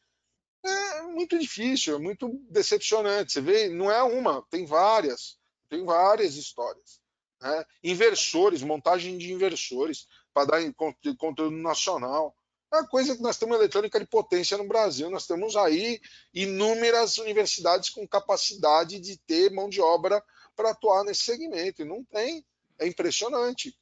É 0.65 1.03
muito 1.03 1.39
difícil, 1.39 1.97
é 1.97 1.99
muito 1.99 2.29
decepcionante. 2.51 3.33
Você 3.33 3.41
vê, 3.41 3.69
não 3.69 3.91
é 3.91 4.03
uma, 4.03 4.43
tem 4.51 4.67
várias, 4.67 5.39
tem 5.69 5.85
várias 5.85 6.35
histórias. 6.35 7.01
Né? 7.41 7.65
Inversores, 7.85 8.63
montagem 8.63 9.17
de 9.17 9.33
inversores 9.33 10.07
para 10.35 10.47
dar 10.47 10.75
conteúdo 11.17 11.57
nacional. 11.57 12.35
É 12.73 12.77
uma 12.77 12.87
coisa 12.87 13.17
que 13.17 13.23
nós 13.23 13.39
temos 13.39 13.57
eletrônica 13.57 13.99
de 13.99 14.07
potência 14.07 14.59
no 14.59 14.69
Brasil. 14.69 15.09
Nós 15.11 15.27
temos 15.27 15.57
aí 15.57 16.01
inúmeras 16.35 17.17
universidades 17.19 17.89
com 17.89 18.07
capacidade 18.07 19.01
de 19.01 19.17
ter 19.17 19.51
mão 19.51 19.69
de 19.69 19.81
obra 19.81 20.23
para 20.55 20.71
atuar 20.71 21.05
nesse 21.05 21.23
segmento. 21.23 21.83
E 21.83 21.87
não 21.87 22.05
tem. 22.05 22.45
É 22.79 22.87
impressionante. 22.87 23.77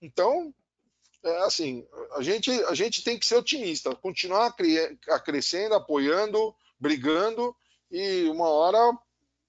Então, 0.00 0.52
é 1.22 1.44
assim, 1.44 1.86
a 2.16 2.22
gente, 2.22 2.50
a 2.64 2.74
gente 2.74 3.04
tem 3.04 3.16
que 3.16 3.26
ser 3.26 3.36
otimista, 3.36 3.94
continuar 3.94 4.54
crescendo, 5.24 5.76
apoiando, 5.76 6.54
brigando, 6.78 7.54
e 7.90 8.24
uma 8.28 8.48
hora 8.48 8.78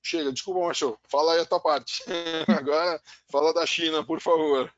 chega. 0.03 0.31
Desculpa, 0.31 0.59
Márcio, 0.59 0.99
fala 1.09 1.33
aí 1.33 1.39
a 1.39 1.45
tua 1.45 1.59
parte. 1.59 2.03
Agora, 2.47 3.01
fala 3.31 3.53
da 3.53 3.65
China, 3.65 4.05
por 4.05 4.21
favor. 4.21 4.71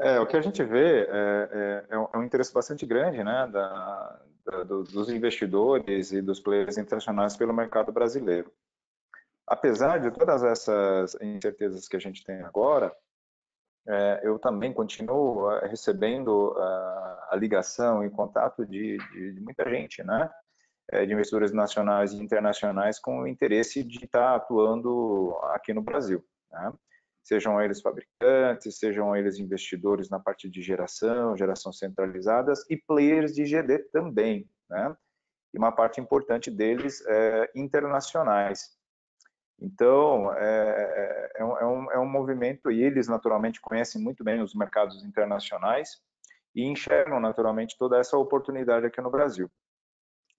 É, 0.00 0.20
o 0.20 0.26
que 0.26 0.36
a 0.36 0.40
gente 0.40 0.62
vê 0.62 1.02
é, 1.02 1.06
é, 1.10 1.86
é, 1.90 1.98
um, 1.98 2.08
é 2.14 2.24
interesse 2.24 2.52
bastante 2.54 2.86
grande 2.86 3.22
né, 3.24 3.48
da, 3.48 4.20
da, 4.44 4.64
dos 4.64 5.08
investidores 5.08 6.12
e 6.12 6.22
dos 6.22 6.38
players 6.38 6.78
internacionais 6.78 7.36
pelo 7.36 7.52
mercado 7.52 7.90
brasileiro. 7.90 8.52
Apesar 9.46 9.98
de 9.98 10.10
todas 10.10 10.44
essas 10.44 11.16
incertezas 11.20 11.88
que 11.88 11.96
a 11.96 12.00
gente 12.00 12.22
tem 12.22 12.42
agora, 12.42 12.94
é, 13.88 14.20
eu 14.22 14.38
também 14.38 14.72
continuo 14.72 15.50
é, 15.50 15.66
recebendo 15.66 16.54
a, 16.58 17.28
a 17.30 17.36
ligação 17.36 18.04
e 18.04 18.10
contato 18.10 18.66
de, 18.66 18.98
de, 18.98 19.32
de, 19.32 19.40
muita 19.40 19.68
gente, 19.68 20.04
né, 20.04 20.30
é, 20.90 21.06
de 21.06 21.12
investidores 21.12 21.52
nacionais 21.52 22.12
e 22.12 22.22
internacionais 22.22 22.98
com 23.00 23.20
o 23.20 23.26
interesse 23.26 23.82
de 23.82 24.04
estar 24.04 24.36
atuando 24.36 25.34
aqui 25.54 25.72
no 25.72 25.82
Brasil. 25.82 26.22
Né? 26.52 26.72
Sejam 27.28 27.60
eles 27.60 27.82
fabricantes, 27.82 28.78
sejam 28.78 29.14
eles 29.14 29.38
investidores 29.38 30.08
na 30.08 30.18
parte 30.18 30.48
de 30.48 30.62
geração, 30.62 31.36
geração 31.36 31.70
centralizadas 31.70 32.64
e 32.70 32.76
players 32.76 33.34
de 33.34 33.44
GD 33.44 33.90
também, 33.92 34.48
né? 34.70 34.96
E 35.52 35.58
uma 35.58 35.70
parte 35.70 36.00
importante 36.00 36.50
deles 36.50 37.04
é 37.06 37.50
internacionais. 37.54 38.78
Então, 39.60 40.32
é, 40.34 41.32
é, 41.36 41.42
é, 41.42 41.44
um, 41.44 41.92
é 41.92 41.98
um 41.98 42.08
movimento, 42.08 42.70
e 42.70 42.82
eles 42.82 43.08
naturalmente 43.08 43.60
conhecem 43.60 44.00
muito 44.00 44.24
bem 44.24 44.40
os 44.40 44.54
mercados 44.54 45.04
internacionais 45.04 46.00
e 46.54 46.64
enxergam 46.64 47.20
naturalmente 47.20 47.76
toda 47.76 47.98
essa 47.98 48.16
oportunidade 48.16 48.86
aqui 48.86 49.02
no 49.02 49.10
Brasil. 49.10 49.50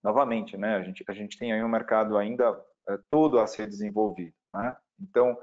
Novamente, 0.03 0.57
né, 0.57 0.75
a 0.75 0.81
gente, 0.81 1.03
a 1.07 1.13
gente 1.13 1.37
tem 1.37 1.53
aí 1.53 1.63
um 1.63 1.69
mercado 1.69 2.17
ainda 2.17 2.59
é, 2.87 2.97
todo 3.11 3.39
a 3.39 3.45
ser 3.45 3.67
desenvolvido. 3.67 4.33
Né? 4.53 4.75
Então, 4.99 5.37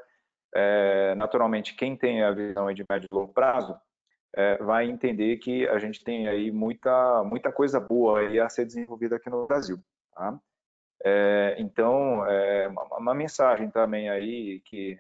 é, 0.59 1.15
naturalmente, 1.17 1.75
quem 1.75 1.95
tem 1.95 2.23
a 2.23 2.31
visão 2.31 2.73
de 2.73 2.83
médio 2.89 3.09
e 3.13 3.15
longo 3.15 3.31
prazo 3.31 3.79
é, 4.35 4.57
vai 4.57 4.89
entender 4.89 5.37
que 5.37 5.69
a 5.69 5.79
gente 5.79 6.03
tem 6.03 6.29
aí 6.29 6.51
muita, 6.51 7.23
muita 7.25 7.53
coisa 7.53 7.79
boa 7.79 8.21
aí 8.21 8.41
a 8.41 8.49
ser 8.49 8.65
desenvolvida 8.65 9.17
aqui 9.17 9.29
no 9.29 9.47
Brasil. 9.47 9.79
Tá? 10.15 10.41
É, 11.05 11.57
então, 11.59 12.25
é, 12.27 12.69
uma, 12.69 13.15
mensagem 13.15 13.71
também 13.71 14.09
aí 14.09 14.61
que 14.65 14.99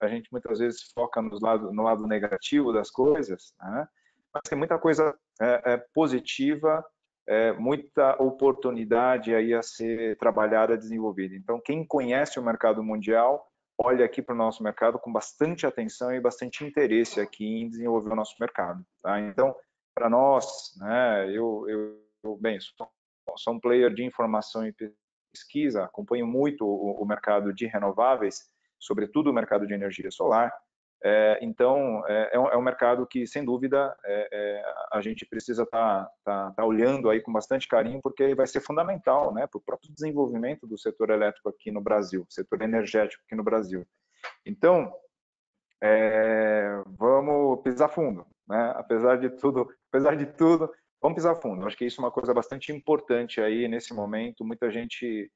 a 0.00 0.08
gente 0.08 0.28
muitas 0.32 0.58
vezes 0.58 0.90
foca 0.92 1.22
no 1.22 1.38
lado, 1.40 1.72
no 1.72 1.84
lado 1.84 2.04
negativo 2.08 2.72
das 2.72 2.90
coisas, 2.90 3.54
né? 3.60 3.86
mas 4.34 4.42
tem 4.48 4.58
muita 4.58 4.76
coisa 4.76 5.16
é, 5.40 5.74
é, 5.74 5.84
positiva, 5.94 6.84
é, 7.28 7.52
muita 7.52 8.20
oportunidade 8.20 9.32
aí 9.32 9.54
a 9.54 9.62
ser 9.62 10.16
trabalhada, 10.18 10.76
desenvolvida. 10.76 11.36
Então, 11.36 11.60
quem 11.64 11.86
conhece 11.86 12.40
o 12.40 12.42
mercado 12.42 12.82
mundial 12.82 13.49
olha 13.82 14.04
aqui 14.04 14.20
para 14.20 14.34
o 14.34 14.38
nosso 14.38 14.62
mercado 14.62 14.98
com 14.98 15.12
bastante 15.12 15.66
atenção 15.66 16.12
e 16.14 16.20
bastante 16.20 16.64
interesse 16.64 17.20
aqui 17.20 17.44
em 17.44 17.68
desenvolver 17.68 18.12
o 18.12 18.16
nosso 18.16 18.34
mercado. 18.38 18.84
Tá? 19.02 19.18
Então, 19.20 19.54
para 19.94 20.08
nós, 20.08 20.74
né, 20.78 21.26
eu, 21.30 21.66
eu, 21.68 22.04
eu, 22.22 22.36
bem, 22.36 22.58
sou, 22.60 22.88
sou, 23.36 23.54
um 23.54 23.60
player 23.60 23.92
de 23.92 24.04
informação 24.04 24.66
e 24.66 24.74
pesquisa, 25.32 25.84
acompanho 25.84 26.26
muito 26.26 26.64
o, 26.64 27.02
o 27.02 27.06
mercado 27.06 27.52
de 27.52 27.66
renováveis, 27.66 28.48
sobretudo 28.78 29.30
o 29.30 29.34
mercado 29.34 29.66
de 29.66 29.74
energia 29.74 30.10
solar, 30.10 30.52
é, 31.02 31.38
então, 31.40 32.06
é, 32.06 32.30
é, 32.34 32.38
um, 32.38 32.48
é, 32.48 32.56
um, 32.56 32.62
mercado 32.62 33.06
que, 33.06 33.26
sem 33.26 33.42
dúvida, 33.42 33.96
é, 34.04 34.28
é 34.30 34.74
a 34.92 35.00
gente 35.00 35.24
precisa 35.24 35.62
estar 35.62 36.04
tá, 36.04 36.10
tá, 36.24 36.50
tá, 36.52 36.64
olhando 36.64 37.08
aí 37.08 37.22
com 37.22 37.32
bastante 37.32 37.66
carinho, 37.66 38.00
porque 38.02 38.34
vai 38.34 38.46
ser 38.46 38.60
fundamental 38.60 39.32
né, 39.32 39.46
para 39.46 39.58
o 39.58 39.62
próprio 39.62 39.92
desenvolvimento 39.92 40.66
do 40.66 40.78
setor 40.78 41.10
elétrico 41.10 41.48
aqui 41.48 41.70
no 41.70 41.80
Brasil, 41.80 42.26
setor 42.28 42.60
energético 42.60 43.22
aqui 43.26 43.34
no 43.34 43.42
Brasil. 43.42 43.86
Então, 44.44 44.92
é, 45.82 46.82
vamos 46.98 47.62
pisar 47.62 47.88
fundo, 47.88 48.26
né? 48.46 48.74
apesar 48.76 49.16
de 49.16 49.30
tudo, 49.30 49.72
apesar 49.90 50.14
de 50.14 50.26
tudo, 50.26 50.70
vamos 51.00 51.16
pisar 51.16 51.40
fundo. 51.40 51.66
Acho 51.66 51.78
que 51.78 51.86
isso 51.86 51.98
é 52.02 52.04
uma 52.04 52.10
coisa 52.10 52.34
bastante 52.34 52.72
importante 52.72 53.40
aí 53.40 53.66
nesse 53.68 53.94
momento. 53.94 54.44
Muita 54.44 54.70
gente 54.70 55.30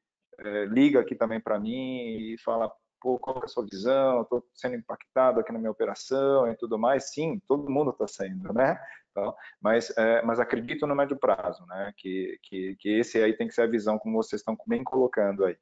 liga 0.69 1.01
aqui 1.01 1.15
também 1.15 1.41
para 1.41 1.61
mim 1.61 2.33
e 2.33 2.37
fala 2.45 2.71
pô, 3.05 3.19
qual 3.19 3.37
é 3.43 3.45
a 3.45 3.49
sua 3.49 3.67
visão? 3.67 4.23
Estou 4.23 4.43
sendo 4.55 4.77
impactado 4.77 5.39
aqui 5.39 5.53
na 5.53 5.59
minha 5.59 5.71
operação 5.71 6.51
e 6.51 6.57
tudo 6.57 6.79
mais. 6.79 7.13
Sim, 7.13 7.39
todo 7.47 7.71
mundo 7.71 7.91
está 7.91 8.09
sendo, 8.09 8.51
né? 8.55 8.83
Então, 9.11 9.37
mas, 9.61 9.95
é, 9.99 10.23
mas 10.23 10.41
acredito 10.41 10.87
no 10.87 10.97
médio 10.97 11.19
prazo, 11.19 11.67
né? 11.67 11.93
Que, 11.99 12.39
que, 12.43 12.77
que 12.77 12.89
esse 12.99 13.23
aí 13.23 13.37
tem 13.37 13.47
que 13.47 13.53
ser 13.53 13.61
a 13.61 13.67
visão 13.67 13.99
como 13.99 14.17
vocês 14.17 14.41
estão 14.41 14.57
bem 14.67 14.83
colocando 14.83 15.45
aí. 15.45 15.59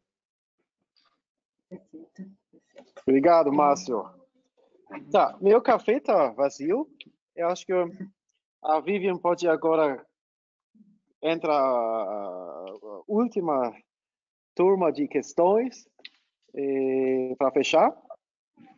Obrigado, 3.04 3.52
Márcio. 3.52 4.08
Tá, 5.10 5.36
meu 5.40 5.60
café 5.60 5.98
tá 5.98 6.28
vazio. 6.30 6.88
Eu 7.34 7.48
acho 7.48 7.66
que 7.66 7.72
a 8.62 8.78
Vivian 8.78 9.18
pode 9.18 9.48
agora 9.48 10.06
entrar 11.20 11.58
a 11.58 13.02
última 13.08 13.74
turma 14.54 14.92
de 14.92 15.08
questões 15.08 15.88
para 17.38 17.50
fechar, 17.52 17.90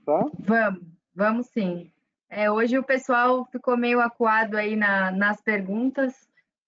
tá? 0.04 0.24
Vamos, 0.38 0.80
vamos 1.14 1.46
sim. 1.48 1.90
É, 2.30 2.50
hoje 2.50 2.78
o 2.78 2.84
pessoal 2.84 3.46
ficou 3.46 3.76
meio 3.76 4.00
acuado 4.00 4.56
aí 4.56 4.76
na, 4.76 5.10
nas 5.10 5.40
perguntas. 5.40 6.12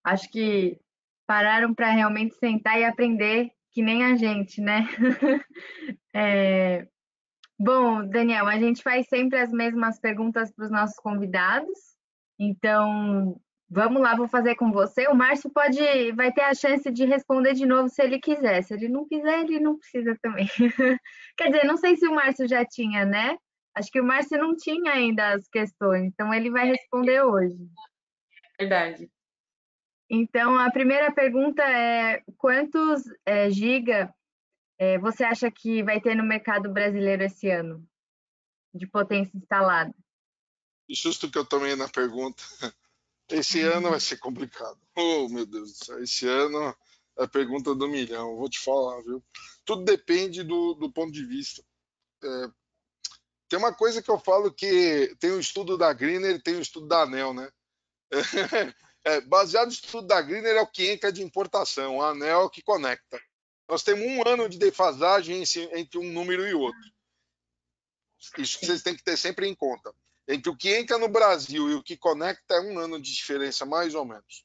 Acho 0.04 0.30
que 0.30 0.78
pararam 1.26 1.74
para 1.74 1.90
realmente 1.90 2.36
sentar 2.36 2.78
e 2.78 2.84
aprender 2.84 3.50
que 3.72 3.82
nem 3.82 4.04
a 4.04 4.16
gente, 4.16 4.60
né? 4.60 4.86
é... 6.14 6.86
Bom, 7.58 8.06
Daniel, 8.06 8.46
a 8.46 8.58
gente 8.58 8.82
faz 8.82 9.06
sempre 9.08 9.38
as 9.38 9.50
mesmas 9.50 9.98
perguntas 9.98 10.52
para 10.52 10.66
os 10.66 10.70
nossos 10.70 10.96
convidados. 10.98 11.96
Então, 12.38 13.40
vamos 13.68 14.00
lá, 14.00 14.16
vou 14.16 14.28
fazer 14.28 14.54
com 14.54 14.70
você. 14.70 15.08
O 15.08 15.14
Márcio 15.14 15.50
pode, 15.50 16.12
vai 16.12 16.32
ter 16.32 16.42
a 16.42 16.54
chance 16.54 16.90
de 16.90 17.04
responder 17.04 17.54
de 17.54 17.66
novo 17.66 17.88
se 17.88 18.02
ele 18.02 18.18
quiser. 18.18 18.62
Se 18.62 18.74
ele 18.74 18.88
não 18.88 19.06
quiser, 19.06 19.40
ele 19.40 19.60
não 19.60 19.78
precisa 19.78 20.16
também. 20.22 20.48
Quer 21.36 21.50
dizer, 21.50 21.64
não 21.64 21.76
sei 21.76 21.96
se 21.96 22.06
o 22.06 22.14
Márcio 22.14 22.48
já 22.48 22.64
tinha, 22.64 23.04
né? 23.04 23.36
Acho 23.74 23.90
que 23.90 24.00
o 24.00 24.04
Márcio 24.04 24.38
não 24.38 24.56
tinha 24.56 24.92
ainda 24.92 25.34
as 25.34 25.46
questões, 25.48 26.04
então 26.04 26.32
ele 26.32 26.50
vai 26.50 26.66
responder 26.66 27.22
hoje. 27.22 27.56
Verdade. 28.58 29.10
Então, 30.08 30.58
a 30.58 30.70
primeira 30.70 31.12
pergunta 31.12 31.62
é: 31.62 32.22
quantos 32.38 33.02
é, 33.26 33.50
giga 33.50 34.14
é, 34.78 34.98
você 34.98 35.24
acha 35.24 35.50
que 35.50 35.82
vai 35.82 36.00
ter 36.00 36.14
no 36.14 36.22
mercado 36.22 36.72
brasileiro 36.72 37.24
esse 37.24 37.50
ano 37.50 37.86
de 38.74 38.86
potência 38.86 39.36
instalada? 39.36 39.94
Justo 40.88 41.30
que 41.30 41.36
eu 41.36 41.44
tomei 41.44 41.74
na 41.76 41.88
pergunta. 41.88 42.42
Esse 43.28 43.60
ano 43.60 43.90
vai 43.90 44.00
ser 44.00 44.18
complicado. 44.18 44.78
Oh, 44.94 45.28
meu 45.28 45.44
Deus 45.46 45.72
do 45.72 45.84
céu. 45.84 46.02
Esse 46.02 46.28
ano 46.28 46.76
é 47.18 47.24
a 47.24 47.28
pergunta 47.28 47.74
do 47.74 47.88
milhão. 47.88 48.36
Vou 48.36 48.48
te 48.48 48.58
falar, 48.60 49.02
viu? 49.02 49.22
Tudo 49.64 49.84
depende 49.84 50.42
do, 50.42 50.74
do 50.74 50.92
ponto 50.92 51.12
de 51.12 51.24
vista. 51.24 51.62
É, 52.22 52.50
tem 53.48 53.58
uma 53.58 53.72
coisa 53.72 54.02
que 54.02 54.10
eu 54.10 54.18
falo 54.18 54.52
que 54.52 55.14
tem 55.18 55.30
o 55.30 55.36
um 55.36 55.40
estudo 55.40 55.76
da 55.76 55.92
Greener 55.92 56.42
tem 56.42 56.54
o 56.54 56.58
um 56.58 56.62
estudo 56.62 56.86
da 56.86 57.02
ANEL, 57.02 57.32
né? 57.34 57.50
É, 59.08 59.20
baseado 59.20 59.66
no 59.66 59.72
estudo 59.72 60.08
da 60.08 60.20
Greener 60.20 60.56
é 60.56 60.60
o 60.60 60.66
que 60.66 60.90
entra 60.90 61.12
de 61.12 61.22
importação, 61.22 62.02
a 62.02 62.08
ANEL 62.08 62.46
é 62.46 62.50
que 62.50 62.60
conecta. 62.60 63.20
Nós 63.68 63.84
temos 63.84 64.04
um 64.04 64.28
ano 64.28 64.48
de 64.48 64.58
defasagem 64.58 65.44
entre 65.74 65.96
um 65.96 66.12
número 66.12 66.44
e 66.44 66.52
outro. 66.52 66.80
Isso 68.36 68.58
vocês 68.60 68.82
têm 68.82 68.96
que 68.96 69.04
ter 69.04 69.16
sempre 69.16 69.46
em 69.46 69.54
conta. 69.54 69.94
Entre 70.28 70.50
o 70.50 70.56
que 70.56 70.74
entra 70.74 70.98
no 70.98 71.08
Brasil 71.08 71.70
e 71.70 71.74
o 71.74 71.82
que 71.82 71.96
conecta 71.96 72.54
é 72.54 72.60
um 72.60 72.78
ano 72.78 73.00
de 73.00 73.14
diferença, 73.14 73.64
mais 73.64 73.94
ou 73.94 74.04
menos. 74.04 74.44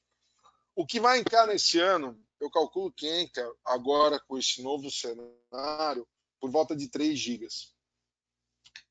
O 0.76 0.86
que 0.86 1.00
vai 1.00 1.20
entrar 1.20 1.48
nesse 1.48 1.80
ano, 1.80 2.24
eu 2.40 2.52
calculo 2.52 2.92
que 2.92 3.08
entra 3.08 3.52
agora 3.66 4.20
com 4.20 4.38
esse 4.38 4.62
novo 4.62 4.92
cenário 4.92 6.08
por 6.40 6.52
volta 6.52 6.76
de 6.76 6.88
3 6.88 7.18
gigas. 7.18 7.74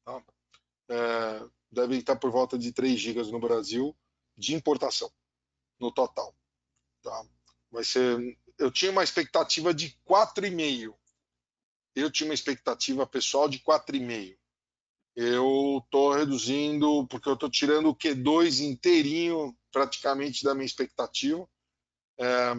Tá? 0.04 0.22
É, 0.88 1.48
deve 1.70 1.96
estar 1.98 2.16
por 2.16 2.30
volta 2.30 2.58
de 2.58 2.72
3 2.72 2.98
gigas 2.98 3.30
no 3.30 3.38
Brasil 3.38 3.96
de 4.36 4.54
importação, 4.54 5.12
no 5.78 5.92
total. 5.92 6.34
Tá? 7.02 7.24
Vai 7.70 7.84
ser, 7.84 8.36
eu 8.58 8.70
tinha 8.70 8.90
uma 8.90 9.04
expectativa 9.04 9.72
de 9.72 9.96
4,5. 10.04 10.94
Eu 11.94 12.10
tinha 12.10 12.28
uma 12.28 12.34
expectativa 12.34 13.06
pessoal 13.06 13.48
de 13.48 13.60
4,5 13.60 14.39
eu 15.16 15.82
estou 15.84 16.12
reduzindo, 16.12 17.06
porque 17.08 17.28
eu 17.28 17.34
estou 17.34 17.50
tirando 17.50 17.88
o 17.88 17.96
Q2 17.96 18.60
inteirinho 18.60 19.56
praticamente 19.72 20.44
da 20.44 20.54
minha 20.54 20.66
expectativa. 20.66 21.48
É, 22.18 22.52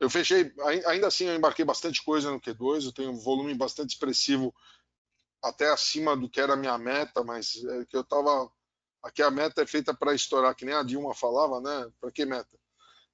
eu 0.00 0.10
fechei, 0.10 0.52
ainda 0.86 1.06
assim 1.06 1.26
eu 1.26 1.34
embarquei 1.34 1.64
bastante 1.64 2.02
coisa 2.02 2.30
no 2.30 2.40
Q2, 2.40 2.86
eu 2.86 2.92
tenho 2.92 3.10
um 3.10 3.18
volume 3.18 3.54
bastante 3.54 3.90
expressivo, 3.90 4.54
até 5.42 5.70
acima 5.70 6.16
do 6.16 6.28
que 6.28 6.40
era 6.40 6.54
a 6.54 6.56
minha 6.56 6.76
meta, 6.78 7.22
mas 7.22 7.62
é 7.64 7.84
que 7.84 7.96
eu 7.96 8.00
estava. 8.00 8.50
Aqui 9.02 9.22
a 9.22 9.30
meta 9.30 9.62
é 9.62 9.66
feita 9.66 9.92
para 9.92 10.14
estourar, 10.14 10.54
que 10.54 10.64
nem 10.64 10.74
a 10.74 10.82
Dilma 10.82 11.14
falava, 11.14 11.60
né? 11.60 11.92
Para 12.00 12.10
que 12.10 12.24
meta? 12.24 12.58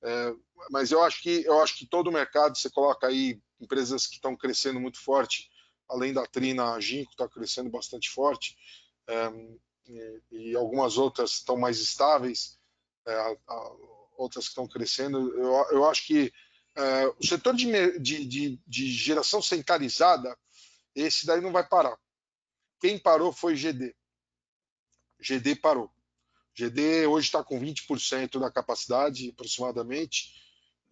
É, 0.02 0.34
mas 0.70 0.92
eu 0.92 1.02
acho 1.02 1.20
que 1.20 1.44
eu 1.44 1.60
acho 1.60 1.76
que 1.76 1.86
todo 1.86 2.08
o 2.08 2.12
mercado 2.12 2.56
você 2.56 2.70
coloca 2.70 3.08
aí 3.08 3.40
empresas 3.60 4.06
que 4.06 4.14
estão 4.14 4.36
crescendo 4.36 4.80
muito 4.80 4.98
forte 5.00 5.49
além 5.90 6.12
da 6.12 6.26
Trina, 6.26 6.72
a 6.72 6.80
Ginkgo 6.80 7.10
está 7.10 7.28
crescendo 7.28 7.68
bastante 7.68 8.08
forte, 8.08 8.56
é, 9.06 9.30
e, 9.86 10.22
e, 10.30 10.56
algumas 10.56 10.96
outras 10.96 11.32
estão 11.32 11.56
mais 11.56 11.80
estáveis, 11.80 12.58
é, 13.06 13.12
a, 13.12 13.72
outras 14.16 14.44
que 14.44 14.50
estão 14.50 14.68
crescendo. 14.68 15.34
Eu, 15.34 15.52
eu 15.72 15.88
acho 15.88 16.06
que 16.06 16.32
é, 16.76 17.06
o 17.06 17.26
setor 17.26 17.54
de, 17.54 17.98
de, 17.98 18.24
de, 18.24 18.60
de, 18.66 18.90
geração 18.92 19.42
centralizada, 19.42 20.36
esse 20.94 21.26
daí 21.26 21.40
não 21.40 21.52
vai 21.52 21.66
parar. 21.66 21.98
Quem 22.80 22.98
parou 22.98 23.32
foi 23.32 23.56
GD. 23.56 23.94
GD 25.20 25.56
parou. 25.56 25.90
GD 26.54 27.06
hoje 27.06 27.26
está 27.26 27.42
com 27.42 27.60
20% 27.60 28.38
da 28.38 28.50
capacidade, 28.50 29.30
aproximadamente. 29.30 30.34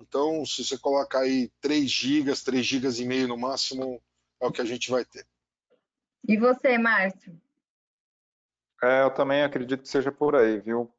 Então, 0.00 0.44
se 0.44 0.64
você 0.64 0.78
coloca 0.78 1.18
aí 1.18 1.50
3 1.60 1.90
gigas, 1.90 2.42
3 2.42 2.64
gigas 2.64 2.98
e 2.98 3.04
meio 3.04 3.28
no 3.28 3.36
máximo, 3.36 4.02
é 4.40 4.46
o 4.46 4.52
que 4.52 4.60
a 4.60 4.64
gente 4.64 4.90
vai 4.90 5.04
ter. 5.04 5.26
E 6.26 6.36
você, 6.36 6.76
Márcio? 6.76 7.40
É, 8.82 9.02
eu 9.02 9.10
também 9.10 9.42
acredito 9.42 9.82
que 9.82 9.88
seja 9.88 10.12
por 10.12 10.36
aí, 10.36 10.60
viu? 10.60 10.92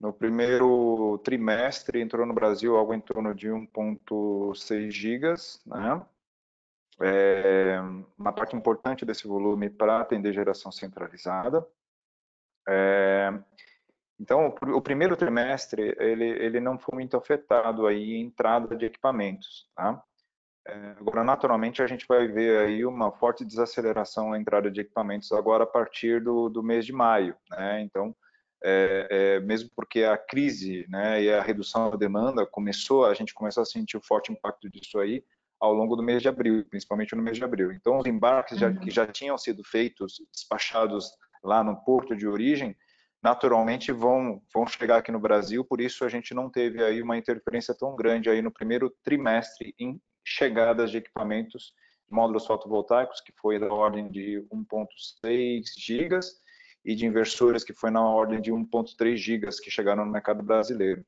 No 0.00 0.12
primeiro 0.12 1.18
trimestre 1.18 2.00
entrou 2.00 2.26
no 2.26 2.34
Brasil 2.34 2.76
algo 2.76 2.92
em 2.92 3.00
torno 3.00 3.32
de 3.34 3.48
1,6 3.48 4.90
gigas, 4.90 5.62
né? 5.64 6.04
É 7.00 7.78
uma 8.18 8.32
parte 8.32 8.56
importante 8.56 9.04
desse 9.04 9.26
volume 9.26 9.70
para 9.70 10.00
atender 10.00 10.32
geração 10.32 10.72
centralizada. 10.72 11.66
É, 12.68 13.32
então, 14.18 14.54
o 14.74 14.80
primeiro 14.80 15.16
trimestre 15.16 15.96
ele, 15.98 16.24
ele 16.24 16.60
não 16.60 16.78
foi 16.78 16.96
muito 16.96 17.16
afetado 17.16 17.86
aí 17.86 18.14
em 18.14 18.22
entrada 18.22 18.76
de 18.76 18.86
equipamentos, 18.86 19.68
tá? 19.74 20.02
É, 20.66 20.94
agora, 21.00 21.24
naturalmente, 21.24 21.82
a 21.82 21.86
gente 21.86 22.06
vai 22.06 22.28
ver 22.28 22.58
aí 22.60 22.84
uma 22.84 23.10
forte 23.10 23.44
desaceleração 23.44 24.30
na 24.30 24.38
entrada 24.38 24.70
de 24.70 24.80
equipamentos 24.80 25.32
agora 25.32 25.64
a 25.64 25.66
partir 25.66 26.22
do, 26.22 26.48
do 26.48 26.62
mês 26.62 26.86
de 26.86 26.92
maio, 26.92 27.36
né? 27.50 27.82
Então, 27.82 28.14
é, 28.64 29.08
é, 29.10 29.40
mesmo 29.40 29.70
porque 29.74 30.04
a 30.04 30.16
crise 30.16 30.86
né, 30.88 31.20
e 31.22 31.32
a 31.32 31.42
redução 31.42 31.90
da 31.90 31.96
demanda 31.96 32.46
começou, 32.46 33.04
a 33.04 33.14
gente 33.14 33.34
começou 33.34 33.62
a 33.62 33.66
sentir 33.66 33.96
o 33.96 34.02
forte 34.02 34.30
impacto 34.30 34.70
disso 34.70 35.00
aí 35.00 35.24
ao 35.60 35.72
longo 35.72 35.96
do 35.96 36.02
mês 36.02 36.22
de 36.22 36.28
abril, 36.28 36.64
principalmente 36.68 37.14
no 37.14 37.22
mês 37.22 37.36
de 37.36 37.44
abril. 37.44 37.72
Então, 37.72 37.98
os 37.98 38.06
embarques 38.06 38.58
já, 38.58 38.72
que 38.72 38.90
já 38.90 39.06
tinham 39.06 39.36
sido 39.38 39.62
feitos, 39.64 40.20
despachados 40.32 41.10
lá 41.42 41.62
no 41.62 41.76
porto 41.84 42.16
de 42.16 42.26
origem, 42.26 42.76
naturalmente 43.22 43.92
vão, 43.92 44.42
vão 44.52 44.66
chegar 44.66 44.96
aqui 44.96 45.12
no 45.12 45.20
Brasil, 45.20 45.64
por 45.64 45.80
isso 45.80 46.04
a 46.04 46.08
gente 46.08 46.34
não 46.34 46.50
teve 46.50 46.82
aí 46.82 47.00
uma 47.00 47.16
interferência 47.16 47.74
tão 47.78 47.94
grande 47.94 48.28
aí 48.28 48.42
no 48.42 48.50
primeiro 48.50 48.92
trimestre 49.04 49.72
em 49.78 50.00
chegadas 50.24 50.90
de 50.90 50.98
equipamentos 50.98 51.74
módulos 52.10 52.46
fotovoltaicos, 52.46 53.20
que 53.20 53.32
foi 53.32 53.58
da 53.58 53.72
ordem 53.72 54.10
de 54.10 54.46
1.6 54.52 55.64
gigas, 55.78 56.42
e 56.84 56.94
de 56.94 57.06
inversores, 57.06 57.64
que 57.64 57.72
foi 57.72 57.90
na 57.90 58.04
ordem 58.04 58.40
de 58.40 58.50
1.3 58.50 59.16
gigas, 59.16 59.60
que 59.60 59.70
chegaram 59.70 60.04
no 60.04 60.12
mercado 60.12 60.42
brasileiro. 60.42 61.04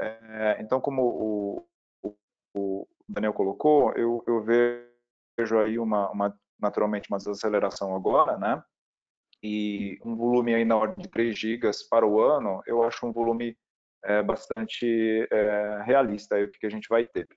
É, 0.00 0.58
então, 0.60 0.80
como 0.80 1.02
o, 1.02 1.66
o, 2.02 2.16
o, 2.54 2.88
Daniel 3.08 3.32
colocou, 3.32 3.92
eu, 3.92 4.22
eu 4.26 4.42
vejo 4.42 5.58
aí 5.60 5.78
uma, 5.78 6.10
uma, 6.10 6.38
naturalmente 6.60 7.08
uma 7.08 7.18
desaceleração 7.18 7.94
agora, 7.94 8.36
né? 8.36 8.62
E 9.42 9.98
um 10.04 10.16
volume 10.16 10.54
aí 10.54 10.64
na 10.64 10.76
ordem 10.76 11.02
de 11.02 11.08
3 11.08 11.38
gigas 11.38 11.82
para 11.82 12.06
o 12.06 12.20
ano, 12.20 12.62
eu 12.66 12.82
acho 12.82 13.06
um 13.06 13.12
volume 13.12 13.56
é, 14.04 14.22
bastante 14.22 15.26
é, 15.30 15.82
realista 15.84 16.34
aí, 16.34 16.44
o 16.44 16.50
que 16.50 16.66
a 16.66 16.70
gente 16.70 16.88
vai 16.88 17.06
ter. 17.06 17.28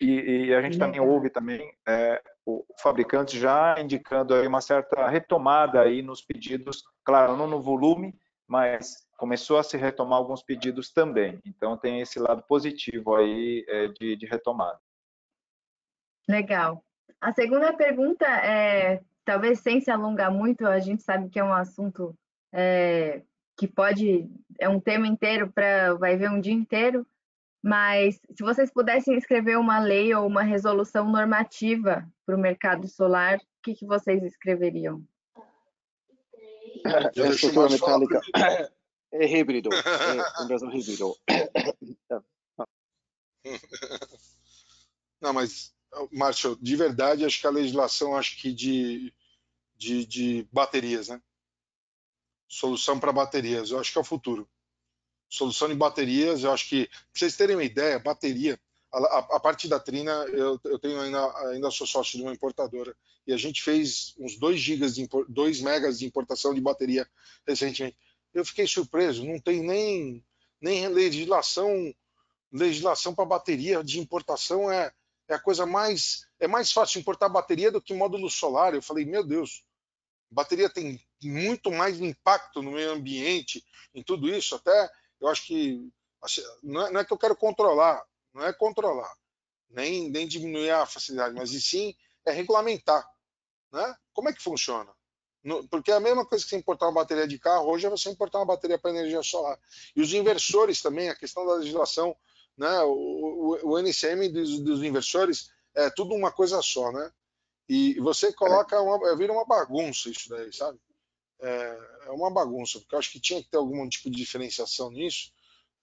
E, 0.00 0.46
e 0.46 0.54
a 0.54 0.62
gente 0.62 0.78
também 0.78 1.00
ouve 1.00 1.30
também 1.30 1.72
é, 1.86 2.22
o 2.44 2.64
fabricante 2.80 3.38
já 3.38 3.76
indicando 3.78 4.34
aí 4.34 4.46
uma 4.46 4.60
certa 4.60 5.08
retomada 5.08 5.80
aí 5.80 6.02
nos 6.02 6.22
pedidos, 6.22 6.82
claro, 7.04 7.36
não 7.36 7.46
no 7.46 7.60
volume, 7.60 8.14
mas 8.46 9.06
começou 9.16 9.58
a 9.58 9.62
se 9.62 9.76
retomar 9.76 10.18
alguns 10.18 10.42
pedidos 10.42 10.92
também. 10.92 11.40
Então 11.44 11.76
tem 11.76 12.00
esse 12.00 12.18
lado 12.18 12.42
positivo 12.42 13.16
aí 13.16 13.64
é, 13.68 13.88
de, 13.88 14.16
de 14.16 14.26
retomada. 14.26 14.78
Legal. 16.28 16.84
A 17.20 17.32
segunda 17.32 17.72
pergunta 17.72 18.26
é 18.26 19.00
talvez 19.24 19.58
sem 19.58 19.80
se 19.80 19.90
alongar 19.90 20.30
muito, 20.30 20.66
a 20.66 20.78
gente 20.78 21.02
sabe 21.02 21.28
que 21.28 21.38
é 21.38 21.44
um 21.44 21.52
assunto 21.52 22.16
é, 22.52 23.22
que 23.56 23.66
pode, 23.66 24.30
é 24.58 24.68
um 24.68 24.80
tema 24.80 25.06
inteiro 25.06 25.50
para, 25.50 25.94
vai 25.94 26.16
ver 26.16 26.30
um 26.30 26.40
dia 26.40 26.52
inteiro, 26.52 27.04
mas 27.66 28.14
se 28.30 28.44
vocês 28.44 28.70
pudessem 28.70 29.18
escrever 29.18 29.58
uma 29.58 29.80
lei 29.80 30.14
ou 30.14 30.24
uma 30.24 30.44
resolução 30.44 31.10
normativa 31.10 32.08
para 32.24 32.36
o 32.36 32.40
mercado 32.40 32.86
solar, 32.86 33.38
o 33.38 33.40
que, 33.60 33.74
que 33.74 33.84
vocês 33.84 34.22
escreveriam? 34.22 35.04
É, 36.84 37.28
estrutura 37.28 37.68
metálica 37.68 38.20
é 39.10 39.36
híbrido, 39.36 39.70
é 39.72 39.74
inversão 40.44 40.72
híbrido. 40.72 41.16
Não, 45.20 45.32
mas, 45.32 45.74
Márcio, 46.12 46.56
de 46.62 46.76
verdade, 46.76 47.24
acho 47.24 47.40
que 47.40 47.48
a 47.48 47.50
legislação, 47.50 48.16
acho 48.16 48.40
que 48.40 48.52
de, 48.52 49.12
de, 49.76 50.06
de 50.06 50.48
baterias, 50.52 51.08
né? 51.08 51.20
Solução 52.46 53.00
para 53.00 53.12
baterias, 53.12 53.72
eu 53.72 53.80
acho 53.80 53.90
que 53.90 53.98
é 53.98 54.00
o 54.00 54.04
futuro. 54.04 54.48
Solução 55.28 55.68
de 55.68 55.74
baterias, 55.74 56.44
eu 56.44 56.52
acho 56.52 56.68
que, 56.68 56.86
para 56.86 56.98
vocês 57.14 57.36
terem 57.36 57.56
uma 57.56 57.64
ideia, 57.64 57.98
bateria, 57.98 58.58
a, 58.92 58.98
a, 58.98 59.18
a 59.18 59.40
parte 59.40 59.68
da 59.68 59.80
Trina, 59.80 60.12
eu, 60.28 60.58
eu 60.64 60.78
tenho 60.78 61.00
ainda, 61.00 61.48
ainda 61.48 61.70
sou 61.70 61.86
sócio 61.86 62.16
de 62.16 62.22
uma 62.22 62.32
importadora, 62.32 62.96
e 63.26 63.32
a 63.32 63.36
gente 63.36 63.62
fez 63.62 64.14
uns 64.18 64.38
2 64.38 64.58
gigas 64.58 64.94
de 64.94 65.08
2 65.28 65.60
megas 65.60 65.98
de 65.98 66.06
importação 66.06 66.54
de 66.54 66.60
bateria 66.60 67.08
recentemente. 67.46 67.96
Eu 68.32 68.44
fiquei 68.44 68.66
surpreso, 68.66 69.24
não 69.24 69.40
tem 69.40 69.62
nem, 69.62 70.24
nem 70.60 70.88
legislação 70.88 71.92
legislação 72.52 73.14
para 73.14 73.24
bateria 73.24 73.82
de 73.82 73.98
importação 73.98 74.70
é, 74.70 74.92
é 75.28 75.34
a 75.34 75.40
coisa 75.40 75.66
mais 75.66 76.26
é 76.38 76.46
mais 76.46 76.70
fácil 76.70 77.00
importar 77.00 77.28
bateria 77.28 77.70
do 77.70 77.80
que 77.80 77.94
módulo 77.94 78.28
solar. 78.28 78.74
Eu 78.74 78.82
falei, 78.82 79.04
meu 79.04 79.24
Deus, 79.24 79.64
bateria 80.30 80.68
tem 80.68 81.00
muito 81.22 81.70
mais 81.70 82.00
impacto 82.00 82.62
no 82.62 82.72
meio 82.72 82.92
ambiente, 82.92 83.64
em 83.94 84.02
tudo 84.02 84.28
isso. 84.28 84.54
Até 84.54 84.90
eu 85.20 85.28
acho 85.28 85.46
que 85.46 85.88
assim, 86.22 86.42
não 86.62 86.86
é, 86.86 86.92
não 86.92 87.00
é 87.00 87.04
que 87.04 87.12
eu 87.12 87.18
quero 87.18 87.36
controlar, 87.36 88.04
não 88.34 88.44
é 88.44 88.52
controlar, 88.52 89.12
nem, 89.70 90.10
nem 90.10 90.26
diminuir 90.26 90.70
a 90.70 90.86
facilidade, 90.86 91.34
mas 91.34 91.52
e 91.52 91.60
sim 91.60 91.94
é 92.24 92.32
regulamentar. 92.32 93.06
Né? 93.72 93.96
Como 94.12 94.28
é 94.28 94.32
que 94.32 94.42
funciona? 94.42 94.94
porque 95.70 95.92
é 95.92 95.94
a 95.94 96.00
mesma 96.00 96.26
coisa 96.26 96.42
que 96.42 96.50
você 96.50 96.56
importar 96.56 96.86
uma 96.86 96.94
bateria 96.94 97.24
de 97.24 97.38
carro, 97.38 97.68
hoje 97.68 97.86
é 97.86 97.88
você 97.88 98.10
importar 98.10 98.40
uma 98.40 98.46
bateria 98.46 98.76
para 98.76 98.90
energia 98.90 99.22
solar. 99.22 99.56
E 99.94 100.00
os 100.00 100.12
inversores 100.12 100.82
também, 100.82 101.08
a 101.08 101.14
questão 101.14 101.46
da 101.46 101.54
legislação 101.54 102.16
né? 102.56 102.80
O, 102.82 103.58
o, 103.62 103.70
o 103.72 103.78
NCM 103.78 104.28
dos, 104.30 104.60
dos, 104.60 104.82
inversores 104.82 105.50
é 105.74 105.90
tudo 105.90 106.14
uma 106.14 106.32
coisa 106.32 106.62
só, 106.62 106.90
né? 106.90 107.12
E 107.68 107.98
você 108.00 108.32
coloca 108.32 108.80
uma, 108.80 109.16
vira 109.16 109.32
uma 109.32 109.44
bagunça 109.44 110.08
isso 110.08 110.28
daí, 110.28 110.52
sabe? 110.52 110.78
É, 111.40 111.78
é 112.06 112.10
uma 112.10 112.30
bagunça, 112.30 112.78
porque 112.80 112.94
eu 112.94 112.98
acho 112.98 113.12
que 113.12 113.20
tinha 113.20 113.42
que 113.42 113.50
ter 113.50 113.56
algum 113.56 113.88
tipo 113.88 114.10
de 114.10 114.16
diferenciação 114.16 114.90
nisso, 114.90 115.32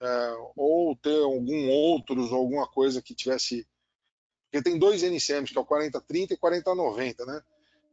é, 0.02 0.34
ou 0.56 0.96
ter 0.96 1.22
algum 1.22 1.70
outros, 1.70 2.32
ou 2.32 2.38
alguma 2.38 2.68
coisa 2.68 3.02
que 3.02 3.16
tivesse. 3.16 3.68
Porque 4.46 4.64
tem 4.64 4.78
dois 4.78 5.04
NCMs, 5.04 5.52
que 5.52 5.58
é 5.58 5.62
o 5.62 5.66
4030 5.66 6.34
e 6.34 6.38
4090, 6.38 7.26
né? 7.26 7.44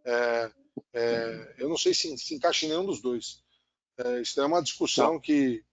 É, 0.05 0.51
é, 0.95 1.55
eu 1.59 1.69
não 1.69 1.77
sei 1.77 1.95
se, 1.95 2.17
se 2.19 2.35
encaixa 2.35 2.67
em 2.67 2.71
nenhum 2.71 2.87
dos 2.87 3.01
dois. 3.01 3.43
É, 3.99 4.21
isso 4.21 4.41
é 4.41 4.47
uma 4.47 4.63
discussão 4.63 5.21
que, 5.21 5.65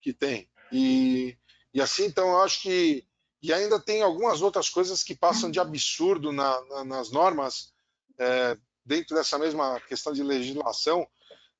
que 0.00 0.12
tem. 0.12 0.48
E 0.70 1.36
e 1.74 1.80
assim, 1.80 2.04
então, 2.04 2.28
eu 2.28 2.42
acho 2.42 2.62
que. 2.62 3.06
E 3.42 3.52
ainda 3.52 3.80
tem 3.80 4.02
algumas 4.02 4.40
outras 4.40 4.68
coisas 4.68 5.02
que 5.02 5.16
passam 5.16 5.50
de 5.50 5.58
absurdo 5.58 6.32
na, 6.32 6.64
na, 6.66 6.84
nas 6.84 7.10
normas, 7.10 7.72
é, 8.16 8.56
dentro 8.84 9.16
dessa 9.16 9.36
mesma 9.38 9.80
questão 9.80 10.12
de 10.12 10.22
legislação. 10.22 11.08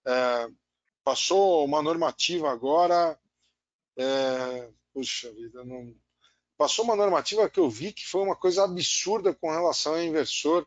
É, 0.07 0.49
passou 1.05 1.65
uma 1.65 1.83
normativa 1.83 2.51
agora. 2.51 3.19
É, 3.97 4.69
puxa 4.93 5.33
vida, 5.33 5.65
não. 5.65 5.95
Passou 6.57 6.85
uma 6.85 6.97
normativa 6.97 7.49
que 7.49 7.59
eu 7.59 7.69
vi 7.69 7.93
que 7.93 8.07
foi 8.07 8.23
uma 8.23 8.37
coisa 8.37 8.65
absurda 8.65 9.35
com 9.35 9.51
relação 9.51 9.95
ao 9.95 10.03
inversor. 10.03 10.67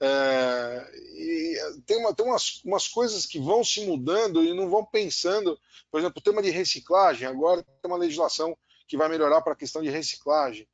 É, 0.00 0.90
e 1.14 1.82
tem, 1.86 1.98
uma, 1.98 2.12
tem 2.12 2.26
umas, 2.26 2.60
umas 2.64 2.88
coisas 2.88 3.24
que 3.24 3.38
vão 3.38 3.62
se 3.62 3.86
mudando 3.86 4.42
e 4.42 4.52
não 4.52 4.68
vão 4.68 4.84
pensando. 4.84 5.58
Por 5.90 6.00
exemplo, 6.00 6.18
o 6.18 6.22
tema 6.22 6.42
de 6.42 6.50
reciclagem, 6.50 7.26
agora 7.26 7.62
tem 7.62 7.90
uma 7.90 7.96
legislação 7.96 8.56
que 8.88 8.96
vai 8.96 9.08
melhorar 9.08 9.42
para 9.42 9.52
a 9.52 9.56
questão 9.56 9.80
de 9.80 9.90
reciclagem. 9.90 10.68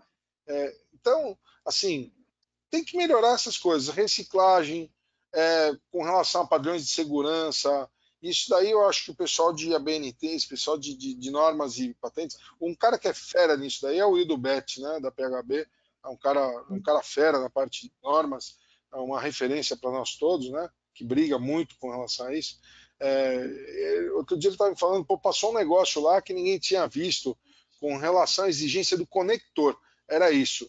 É, 0.47 0.75
então, 0.95 1.39
assim, 1.65 2.11
tem 2.71 2.83
que 2.83 2.97
melhorar 2.97 3.35
essas 3.35 3.59
coisas. 3.59 3.95
Reciclagem, 3.95 4.91
é, 5.35 5.73
com 5.91 6.03
relação 6.03 6.43
a 6.43 6.47
padrões 6.47 6.85
de 6.85 6.93
segurança, 6.93 7.89
isso 8.21 8.51
daí 8.51 8.71
eu 8.71 8.87
acho 8.89 9.05
que 9.05 9.11
o 9.13 9.17
pessoal 9.17 9.53
de 9.53 9.75
ABNT, 9.75 10.27
esse 10.27 10.49
pessoal 10.49 10.77
de, 10.77 10.97
de, 10.97 11.15
de, 11.15 11.31
normas 11.31 11.79
e 11.79 11.95
patentes, 11.95 12.37
um 12.61 12.75
cara 12.75 12.99
que 12.99 13.07
é 13.07 13.15
fera 13.15 13.57
nisso 13.57 13.83
daí 13.83 13.99
é 13.99 14.05
o 14.05 14.19
Ildo 14.19 14.37
Bet, 14.37 14.81
né, 14.81 14.99
da 15.01 15.11
PHB, 15.11 15.67
é 16.05 16.09
um 16.09 16.17
cara, 16.17 16.65
um 16.71 16.83
cara 16.83 17.03
fera 17.03 17.39
na 17.39 17.51
parte 17.51 17.87
de 17.87 17.93
normas, 18.03 18.57
é 18.93 18.97
uma 18.97 19.21
referência 19.21 19.77
para 19.77 19.91
nós 19.91 20.17
todos, 20.17 20.51
né? 20.51 20.69
Que 20.95 21.05
briga 21.05 21.39
muito 21.39 21.77
com 21.79 21.91
relação 21.91 22.27
a 22.27 22.35
isso. 22.35 22.59
É, 23.01 24.11
outro 24.15 24.37
dia 24.37 24.49
ele 24.49 24.55
estava 24.55 24.71
me 24.71 24.79
falando, 24.79 25.05
pô, 25.05 25.19
passou 25.19 25.51
um 25.51 25.55
negócio 25.55 26.03
lá 26.03 26.21
que 26.21 26.33
ninguém 26.33 26.59
tinha 26.59 26.87
visto 26.89 27.39
com 27.79 27.97
relação 27.97 28.47
à 28.47 28.49
exigência 28.49 28.97
do 28.97 29.07
conector. 29.07 29.79
Era 30.09 30.31
isso. 30.31 30.69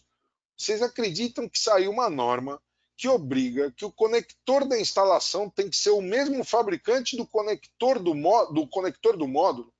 Vocês 0.56 0.82
acreditam 0.82 1.48
que 1.48 1.58
saiu 1.58 1.90
uma 1.90 2.10
norma 2.10 2.60
que 3.00 3.08
obriga 3.08 3.72
que 3.72 3.86
o 3.86 3.90
conector 3.90 4.68
da 4.68 4.78
instalação 4.78 5.48
tem 5.48 5.70
que 5.70 5.76
ser 5.76 5.88
o 5.88 6.02
mesmo 6.02 6.44
fabricante 6.44 7.16
do 7.16 7.26
conector 7.26 7.98
do, 7.98 8.12
do 8.52 8.66
conector 8.68 9.16
do 9.16 9.26
módulo? 9.26 9.72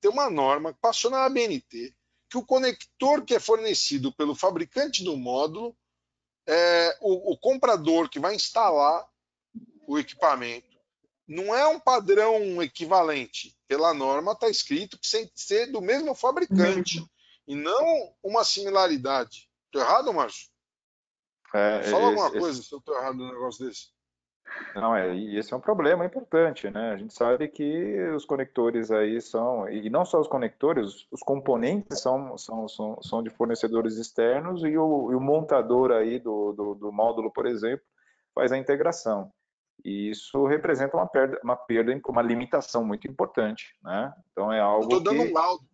Tem 0.00 0.10
uma 0.10 0.30
norma 0.30 0.72
que 0.72 0.80
passou 0.80 1.10
na 1.10 1.26
ABNT 1.26 1.94
que 2.30 2.38
o 2.38 2.42
conector 2.42 3.22
que 3.22 3.34
é 3.34 3.38
fornecido 3.38 4.10
pelo 4.10 4.34
fabricante 4.34 5.04
do 5.04 5.14
módulo 5.14 5.76
é, 6.46 6.96
o, 7.02 7.32
o, 7.32 7.36
comprador 7.36 8.08
que 8.08 8.18
vai 8.18 8.34
instalar 8.34 9.06
o 9.86 9.98
equipamento 9.98 10.74
não 11.28 11.54
é 11.54 11.68
um 11.68 11.78
padrão 11.78 12.62
equivalente. 12.62 13.54
Pela 13.68 13.92
norma 13.92 14.32
está 14.32 14.48
escrito 14.48 14.98
que 14.98 15.10
tem 15.10 15.26
que 15.26 15.38
ser 15.38 15.66
do 15.66 15.82
mesmo 15.82 16.14
fabricante 16.14 17.04
e 17.46 17.54
não 17.54 18.14
uma 18.22 18.42
similaridade. 18.42 19.50
Estou 19.66 19.82
errado, 19.82 20.14
Márcio? 20.14 20.55
É, 21.54 21.82
Fala 21.82 22.12
esse, 22.12 22.20
alguma 22.20 22.30
coisa 22.30 22.58
esse... 22.58 22.68
se 22.68 22.74
eu 22.74 22.78
estou 22.78 22.96
errado 22.96 23.16
no 23.16 23.32
negócio 23.32 23.66
desse. 23.66 23.96
Não, 24.74 24.94
é, 24.94 25.14
e 25.14 25.36
esse 25.36 25.52
é 25.52 25.56
um 25.56 25.60
problema 25.60 26.04
importante, 26.04 26.70
né? 26.70 26.92
A 26.92 26.96
gente 26.96 27.12
sabe 27.12 27.48
que 27.48 27.98
os 28.14 28.24
conectores 28.24 28.90
aí 28.90 29.20
são, 29.20 29.68
e 29.68 29.88
não 29.90 30.04
só 30.04 30.20
os 30.20 30.28
conectores, 30.28 31.06
os 31.10 31.20
componentes 31.20 32.00
são, 32.00 32.36
são, 32.38 32.68
são, 32.68 33.02
são 33.02 33.22
de 33.22 33.30
fornecedores 33.30 33.96
externos 33.96 34.62
e 34.62 34.76
o, 34.76 35.12
e 35.12 35.14
o 35.14 35.20
montador 35.20 35.90
aí 35.90 36.18
do, 36.18 36.52
do, 36.52 36.74
do, 36.74 36.92
módulo, 36.92 37.30
por 37.30 37.46
exemplo, 37.46 37.84
faz 38.34 38.52
a 38.52 38.58
integração. 38.58 39.32
E 39.84 40.10
isso 40.10 40.46
representa 40.46 40.96
uma 40.96 41.06
perda, 41.06 41.40
uma 41.42 41.56
perda, 41.56 42.00
uma 42.08 42.22
limitação 42.22 42.84
muito 42.84 43.06
importante, 43.06 43.76
né? 43.82 44.12
Então 44.30 44.52
é 44.52 44.60
algo. 44.60 44.84
Eu 44.84 44.98
estou 44.98 45.00
dando 45.00 45.22
que... 45.24 45.30
um 45.30 45.34
laudo. 45.34 45.64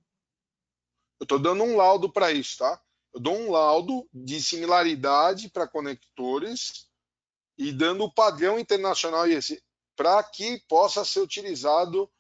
Eu 1.20 1.24
estou 1.24 1.38
dando 1.38 1.62
um 1.62 1.76
laudo 1.76 2.12
para 2.12 2.32
isso, 2.32 2.58
tá? 2.58 2.80
Eu 3.14 3.20
dou 3.20 3.34
um 3.34 3.50
laudo 3.50 4.08
de 4.12 4.40
similaridade 4.42 5.50
para 5.50 5.68
conectores 5.68 6.88
e 7.58 7.70
dando 7.72 8.04
o 8.04 8.12
padrão 8.12 8.58
internacional 8.58 9.26
para 9.94 10.22
que 10.22 10.62
possa 10.66 11.04
ser 11.04 11.20
utilizado 11.20 12.10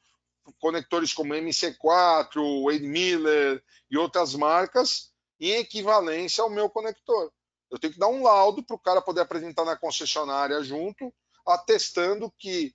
conectores 0.58 1.12
como 1.12 1.34
MC4, 1.34 2.64
Wade 2.64 2.86
Miller 2.86 3.62
e 3.90 3.96
outras 3.96 4.34
marcas 4.34 5.12
em 5.40 5.52
equivalência 5.52 6.42
ao 6.42 6.50
meu 6.50 6.68
conector. 6.68 7.32
Eu 7.70 7.78
tenho 7.78 7.92
que 7.92 7.98
dar 7.98 8.08
um 8.08 8.22
laudo 8.22 8.62
para 8.62 8.76
o 8.76 8.78
cara 8.78 9.00
poder 9.00 9.22
apresentar 9.22 9.64
na 9.64 9.76
concessionária 9.76 10.62
junto, 10.62 11.12
atestando 11.46 12.30
que 12.38 12.74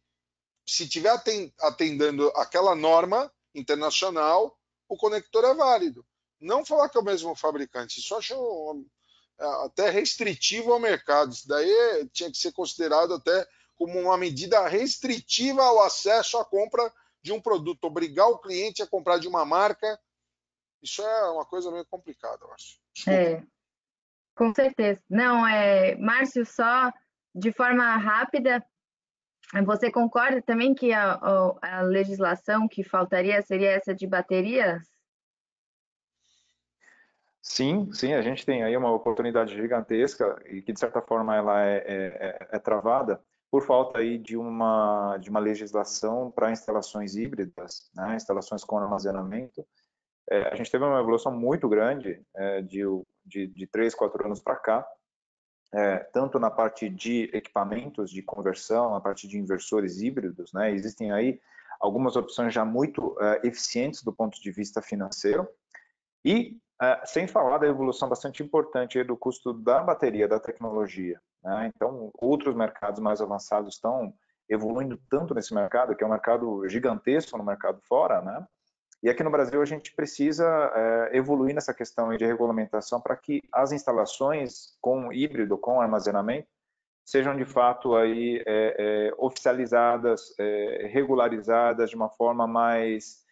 se 0.66 0.84
estiver 0.84 1.22
atendendo 1.62 2.28
aquela 2.36 2.76
norma 2.76 3.32
internacional, 3.54 4.58
o 4.90 4.98
conector 4.98 5.46
é 5.46 5.54
válido. 5.54 6.06
Não 6.40 6.66
falar 6.66 6.90
que 6.90 6.98
é 6.98 7.02
o 7.02 7.04
mesmo 7.04 7.36
fabricante, 7.36 8.00
isso 8.00 8.16
acho 8.16 8.86
é, 9.40 9.46
até 9.66 9.90
restritivo 9.90 10.72
ao 10.72 10.80
mercado. 10.80 11.32
Isso 11.32 11.48
daí 11.48 12.08
tinha 12.12 12.32
que 12.32 12.38
ser 12.38 12.52
considerado 12.52 13.14
até 13.14 13.48
como 13.76 14.00
uma 14.00 14.18
medida 14.18 14.68
restritiva 14.68 15.64
ao 15.64 15.82
acesso 15.82 16.38
à 16.38 16.46
compra 16.46 16.92
de 17.22 17.32
um 17.32 17.42
produto, 17.42 17.84
obrigar 17.84 18.28
o 18.28 18.40
cliente 18.40 18.82
a 18.82 18.88
comprar 18.88 19.20
de 19.20 19.28
uma 19.28 19.46
marca. 19.46 20.00
Isso 20.82 21.02
é 21.02 21.32
uma 21.32 21.46
coisa 21.46 21.72
meio 21.72 21.86
complicada, 21.86 22.40
eu 22.42 22.54
acho. 22.54 22.80
Desculpa. 22.94 23.20
É, 23.20 23.44
com 24.36 24.54
certeza. 24.54 25.02
Não, 25.10 25.48
é, 25.48 25.96
Márcio, 25.96 26.46
só 26.46 26.92
de 27.34 27.52
forma 27.52 27.96
rápida, 27.98 28.66
você 29.66 29.92
concorda 29.92 30.42
também 30.42 30.74
que 30.74 30.92
a, 30.92 31.20
a, 31.62 31.82
legislação 31.82 32.68
que 32.68 32.84
faltaria 32.84 33.42
seria 33.42 33.72
essa 33.72 33.94
de 33.94 34.08
baterias? 34.08 34.84
Sim, 37.50 37.92
sim, 37.94 38.14
a 38.14 38.22
gente 38.22 38.46
tem 38.46 38.62
aí 38.62 38.76
uma 38.76 38.92
oportunidade 38.92 39.56
gigantesca 39.56 40.38
e 40.48 40.62
que 40.62 40.74
de 40.74 40.80
certa 40.80 41.02
forma 41.02 41.34
ela 41.34 41.66
é, 41.66 41.78
é, 41.78 41.84
é, 41.88 42.48
é 42.52 42.60
travada 42.60 43.22
por 43.50 43.66
falta 43.66 44.00
aí 44.00 44.18
de 44.18 44.36
uma 44.36 45.18
de 45.18 45.30
uma 45.30 45.40
legislação 45.40 46.30
para 46.30 46.52
instalações 46.52 47.16
híbridas, 47.16 47.90
né, 47.96 48.18
instalações 48.18 48.66
com 48.66 48.78
armazenamento. 48.78 49.66
É, 50.30 50.50
a 50.50 50.56
gente 50.56 50.70
teve 50.70 50.84
uma 50.84 51.00
evolução 51.00 51.32
muito 51.32 51.70
grande 51.70 52.22
é, 52.36 52.62
de, 52.62 52.84
de, 53.26 53.48
de 53.48 53.66
três, 53.66 53.96
quatro 53.96 54.26
anos 54.26 54.42
para 54.42 54.58
cá, 54.58 54.86
é, 55.74 56.00
tanto 56.00 56.38
na 56.38 56.52
parte 56.52 56.90
de 56.90 57.30
equipamentos 57.34 58.12
de 58.12 58.22
conversão, 58.22 58.92
na 58.92 59.00
parte 59.00 59.26
de 59.26 59.40
inversores 59.40 60.02
híbridos, 60.02 60.52
né, 60.52 60.70
existem 60.74 61.14
aí 61.14 61.40
algumas 61.80 62.18
opções 62.18 62.54
já 62.54 62.66
muito 62.66 63.16
eficientes 63.42 64.04
do 64.04 64.12
ponto 64.12 64.42
de 64.42 64.52
vista 64.52 64.82
financeiro, 64.82 65.48
e 66.26 66.58
é, 66.82 67.06
sem 67.06 67.28
falar 67.28 67.58
da 67.58 67.68
evolução 67.68 68.08
bastante 68.08 68.44
importante 68.44 69.04
do 69.04 69.18
custo 69.18 69.54
da 69.54 69.82
bateria, 69.82 70.28
da 70.28 70.40
tecnologia. 70.40 71.20
Né? 71.44 71.72
Então, 71.74 72.12
outros 72.14 72.56
mercados 72.56 73.00
mais 73.00 73.22
avançados 73.22 73.76
estão 73.76 74.14
evoluindo 74.50 75.00
tanto 75.10 75.34
nesse 75.34 75.54
mercado, 75.54 75.96
que 75.96 76.04
é 76.04 76.08
um 76.08 76.12
mercado 76.12 76.68
gigantesco 76.68 77.38
no 77.38 77.44
mercado 77.44 77.82
fora, 77.82 78.22
né? 78.22 78.46
E 79.04 79.10
aqui 79.10 79.24
no 79.24 79.30
Brasil 79.30 79.62
a 79.62 79.66
gente 79.66 79.94
precisa 79.94 80.46
é, 80.74 81.18
evoluir 81.18 81.54
nessa 81.54 81.74
questão 81.74 82.16
de 82.16 82.26
regulamentação 82.26 83.00
para 83.00 83.16
que 83.16 83.42
as 83.54 83.72
instalações 83.72 84.76
com 84.82 85.14
híbrido, 85.14 85.58
com 85.58 85.80
armazenamento, 85.80 86.48
sejam 87.06 87.38
de 87.38 87.46
fato 87.46 87.96
aí 87.96 88.44
é, 88.46 88.76
é, 89.08 89.14
oficializadas, 89.18 90.34
é, 90.40 90.88
regularizadas 90.92 91.90
de 91.92 91.96
uma 91.96 92.10
forma 92.10 92.48
mais 92.48 93.24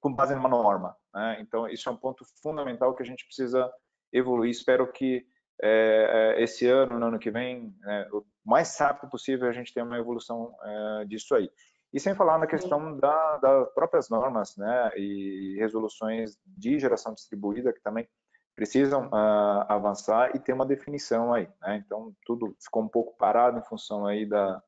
com 0.00 0.12
base 0.12 0.34
numa 0.34 0.48
norma. 0.48 0.96
Né? 1.14 1.38
Então 1.40 1.68
isso 1.68 1.88
é 1.88 1.92
um 1.92 1.96
ponto 1.96 2.24
fundamental 2.42 2.94
que 2.94 3.02
a 3.02 3.06
gente 3.06 3.24
precisa 3.24 3.70
evoluir. 4.12 4.50
Espero 4.50 4.90
que 4.90 5.26
é, 5.62 6.34
é, 6.36 6.42
esse 6.42 6.66
ano, 6.66 6.98
no 6.98 7.06
ano 7.06 7.18
que 7.18 7.30
vem, 7.30 7.74
né, 7.80 8.08
o 8.12 8.24
mais 8.44 8.76
rápido 8.78 9.08
possível, 9.10 9.48
a 9.48 9.52
gente 9.52 9.72
tenha 9.72 9.86
uma 9.86 9.98
evolução 9.98 10.54
é, 10.62 11.04
disso 11.04 11.34
aí. 11.34 11.50
E 11.92 12.00
sem 12.00 12.14
falar 12.14 12.38
na 12.38 12.46
questão 12.46 12.98
da, 12.98 13.36
das 13.36 13.72
próprias 13.72 14.10
normas 14.10 14.56
né, 14.56 14.90
e 14.96 15.56
resoluções 15.60 16.36
de 16.44 16.80
geração 16.80 17.14
distribuída, 17.14 17.72
que 17.72 17.80
também 17.80 18.08
precisam 18.54 19.06
uh, 19.06 19.64
avançar 19.68 20.34
e 20.34 20.40
ter 20.40 20.52
uma 20.52 20.66
definição 20.66 21.32
aí. 21.32 21.48
Né? 21.62 21.82
Então, 21.84 22.12
tudo 22.24 22.56
ficou 22.60 22.82
um 22.82 22.88
pouco 22.88 23.16
parado 23.16 23.58
em 23.58 23.64
função 23.64 24.06
aí 24.06 24.26
da, 24.26 24.60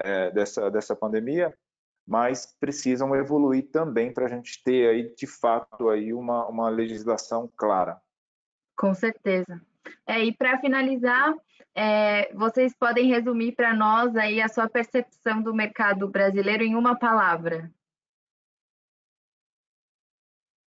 é, 0.00 0.30
dessa, 0.30 0.70
dessa 0.70 0.94
pandemia, 0.94 1.56
mas 2.06 2.46
precisam 2.60 3.14
evoluir 3.16 3.68
também 3.70 4.12
para 4.12 4.26
a 4.26 4.28
gente 4.28 4.62
ter 4.62 4.88
aí, 4.88 5.14
de 5.14 5.26
fato, 5.26 5.88
aí 5.88 6.14
uma, 6.14 6.46
uma 6.46 6.68
legislação 6.68 7.50
clara. 7.56 8.00
Com 8.76 8.94
certeza. 8.94 9.60
É, 10.06 10.24
e 10.24 10.32
para 10.32 10.60
finalizar, 10.60 11.34
é, 11.74 12.32
vocês 12.34 12.74
podem 12.76 13.08
resumir 13.08 13.52
para 13.52 13.74
nós 13.74 14.14
aí 14.16 14.40
a 14.40 14.48
sua 14.48 14.68
percepção 14.68 15.42
do 15.42 15.52
mercado 15.52 16.08
brasileiro 16.08 16.62
em 16.62 16.76
uma 16.76 16.96
palavra. 16.96 17.72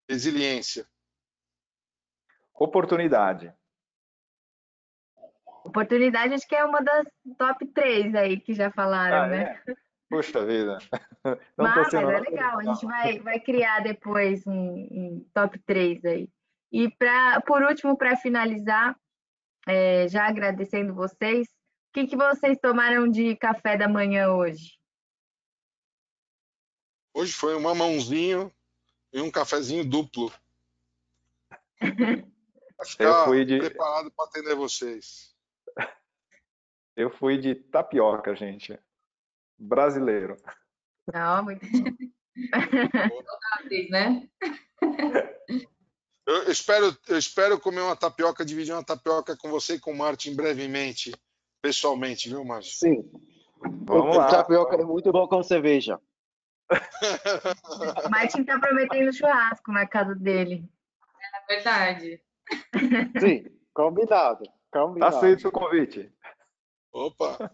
Resiliência. 0.09 0.87
Oportunidade. 2.55 3.53
Oportunidade 5.65 6.33
acho 6.33 6.47
que 6.47 6.55
é 6.55 6.65
uma 6.65 6.81
das 6.81 7.07
top 7.37 7.67
três 7.67 8.15
aí 8.15 8.41
que 8.41 8.55
já 8.55 8.71
falaram, 8.71 9.25
ah, 9.25 9.27
né? 9.27 9.63
É? 9.67 9.86
Puxa 10.09 10.45
vida. 10.45 10.79
Não 11.57 11.67
mas, 11.67 11.93
mas 11.93 11.95
é 11.95 12.21
legal, 12.21 12.59
a 12.59 12.63
gente 12.63 12.87
vai, 12.87 13.19
vai 13.19 13.41
criar 13.41 13.81
depois 13.81 14.47
um, 14.47 14.53
um 14.53 15.27
top 15.35 15.59
3 15.61 16.05
aí. 16.05 16.29
E 16.71 16.91
pra, 16.91 17.41
por 17.41 17.63
último, 17.63 17.97
para 17.97 18.17
finalizar, 18.17 18.97
é, 19.67 20.07
já 20.09 20.27
agradecendo 20.27 20.95
vocês, 20.95 21.49
o 21.49 21.93
que, 21.93 22.07
que 22.07 22.17
vocês 22.17 22.59
tomaram 22.59 23.09
de 23.09 23.35
café 23.37 23.77
da 23.77 23.89
manhã 23.89 24.31
hoje? 24.31 24.79
Hoje 27.15 27.33
foi 27.33 27.57
um 27.57 27.61
mamãozinho 27.61 28.53
e 29.13 29.21
um 29.21 29.31
cafezinho 29.31 29.85
duplo. 29.85 30.33
Eu 32.99 33.25
fui 33.25 33.45
de... 33.45 33.59
preparado 33.59 34.11
para 34.11 34.27
atender 34.27 34.55
vocês. 34.55 35.35
Eu 36.95 37.11
fui 37.11 37.39
de 37.39 37.55
tapioca, 37.55 38.37
gente. 38.37 38.79
Brasileiro. 39.59 40.37
Não, 41.13 41.45
muito 41.45 41.65
né? 43.91 44.29
Eu 46.27 46.51
espero, 46.51 46.97
eu 47.09 47.17
espero 47.17 47.61
comer 47.61 47.83
uma 47.83 47.95
tapioca, 47.95 48.45
dividir 48.45 48.75
uma 48.75 48.83
tapioca 48.83 49.37
com 49.37 49.49
você 49.49 49.75
e 49.75 49.79
com 49.79 49.93
o 49.93 49.97
Martin 49.97 50.35
brevemente, 50.35 51.15
pessoalmente, 51.63 52.29
viu, 52.29 52.45
Martin? 52.45 52.69
Sim. 52.69 53.11
Vamos 53.85 54.17
o, 54.17 54.19
lá. 54.19 54.27
tapioca 54.29 54.75
é 54.75 54.85
muito 54.85 55.13
bom 55.13 55.29
com 55.29 55.41
cerveja. 55.45 56.01
O 56.69 56.69
Martin 58.11 58.43
tá 58.43 58.59
prometendo 58.59 59.13
churrasco 59.13 59.71
na 59.71 59.87
casa 59.87 60.17
dele. 60.17 60.69
É 61.23 61.55
verdade. 61.55 62.21
Sim, 63.21 63.47
combinado. 63.73 64.45
combinado. 64.73 65.17
Aceito 65.17 65.47
o 65.47 65.53
convite. 65.53 66.13
Opa! 66.93 67.53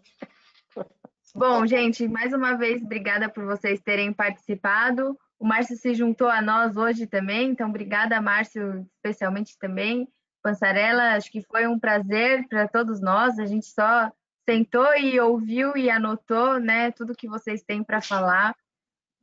Bom, 1.35 1.67
gente, 1.67 2.07
mais 2.07 2.35
uma 2.35 2.59
vez, 2.59 2.83
obrigada 2.83 3.27
por 3.27 3.45
vocês 3.47 3.81
terem 3.81 4.13
participado. 4.13 5.19
O 5.39 5.47
Márcio 5.47 5.77
se 5.77 5.95
juntou 5.95 6.29
a 6.29 6.43
nós 6.43 6.77
hoje 6.77 7.07
também, 7.07 7.51
então 7.51 7.71
obrigada, 7.71 8.21
Márcio, 8.21 8.87
especialmente 8.97 9.57
também. 9.59 10.07
Passarela, 10.43 11.15
acho 11.15 11.31
que 11.31 11.41
foi 11.43 11.67
um 11.67 11.79
prazer 11.79 12.47
para 12.49 12.69
todos 12.69 13.01
nós. 13.01 13.39
A 13.39 13.47
gente 13.47 13.65
só 13.65 14.13
sentou 14.49 14.95
e 14.95 15.19
ouviu 15.21 15.75
e 15.75 15.89
anotou, 15.89 16.61
né, 16.61 16.91
tudo 16.91 17.17
que 17.17 17.27
vocês 17.27 17.63
têm 17.63 17.83
para 17.83 18.03
falar. 18.03 18.55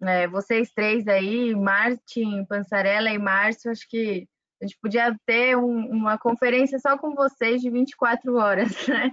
É, 0.02 0.28
vocês 0.28 0.72
três 0.72 1.08
aí, 1.08 1.54
Martin, 1.54 2.44
Pansarela 2.46 3.12
e 3.12 3.20
Márcio, 3.20 3.70
acho 3.70 3.88
que 3.88 4.28
a 4.62 4.66
gente 4.66 4.78
podia 4.82 5.16
ter 5.26 5.56
um, 5.56 5.92
uma 5.92 6.18
conferência 6.18 6.80
só 6.80 6.98
com 6.98 7.14
vocês 7.14 7.62
de 7.62 7.70
24 7.70 8.36
horas, 8.36 8.72
né? 8.88 9.12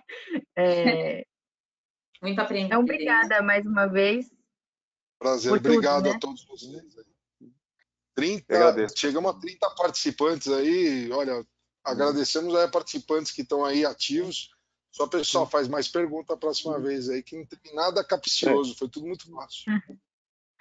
É, 0.56 1.26
Muito 2.22 2.40
aprendido. 2.40 2.66
Então, 2.68 2.80
obrigada 2.80 3.42
mais 3.42 3.64
uma 3.66 3.86
vez. 3.86 4.30
Prazer, 5.18 5.52
obrigado 5.52 6.04
tudo, 6.04 6.10
né? 6.10 6.16
a 6.16 6.18
todos 6.18 6.44
vocês. 6.44 6.96
30, 8.14 8.88
chegamos 8.96 9.30
a 9.30 9.38
30 9.38 9.70
participantes 9.70 10.48
aí. 10.48 11.10
Olha, 11.12 11.44
agradecemos 11.84 12.54
a 12.54 12.68
participantes 12.68 13.32
que 13.32 13.42
estão 13.42 13.64
aí 13.64 13.84
ativos. 13.84 14.50
Só 14.90 15.06
pessoal 15.06 15.46
faz 15.48 15.68
mais 15.68 15.88
pergunta 15.88 16.32
a 16.32 16.38
próxima 16.38 16.80
vez 16.80 17.10
aí, 17.10 17.22
que 17.22 17.36
não 17.36 17.44
tem 17.44 17.74
nada 17.74 18.02
capcioso, 18.02 18.74
foi 18.78 18.88
tudo 18.88 19.06
muito 19.06 19.30
fácil. 19.30 19.64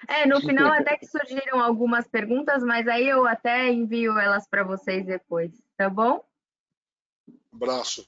É, 0.09 0.27
no 0.27 0.41
final 0.41 0.71
até 0.73 0.97
que 0.97 1.07
surgiram 1.07 1.59
algumas 1.59 2.05
perguntas, 2.05 2.61
mas 2.61 2.85
aí 2.85 3.07
eu 3.07 3.25
até 3.25 3.71
envio 3.71 4.19
elas 4.19 4.45
para 4.47 4.61
vocês 4.61 5.05
depois, 5.05 5.51
tá 5.77 5.89
bom? 5.89 6.23
Abraço. 7.51 8.05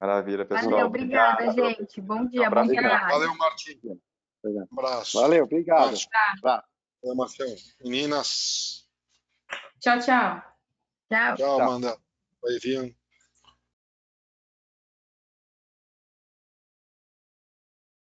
Maravilha, 0.00 0.46
pessoal. 0.46 0.70
Valeu, 0.70 0.86
obrigada, 0.86 1.50
obrigado. 1.50 1.76
gente. 1.78 2.00
Bom 2.00 2.26
dia, 2.26 2.48
um 2.48 2.50
bom 2.50 2.66
trabalho. 2.66 3.10
Valeu, 3.10 3.36
Martim. 3.36 3.78
Um 4.42 4.66
abraço. 4.72 5.20
Valeu, 5.20 5.44
obrigado. 5.44 5.94
Valeu, 6.42 7.16
Marcelo. 7.16 7.54
Meninas. 7.84 8.88
Tchau, 9.78 9.98
tchau. 9.98 10.42
Tchau. 11.08 11.36
Tchau, 11.36 11.60
Amanda. 11.60 11.98
Oi, 12.42 12.58
Vian. 12.62 12.94